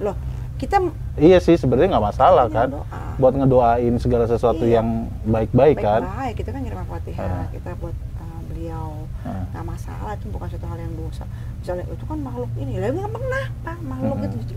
Loh, 0.00 0.16
kita 0.56 0.76
iya 1.14 1.36
sih 1.38 1.54
sebenarnya 1.54 1.92
nggak 1.92 2.06
masalah 2.06 2.46
kan 2.48 2.68
doa. 2.70 3.00
buat 3.16 3.34
ngedoain 3.34 3.94
segala 3.96 4.24
sesuatu 4.24 4.64
Iya. 4.64 4.80
yang 4.80 4.88
baik-baik 5.26 5.76
kan 5.78 6.02
baik-baik 6.02 6.34
kita 6.40 6.48
kan 6.50 6.60
kirim 6.62 6.78
Al-Fatihah. 6.80 7.20
Ah. 7.20 7.46
Kita 7.52 7.70
buat 7.76 7.96
uh, 8.16 8.40
beliau 8.48 8.88
Ah. 9.20 9.44
nggak 9.52 9.64
masalah 9.68 10.12
itu 10.16 10.26
bukan 10.26 10.46
suatu 10.48 10.66
hal 10.66 10.78
yang 10.78 10.94
dosa. 10.96 11.24
Misalnya 11.60 11.84
itu 11.92 12.04
kan 12.08 12.18
makhluk 12.24 12.50
ini, 12.56 12.80
lah 12.80 12.88
nggak 12.88 13.12
pernah 13.12 13.44
pak 13.60 13.78
makhluk 13.84 14.18
Mm-mm. 14.24 14.40
itu 14.40 14.56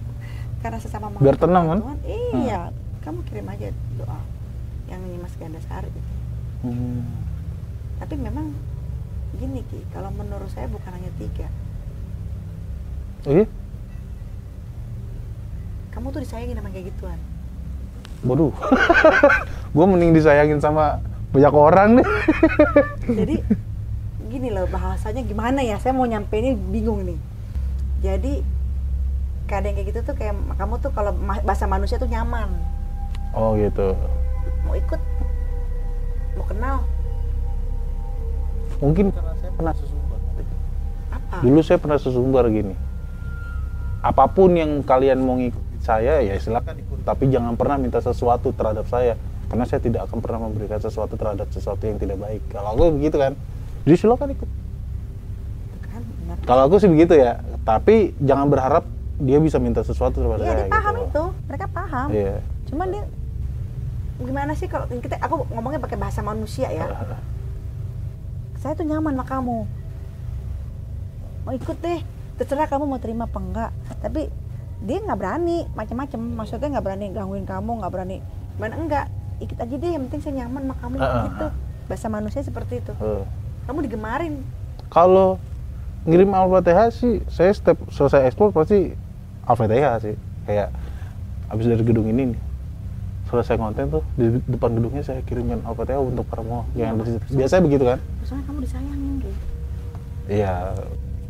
karena 0.63 0.79
sesama 0.79 1.11
makhluk. 1.11 1.23
Biar 1.27 1.37
tenang, 1.37 1.65
kan? 1.67 1.79
Tuhan, 1.83 1.99
iya, 2.39 2.59
kamu 3.03 3.19
kirim 3.27 3.47
aja 3.51 3.67
doa 3.99 4.19
yang 4.87 5.01
Mas 5.19 5.35
Gandasari 5.35 5.91
itu. 5.91 6.13
Hmm. 6.63 7.03
Tapi 7.99 8.15
memang 8.15 8.55
gini 9.35 9.59
Ki, 9.67 9.83
kalau 9.91 10.07
menurut 10.15 10.47
saya 10.47 10.71
bukan 10.71 10.91
hanya 10.95 11.11
tiga. 11.19 11.47
Oh 13.27 13.35
iya? 13.35 13.45
Kamu 15.91 16.09
tuh 16.15 16.23
disayangin 16.23 16.55
sama 16.55 16.71
kayak 16.71 16.87
gituan. 16.95 17.19
Waduh. 18.23 18.55
gue 19.75 19.85
mending 19.89 20.11
disayangin 20.15 20.59
sama 20.63 21.03
banyak 21.35 21.53
orang 21.53 21.89
nih. 21.99 22.07
Jadi 23.09 23.35
gini 24.33 24.49
loh 24.49 24.65
bahasanya 24.65 25.21
gimana 25.21 25.61
ya? 25.61 25.77
Saya 25.77 25.93
mau 25.93 26.09
nyampe 26.09 26.33
ini 26.41 26.57
bingung 26.57 27.05
nih. 27.05 27.19
Jadi 28.01 28.41
kadang 29.45 29.77
kayak 29.77 29.87
gitu 29.93 29.99
tuh 30.01 30.15
kayak 30.17 30.33
kamu 30.57 30.81
tuh 30.81 30.89
kalau 30.89 31.13
bahasa 31.45 31.69
manusia 31.69 32.01
tuh 32.01 32.09
nyaman. 32.09 32.49
Oh 33.37 33.53
gitu. 33.53 33.93
Mau 34.65 34.73
ikut, 34.73 35.01
mau 36.39 36.45
kenal, 36.49 36.81
Mungkin 38.83 39.15
karena 39.15 39.33
saya 39.39 39.51
pernah 39.55 39.73
sesumbar. 39.75 40.19
apa? 41.13 41.35
Dulu 41.39 41.59
saya 41.63 41.77
pernah 41.79 41.99
sesumbar 42.01 42.45
gini. 42.51 42.75
Apa 44.03 44.27
pun 44.27 44.51
yang 44.57 44.83
kalian 44.83 45.23
mau 45.23 45.39
ngikutin 45.39 45.79
saya 45.79 46.19
ya 46.19 46.35
silakan 46.35 46.83
ikut. 46.83 47.07
Tapi 47.07 47.31
jangan 47.31 47.55
pernah 47.55 47.79
minta 47.79 48.03
sesuatu 48.03 48.51
terhadap 48.51 48.83
saya. 48.91 49.15
Karena 49.47 49.63
saya 49.69 49.79
tidak 49.79 50.09
akan 50.09 50.19
pernah 50.19 50.49
memberikan 50.49 50.81
sesuatu 50.81 51.13
terhadap 51.13 51.47
sesuatu 51.53 51.83
yang 51.85 51.95
tidak 52.01 52.17
baik. 52.19 52.41
Kalau 52.51 52.73
aku 52.73 52.97
begitu 52.97 53.21
kan. 53.21 53.37
Ikut. 53.83 54.49
Kan 55.83 56.01
benar. 56.01 56.35
Kalau 56.43 56.61
aku 56.67 56.75
sih 56.79 56.87
begitu 56.87 57.13
ya. 57.15 57.43
Tapi 57.63 58.15
jangan 58.19 58.47
berharap 58.47 58.83
dia 59.19 59.39
bisa 59.39 59.59
minta 59.59 59.83
sesuatu 59.83 60.19
kepada 60.19 60.43
Iya, 60.43 60.49
saya. 60.49 60.57
dia 60.59 60.71
paham 60.71 60.93
gitu. 60.93 61.05
itu. 61.05 61.23
Mereka 61.47 61.65
paham. 61.69 62.07
Iya. 62.11 62.35
Cuman 62.71 62.87
dia 62.91 63.03
gimana 64.23 64.51
sih 64.53 64.67
kalau 64.67 64.85
kita 64.87 65.19
aku 65.19 65.35
ngomongnya 65.51 65.79
pakai 65.79 65.97
bahasa 65.99 66.19
manusia 66.21 66.67
ya. 66.71 66.87
Saya 68.63 68.79
tuh 68.79 68.87
nyaman 68.87 69.11
sama 69.11 69.25
kamu. 69.27 69.57
Mau 71.43 71.53
ikut 71.53 71.77
deh. 71.83 71.99
Terserah 72.33 72.65
kamu 72.65 72.87
mau 72.87 72.99
terima 72.99 73.27
apa 73.27 73.39
enggak. 73.39 73.71
Tapi 73.99 74.31
dia 74.79 74.97
nggak 74.99 75.19
berani 75.19 75.67
macam-macam. 75.75 76.19
Maksudnya 76.39 76.79
nggak 76.79 76.85
berani 76.85 77.05
gangguin 77.11 77.43
kamu, 77.43 77.71
nggak 77.83 77.91
berani. 77.91 78.17
Mana 78.55 78.79
enggak? 78.79 79.05
Ikut 79.43 79.59
aja 79.59 79.75
deh. 79.75 79.91
Yang 79.91 80.01
penting 80.07 80.21
saya 80.23 80.33
nyaman 80.39 80.61
sama 80.63 80.75
kamu 80.79 80.95
Ah, 80.95 81.03
ah, 81.03 81.23
gitu. 81.27 81.47
Bahasa 81.91 82.07
manusia 82.07 82.39
seperti 82.39 82.79
itu. 82.79 82.93
Eh. 82.95 83.23
Kamu 83.63 83.79
digemarin. 83.83 84.43
Kalau 84.91 85.39
ngirim 86.03 86.35
Al-Fatihah 86.35 86.91
sih, 86.91 87.23
saya 87.31 87.55
setiap 87.55 87.79
selesai 87.89 88.27
ekspor 88.27 88.51
pasti 88.51 88.91
Al-Fatihah 89.47 90.03
sih. 90.03 90.15
Kayak 90.43 90.75
habis 91.47 91.65
dari 91.71 91.83
gedung 91.83 92.07
ini 92.11 92.35
nih, 92.35 92.39
selesai 93.31 93.55
konten 93.55 93.87
tuh 93.87 94.03
di 94.19 94.41
depan 94.51 94.75
gedungnya 94.75 95.03
saya 95.05 95.23
kirimkan 95.23 95.63
Al-Fatihah 95.63 96.03
untuk 96.03 96.27
para 96.27 96.43
mau 96.43 96.67
yang. 96.75 96.99
Biasanya 97.31 97.63
begitu 97.63 97.83
kan? 97.87 97.99
Soalnya 98.27 98.45
kamu 98.51 98.59
disayangin 98.67 99.11
gitu. 99.23 99.31
Iya. 100.27 100.53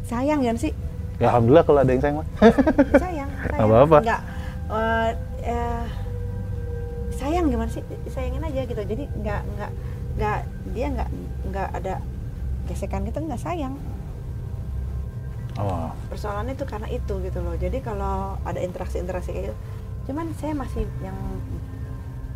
Sayang 0.03 0.39
kan 0.41 0.57
sih? 0.57 0.73
Ya 1.21 1.29
alhamdulillah 1.29 1.65
kalau 1.65 1.79
ada 1.85 1.91
yang 1.93 2.01
sayang 2.01 2.17
mah. 2.19 2.27
sayang, 3.03 3.29
sayang. 3.29 3.61
Apa-apa. 3.69 3.97
Nggak, 4.01 4.21
eh, 4.73 5.09
eh, 5.45 5.83
sayang 7.13 7.45
gimana 7.47 7.69
sih? 7.69 7.83
Sayangin 8.09 8.41
aja 8.41 8.61
gitu. 8.65 8.81
Jadi 8.81 9.03
nggak 9.21 9.41
nggak 9.55 9.71
nggak 10.13 10.39
dia 10.73 10.87
nggak 10.93 11.09
nggak 11.49 11.69
ada 11.77 11.93
gesekan 12.67 13.03
gitu 13.07 13.19
nggak 13.19 13.41
sayang. 13.41 13.75
oh. 15.59 15.91
Persoalannya 16.09 16.55
itu 16.57 16.65
karena 16.65 16.87
itu 16.89 17.13
gitu 17.21 17.39
loh. 17.43 17.55
Jadi 17.59 17.77
kalau 17.83 18.39
ada 18.47 18.59
interaksi-interaksi 18.59 19.29
kayak 19.35 19.45
gitu, 19.51 19.57
cuman 20.09 20.31
saya 20.39 20.53
masih 20.57 20.83
yang 21.03 21.17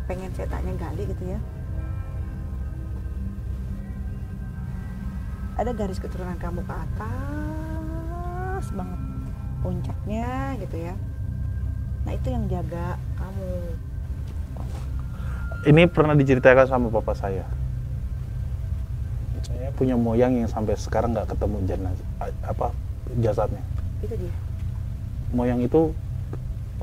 pengen 0.06 0.32
saya 0.32 0.48
tanya 0.48 0.72
gali 0.78 1.04
gitu 1.04 1.24
ya. 1.26 1.40
Ada 5.58 5.74
garis 5.74 5.98
keturunan 5.98 6.38
kamu 6.38 6.62
ke 6.62 6.74
atas 6.74 8.70
banget 8.70 9.00
puncaknya 9.58 10.54
gitu 10.62 10.76
ya. 10.78 10.94
Nah 12.06 12.12
itu 12.14 12.28
yang 12.30 12.46
jaga 12.46 12.94
kamu. 13.18 13.50
Ini 15.66 15.82
pernah 15.90 16.14
diceritakan 16.14 16.70
sama 16.70 16.86
papa 16.88 17.18
saya. 17.18 17.42
Saya 19.48 19.70
punya 19.74 19.96
moyang 19.96 20.36
yang 20.36 20.48
sampai 20.48 20.76
sekarang 20.76 21.16
nggak 21.16 21.32
ketemu 21.32 21.56
jenazah 21.64 22.08
apa 22.44 22.70
jasadnya. 23.18 23.62
Itu 24.04 24.14
dia. 24.14 24.32
moyang 25.28 25.60
itu 25.60 25.92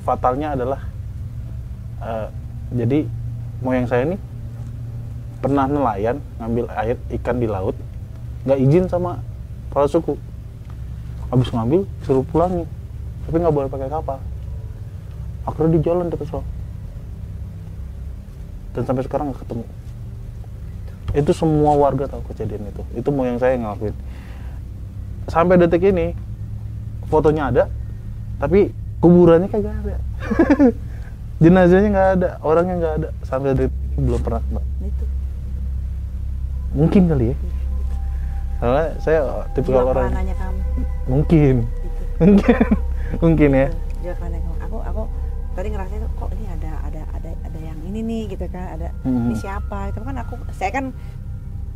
fatalnya 0.01 0.53
adalah 0.53 0.81
eh, 2.03 2.27
jadi 2.75 2.99
moyang 3.63 3.87
saya 3.89 4.05
ini 4.05 4.17
pernah 5.41 5.69
nelayan 5.69 6.17
ngambil 6.41 6.65
air 6.73 6.97
ikan 7.21 7.37
di 7.37 7.45
laut 7.45 7.77
nggak 8.45 8.59
izin 8.61 8.85
sama 8.89 9.21
kepala 9.69 9.85
suku 9.89 10.13
habis 11.29 11.49
ngambil 11.49 11.85
suruh 12.05 12.25
pulangin 12.25 12.65
tapi 13.25 13.35
nggak 13.41 13.53
boleh 13.53 13.69
pakai 13.69 13.89
kapal 13.89 14.17
akhirnya 15.45 15.77
di 15.77 15.81
jalan 15.85 16.09
kesel 16.09 16.41
dan 18.73 18.83
sampai 18.85 19.03
sekarang 19.05 19.29
nggak 19.29 19.41
ketemu 19.45 19.65
itu 21.15 21.31
semua 21.31 21.79
warga 21.79 22.11
tahu 22.11 22.21
kejadian 22.27 22.67
itu. 22.67 22.83
Itu 22.99 23.09
saya 23.39 23.55
yang 23.55 23.63
ngelakuin. 23.71 23.95
Sampai 25.31 25.55
detik 25.55 25.87
ini 25.87 26.11
fotonya 27.07 27.49
ada 27.49 27.63
tapi 28.37 28.75
kuburannya 28.99 29.47
kagak 29.47 29.73
ada. 29.79 29.95
Jenazahnya 31.43 31.89
nggak 31.91 32.09
ada 32.19 32.29
orangnya 32.43 32.75
nggak 32.83 32.93
ada. 32.99 33.09
Sampai 33.23 33.55
detik 33.55 33.71
ini 33.95 34.03
belum 34.03 34.21
pernah 34.21 34.43
itu. 34.83 35.05
Mungkin 36.75 37.01
kali 37.07 37.31
ya. 37.31 37.35
Soalnya 38.59 38.87
saya 38.99 39.19
tipe 39.55 39.71
jiwa 39.71 39.87
orang 39.87 40.11
kamu. 40.11 40.59
Mungkin. 41.07 41.55
Mungkin. 42.21 42.55
Mungkin 43.23 43.49
ya. 43.55 43.67
Aku 44.67 44.77
aku 44.83 45.03
tadi 45.55 45.67
ngerasa 45.71 45.93
kok 46.19 46.29
ini 46.35 46.45
ada 46.51 46.71
ada 46.83 47.01
ada 47.15 47.31
ada 47.47 47.59
yang 47.63 47.79
ini 47.95 48.03
nih 48.03 48.23
gitu 48.29 48.45
kan 48.45 48.75
ada 48.75 48.91
Mhm. 49.01 49.25
ini 49.25 49.35
siapa 49.35 49.87
itu 49.87 49.99
kan 49.99 50.15
aku 50.17 50.35
saya 50.51 50.69
kan 50.69 50.91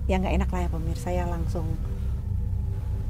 yang 0.05 0.19
nggak 0.19 0.35
enak 0.35 0.49
lah 0.49 0.61
ya 0.61 0.69
pemirsa 0.69 1.09
ya 1.09 1.23
langsung 1.23 1.63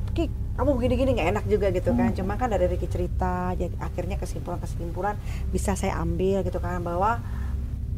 Ki, 0.09 0.25
kamu 0.55 0.69
begini-gini 0.73 1.09
nggak 1.15 1.29
enak 1.31 1.45
juga 1.45 1.69
gitu 1.69 1.93
kan. 1.93 2.09
Hmm. 2.09 2.17
Cuma 2.17 2.33
kan 2.33 2.49
dari 2.49 2.65
Ricky 2.65 2.85
cerita, 2.85 3.53
jadi 3.53 3.71
akhirnya 3.79 4.17
kesimpulan-kesimpulan 4.17 5.15
bisa 5.47 5.73
saya 5.73 5.95
ambil 5.97 6.41
gitu 6.41 6.57
kan 6.57 6.81
bahwa 6.81 7.21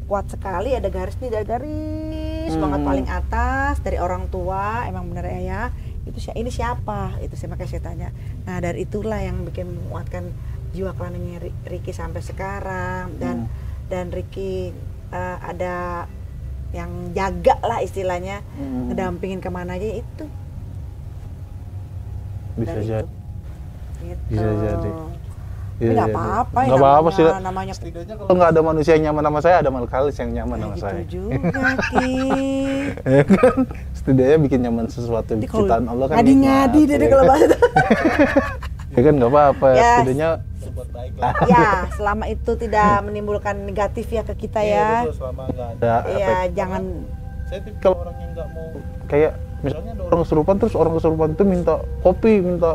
kuat 0.04 0.28
sekali 0.28 0.76
ada 0.76 0.86
garis 0.86 1.16
nih, 1.18 1.32
ada 1.32 1.42
garis 1.48 2.52
banget 2.52 2.78
Hmm. 2.78 2.86
paling 2.86 3.08
atas 3.08 3.80
dari 3.80 3.96
orang 3.96 4.28
tua 4.28 4.84
emang 4.84 5.08
bener 5.08 5.24
ya 5.26 5.40
ya 5.40 5.62
itu 6.02 6.20
si- 6.20 6.34
ini 6.34 6.50
siapa 6.50 7.16
itu 7.18 7.32
saya 7.32 7.48
makanya 7.48 7.70
saya 7.70 7.82
tanya 7.82 8.08
nah 8.42 8.58
dari 8.58 8.82
itulah 8.82 9.16
yang 9.16 9.40
bikin 9.42 9.72
menguatkan 9.72 10.34
jiwa 10.70 10.92
kelananya 10.92 11.38
Ri- 11.40 11.56
Ricky 11.64 11.90
sampai 11.90 12.20
sekarang 12.20 13.16
dan 13.16 13.46
Hmm. 13.46 13.50
dan 13.88 14.10
Ricky 14.10 14.74
eh, 15.12 15.36
ada 15.38 15.74
yang 16.72 16.88
jaga 17.12 17.54
lah 17.60 17.78
istilahnya 17.78 18.40
Hmm. 18.54 18.88
ngedampingin 18.88 19.38
ke 19.38 19.48
mana 19.48 19.76
aja 19.76 19.88
itu 19.94 20.24
bisa 22.54 22.72
dari 22.74 22.84
jadi 22.86 23.00
itu. 23.00 23.08
Gitu. 24.02 24.22
Bisa 24.30 24.46
jadi. 24.58 24.90
Tapi 25.72 25.80
Iya, 25.82 25.90
nggak 25.90 26.06
iya, 26.06 26.14
apa-apa 26.14 26.46
iya. 26.54 26.62
ya 26.62 26.68
Nggak 26.68 26.78
apa-apa 26.78 27.00
namanya- 27.02 27.16
sih 27.34 27.42
namanya 27.42 27.74
setidaknya 27.74 28.14
kalau 28.14 28.32
nggak 28.32 28.50
ada 28.50 28.62
manusia 28.62 28.92
yang 28.92 29.04
nyaman 29.04 29.22
sama 29.24 29.40
saya 29.40 29.56
ada 29.58 29.70
malkalis 29.72 30.16
yang 30.16 30.30
nyaman 30.30 30.54
Nah, 30.54 30.62
sama 30.62 30.74
gitu 30.76 30.84
saya 30.84 31.02
juga 31.04 31.32
Ki. 31.90 32.12
ya 33.10 33.22
kan 33.26 33.54
setidaknya 33.92 34.36
bikin 34.38 34.60
nyaman 34.62 34.86
sesuatu 34.86 35.30
Jadi 35.32 35.42
kalau 35.44 35.58
ciptaan 35.58 35.84
Allah 35.86 36.06
kan 36.06 36.14
ngadi-ngadi 36.14 36.80
deh 36.84 36.94
ya 36.94 37.08
kalau 37.08 37.24
kan? 37.24 37.30
bahasa 37.34 37.56
ya 38.94 39.00
kan 39.00 39.12
nggak 39.12 39.30
apa-apa 39.32 39.66
Ya. 39.66 39.82
setidaknya 39.98 40.28
berbuat 40.70 40.88
baik 40.94 41.12
lah. 41.18 41.32
Ya 41.50 41.68
selama 41.98 42.24
itu 42.30 42.50
tidak 42.54 42.92
menimbulkan 43.02 43.56
negatif 43.66 44.06
ya 44.12 44.22
ke 44.22 44.34
kita 44.46 44.60
Iya, 44.62 44.76
ya. 44.76 44.88
betul, 45.02 45.14
selama 45.18 45.42
ada. 45.50 45.94
Ya 46.14 46.36
jangan 46.54 46.82
saya 47.50 47.60
tipikal 47.66 47.92
orang 47.98 48.16
yang 48.16 48.30
nggak 48.32 48.48
mau 48.56 48.66
kayak 49.10 49.32
misalnya 49.60 49.92
ada 49.92 50.02
orang 50.08 50.20
kesurupan 50.24 50.54
terus 50.56 50.74
orang 50.74 50.92
kesurupan 50.96 51.28
itu 51.36 51.44
minta 51.44 51.74
kopi 52.00 52.32
minta 52.40 52.70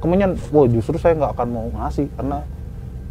kemenyan. 0.00 0.38
Wah 0.54 0.66
justru 0.70 0.96
saya 0.96 1.12
nggak 1.18 1.32
akan 1.36 1.48
mau 1.52 1.66
ngasih 1.82 2.06
karena 2.16 2.38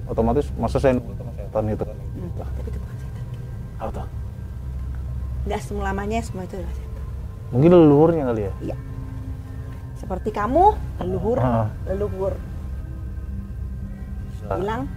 otomatis 0.09 0.45
masa 0.57 0.77
saya 0.79 0.97
nunggu 0.97 1.13
sama 1.15 1.31
setan 1.37 1.63
itu. 1.69 1.83
kan 1.85 1.97
Hmm, 1.97 2.29
tapi 2.35 2.69
itu 2.71 2.79
bukan 2.81 2.95
setan. 2.97 3.23
Apa 3.79 3.91
tuh? 3.91 4.07
selamanya 5.61 6.19
semua 6.21 6.43
itu 6.45 6.55
adalah 6.59 6.75
setan. 6.75 7.03
Mungkin 7.51 7.69
leluhurnya 7.71 8.23
kali 8.31 8.41
ya? 8.47 8.53
Iya. 8.71 8.77
Seperti 9.99 10.29
kamu 10.33 10.73
leluhur. 10.97 11.37
Ah. 11.37 11.69
leluhur 11.85 12.33
Bilang 14.47 14.89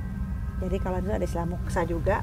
jadi 0.62 0.76
kalau 0.80 1.02
dulu 1.02 1.12
ada 1.18 1.26
Islam 1.26 1.58
muksa 1.58 1.84
juga 1.84 2.22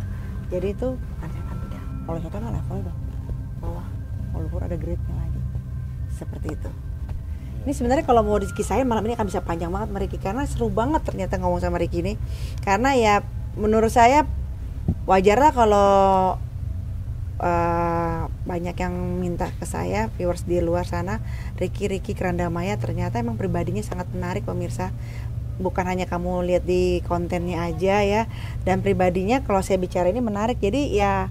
jadi 0.49 0.73
itu 0.73 0.95
setan 1.21 1.57
beda 1.61 1.79
kalau 2.07 2.17
setan 2.23 2.39
kan 2.43 2.53
levelnya 2.55 2.83
dong 2.89 2.99
bawah. 3.61 3.87
Leluhur 4.33 4.61
ada 4.65 4.75
grade-nya 4.75 5.15
lagi. 5.15 5.41
Seperti 6.11 6.57
itu. 6.57 6.69
Ini 7.61 7.71
sebenarnya 7.77 8.05
kalau 8.09 8.25
mau 8.25 8.41
dikisahin 8.41 8.89
malam 8.89 9.05
ini 9.05 9.13
akan 9.13 9.29
bisa 9.29 9.45
panjang 9.45 9.69
banget 9.69 9.93
Riki 9.93 10.17
karena 10.17 10.49
seru 10.49 10.73
banget 10.73 11.05
ternyata 11.05 11.37
ngomong 11.37 11.61
sama 11.61 11.77
Riki 11.77 12.01
ini. 12.01 12.17
Karena 12.65 12.97
ya 12.97 13.21
menurut 13.53 13.93
saya 13.93 14.25
wajar 15.05 15.37
lah 15.37 15.53
kalau 15.53 15.89
eh, 17.37 18.21
banyak 18.49 18.75
yang 18.81 19.21
minta 19.21 19.53
ke 19.53 19.69
saya 19.69 20.09
viewers 20.17 20.41
di 20.49 20.57
luar 20.57 20.89
sana 20.89 21.21
Riki 21.61 21.85
Riki 21.85 22.17
Kerandamaya 22.17 22.81
ternyata 22.81 23.21
emang 23.21 23.37
pribadinya 23.37 23.85
sangat 23.85 24.09
menarik 24.09 24.41
pemirsa 24.41 24.89
bukan 25.61 25.85
hanya 25.85 26.09
kamu 26.09 26.43
lihat 26.49 26.63
di 26.65 26.99
kontennya 27.05 27.69
aja 27.69 28.01
ya 28.01 28.21
dan 28.65 28.81
pribadinya 28.81 29.45
kalau 29.45 29.61
saya 29.61 29.77
bicara 29.77 30.09
ini 30.09 30.19
menarik. 30.19 30.57
Jadi 30.57 30.97
ya 30.97 31.29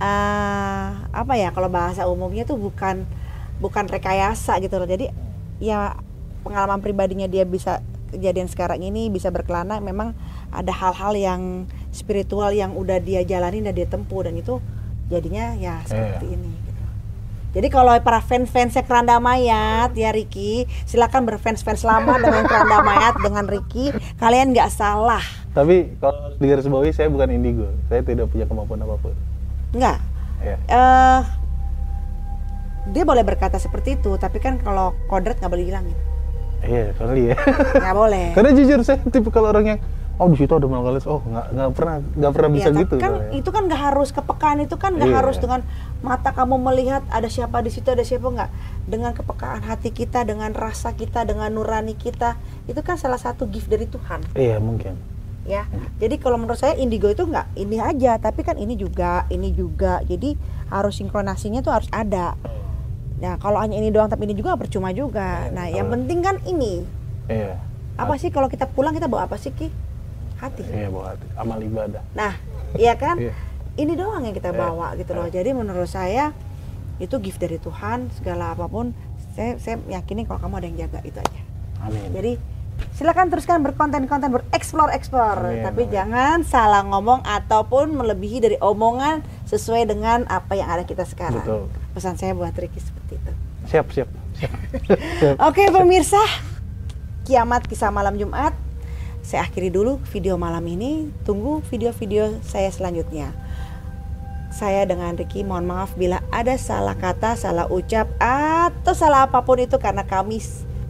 eh, 0.00 0.86
apa 1.12 1.34
ya 1.36 1.52
kalau 1.52 1.68
bahasa 1.68 2.08
umumnya 2.08 2.48
tuh 2.48 2.56
bukan 2.56 3.04
bukan 3.60 3.84
rekayasa 3.86 4.58
gitu 4.64 4.80
loh. 4.80 4.88
Jadi 4.88 5.12
ya 5.62 5.94
pengalaman 6.42 6.80
pribadinya 6.80 7.28
dia 7.28 7.44
bisa 7.44 7.84
kejadian 8.08 8.48
sekarang 8.48 8.80
ini 8.80 9.12
bisa 9.12 9.28
berkelana 9.28 9.84
memang 9.84 10.16
ada 10.48 10.72
hal-hal 10.72 11.12
yang 11.12 11.42
spiritual 11.92 12.50
yang 12.56 12.72
udah 12.72 13.04
dia 13.04 13.20
jalani 13.20 13.60
dan 13.60 13.76
dia 13.76 13.84
tempuh 13.84 14.24
dan 14.24 14.34
itu 14.40 14.64
jadinya 15.12 15.52
ya 15.60 15.84
seperti 15.84 16.26
ini. 16.32 16.48
gitu. 16.52 16.57
Jadi 17.48 17.68
kalau 17.68 17.96
para 17.98 18.20
fans-fansnya 18.20 18.84
Keranda 18.84 19.16
Mayat 19.16 19.92
ya 19.92 20.12
Ricky, 20.12 20.68
silakan 20.84 21.24
berfans-fans 21.24 21.80
lama 21.80 22.16
dengan 22.16 22.44
Keranda 22.44 22.82
Mayat 22.82 23.16
dengan 23.18 23.44
Ricky, 23.44 23.88
kalian 24.16 24.52
nggak 24.52 24.68
salah. 24.68 25.24
tapi 25.48 25.90
kalau 25.96 26.36
di 26.36 26.46
garis 26.46 26.64
bawahi 26.64 26.92
saya 26.92 27.08
bukan 27.08 27.28
indigo 27.30 27.66
saya 27.88 27.98
tidak 28.00 28.28
punya 28.28 28.44
kemampuan 28.44 28.78
apa 28.78 28.94
pun 29.00 29.10
Nggak. 29.72 29.98
ya 30.38 30.54
eh 30.54 31.20
dia 32.88 33.02
boleh 33.02 33.20
berkata 33.20 33.56
seperti 33.56 33.96
itu, 33.96 34.14
tapi 34.16 34.38
kan 34.38 34.56
kalau 34.56 34.94
kodrat 35.06 35.36
nggak 35.36 35.50
boleh 35.50 35.66
hilangin. 35.66 35.98
iya 36.62 36.92
kali 36.94 37.32
ya 37.32 37.36
Nggak 37.74 37.96
boleh. 37.96 38.26
karena 38.36 38.50
jujur 38.52 38.80
saya 38.82 39.00
tipikal 39.04 39.44
orang 39.44 39.64
yang 39.66 39.80
oh 40.18 40.26
di 40.26 40.36
situ 40.36 40.50
ada 40.50 40.66
malkalis 40.66 41.06
oh 41.06 41.22
nggak 41.22 41.46
nggak 41.50 41.70
pernah 41.72 41.96
nggak 42.02 42.32
pernah 42.34 42.50
bisa 42.50 42.68
Iya, 42.68 42.74
tapi 42.74 42.82
gitu 42.82 42.94
kan 42.96 43.12
soalnya. 43.14 43.32
itu 43.34 43.48
kan 43.48 43.62
nggak 43.64 43.80
harus 43.80 44.08
kepekaan 44.10 44.58
itu 44.58 44.74
kan 44.74 44.90
nggak 44.92 45.08
Iya. 45.08 45.18
harus 45.22 45.36
dengan 45.38 45.60
mata 45.98 46.30
kamu 46.30 46.54
melihat 46.58 47.02
ada 47.08 47.26
siapa 47.26 47.58
di 47.58 47.70
situ 47.70 47.86
ada 47.86 48.02
siapa 48.02 48.26
nggak. 48.26 48.50
Dengan 48.84 49.12
kepekaan 49.12 49.62
hati 49.62 49.90
kita 49.90 50.22
dengan 50.22 50.50
rasa 50.52 50.92
kita 50.92 51.22
dengan 51.22 51.48
nurani 51.48 51.94
kita 51.94 52.34
itu 52.64 52.80
kan 52.80 52.96
salah 52.96 53.16
satu 53.16 53.46
gift 53.46 53.66
dari 53.66 53.86
Tuhan. 53.86 54.26
Iya 54.34 54.58
mungkin. 54.58 54.98
Ya 55.46 55.64
jadi 55.96 56.18
kalau 56.18 56.36
menurut 56.36 56.58
saya 56.58 56.74
indigo 56.74 57.06
itu 57.06 57.22
nggak 57.22 57.54
ini 57.54 57.78
aja 57.78 58.18
tapi 58.18 58.42
kan 58.42 58.54
ini 58.54 58.74
juga 58.74 59.22
ini 59.28 59.48
juga. 59.50 60.02
Jadi 60.02 60.34
harus 60.66 60.98
sinkronasinya 60.98 61.62
tuh 61.62 61.72
harus 61.72 61.88
ada. 61.88 62.34
Nah 63.18 63.34
kalau 63.36 63.58
hanya 63.58 63.74
ini 63.74 63.88
doang 63.88 64.06
tapi 64.06 64.26
ini 64.26 64.34
juga 64.34 64.54
percuma 64.54 64.90
juga. 64.90 65.46
Nah 65.48 65.66
yang 65.66 65.88
penting 65.88 66.20
kan 66.20 66.36
ini. 66.42 66.82
Iya. 67.26 67.54
Apa 67.94 68.14
sih 68.14 68.28
kalau 68.28 68.46
kita 68.46 68.66
pulang 68.66 68.92
kita 68.92 69.06
bawa 69.06 69.24
apa 69.24 69.34
sih 69.34 69.50
ki 69.50 69.70
hati 70.38 70.62
iya 70.64 70.88
bawa 70.88 71.12
hati 71.12 71.26
amal 71.34 71.58
ibadah 71.58 72.02
Nah, 72.12 72.32
iya 72.74 72.94
kan? 72.94 73.16
Iya. 73.16 73.34
Ini 73.74 73.92
doang 73.94 74.22
yang 74.22 74.32
kita 74.32 74.50
Iya. 74.50 74.58
bawa 74.60 74.94
gitu 74.94 75.12
loh. 75.12 75.26
Jadi 75.26 75.50
menurut 75.52 75.86
saya 75.86 76.34
itu 76.98 77.14
gift 77.18 77.38
dari 77.38 77.56
Tuhan 77.56 78.10
segala 78.12 78.50
apa 78.50 78.66
pun 78.66 78.90
saya 79.32 79.54
saya 79.56 79.78
yakini 79.88 80.22
kalau 80.22 80.38
kamu 80.40 80.54
ada 80.56 80.66
yang 80.66 80.78
jaga 80.80 80.98
itu 81.02 81.14
aja. 81.16 81.40
amin 81.80 82.10
Jadi 82.10 82.32
silakan 82.92 83.26
teruskan 83.28 83.58
berkonten-konten 83.60 84.30
bereksplor 84.32 84.90
eksplor 84.90 85.34
tapi 85.62 85.82
amin. 85.84 85.92
jangan 85.92 86.36
salah 86.42 86.82
ngomong 86.84 87.22
ataupun 87.22 87.90
melebihi 87.92 88.38
dari 88.40 88.56
omongan 88.56 89.22
sesuai 89.44 89.86
dengan 89.86 90.26
apa 90.26 90.54
yang 90.54 90.66
ada 90.68 90.82
kita 90.82 91.02
sekarang. 91.02 91.38
Betul. 91.40 91.70
Pesan 91.92 92.14
saya 92.14 92.34
buat 92.34 92.50
Ricky 92.52 92.78
seperti 92.78 93.14
itu. 93.16 93.32
siap 93.64 93.86
siap 93.90 94.08
siap, 94.34 94.54
siap. 95.18 95.34
Oke 95.40 95.66
pemirsa, 95.68 96.18
kiamat 97.22 97.62
kisah 97.64 97.90
malam 97.90 98.14
Jumat. 98.14 98.54
Saya 99.28 99.44
akhiri 99.44 99.68
dulu 99.68 100.00
video 100.08 100.40
malam 100.40 100.64
ini. 100.64 101.12
Tunggu 101.28 101.60
video-video 101.68 102.40
saya 102.40 102.72
selanjutnya. 102.72 103.36
Saya 104.48 104.88
dengan 104.88 105.12
Ricky 105.12 105.44
mohon 105.44 105.68
maaf 105.68 105.92
bila 105.92 106.24
ada 106.32 106.56
salah 106.56 106.96
kata, 106.96 107.36
salah 107.36 107.68
ucap 107.68 108.08
atau 108.16 108.96
salah 108.96 109.28
apa 109.28 109.44
pun 109.44 109.60
itu 109.60 109.76
karena 109.76 110.08
kami 110.08 110.40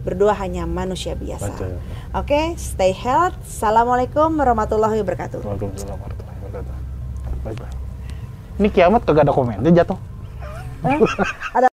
berdua 0.07 0.31
hanya 0.39 0.63
manusia 0.63 1.19
biasa. 1.19 1.51
Betul. 1.51 1.75
Oke, 2.15 2.55
stay 2.55 2.95
health. 2.95 3.35
Assalamualaikum 3.43 4.31
warahmatullahi 4.39 5.03
wabarakatuh. 5.03 5.43
Waalaikumsalam 5.43 5.99
warahmatullahi 5.99 6.39
wabarakatuh 6.39 6.89
bye 7.43 7.55
bye 7.55 7.73
ini 8.59 8.67
kiamat 8.67 9.01
kagak 9.07 9.23
ada 9.27 9.33
komennya 9.33 9.71
jatuh 9.71 9.99
Hah? 10.79 10.95
Ada 11.55 11.67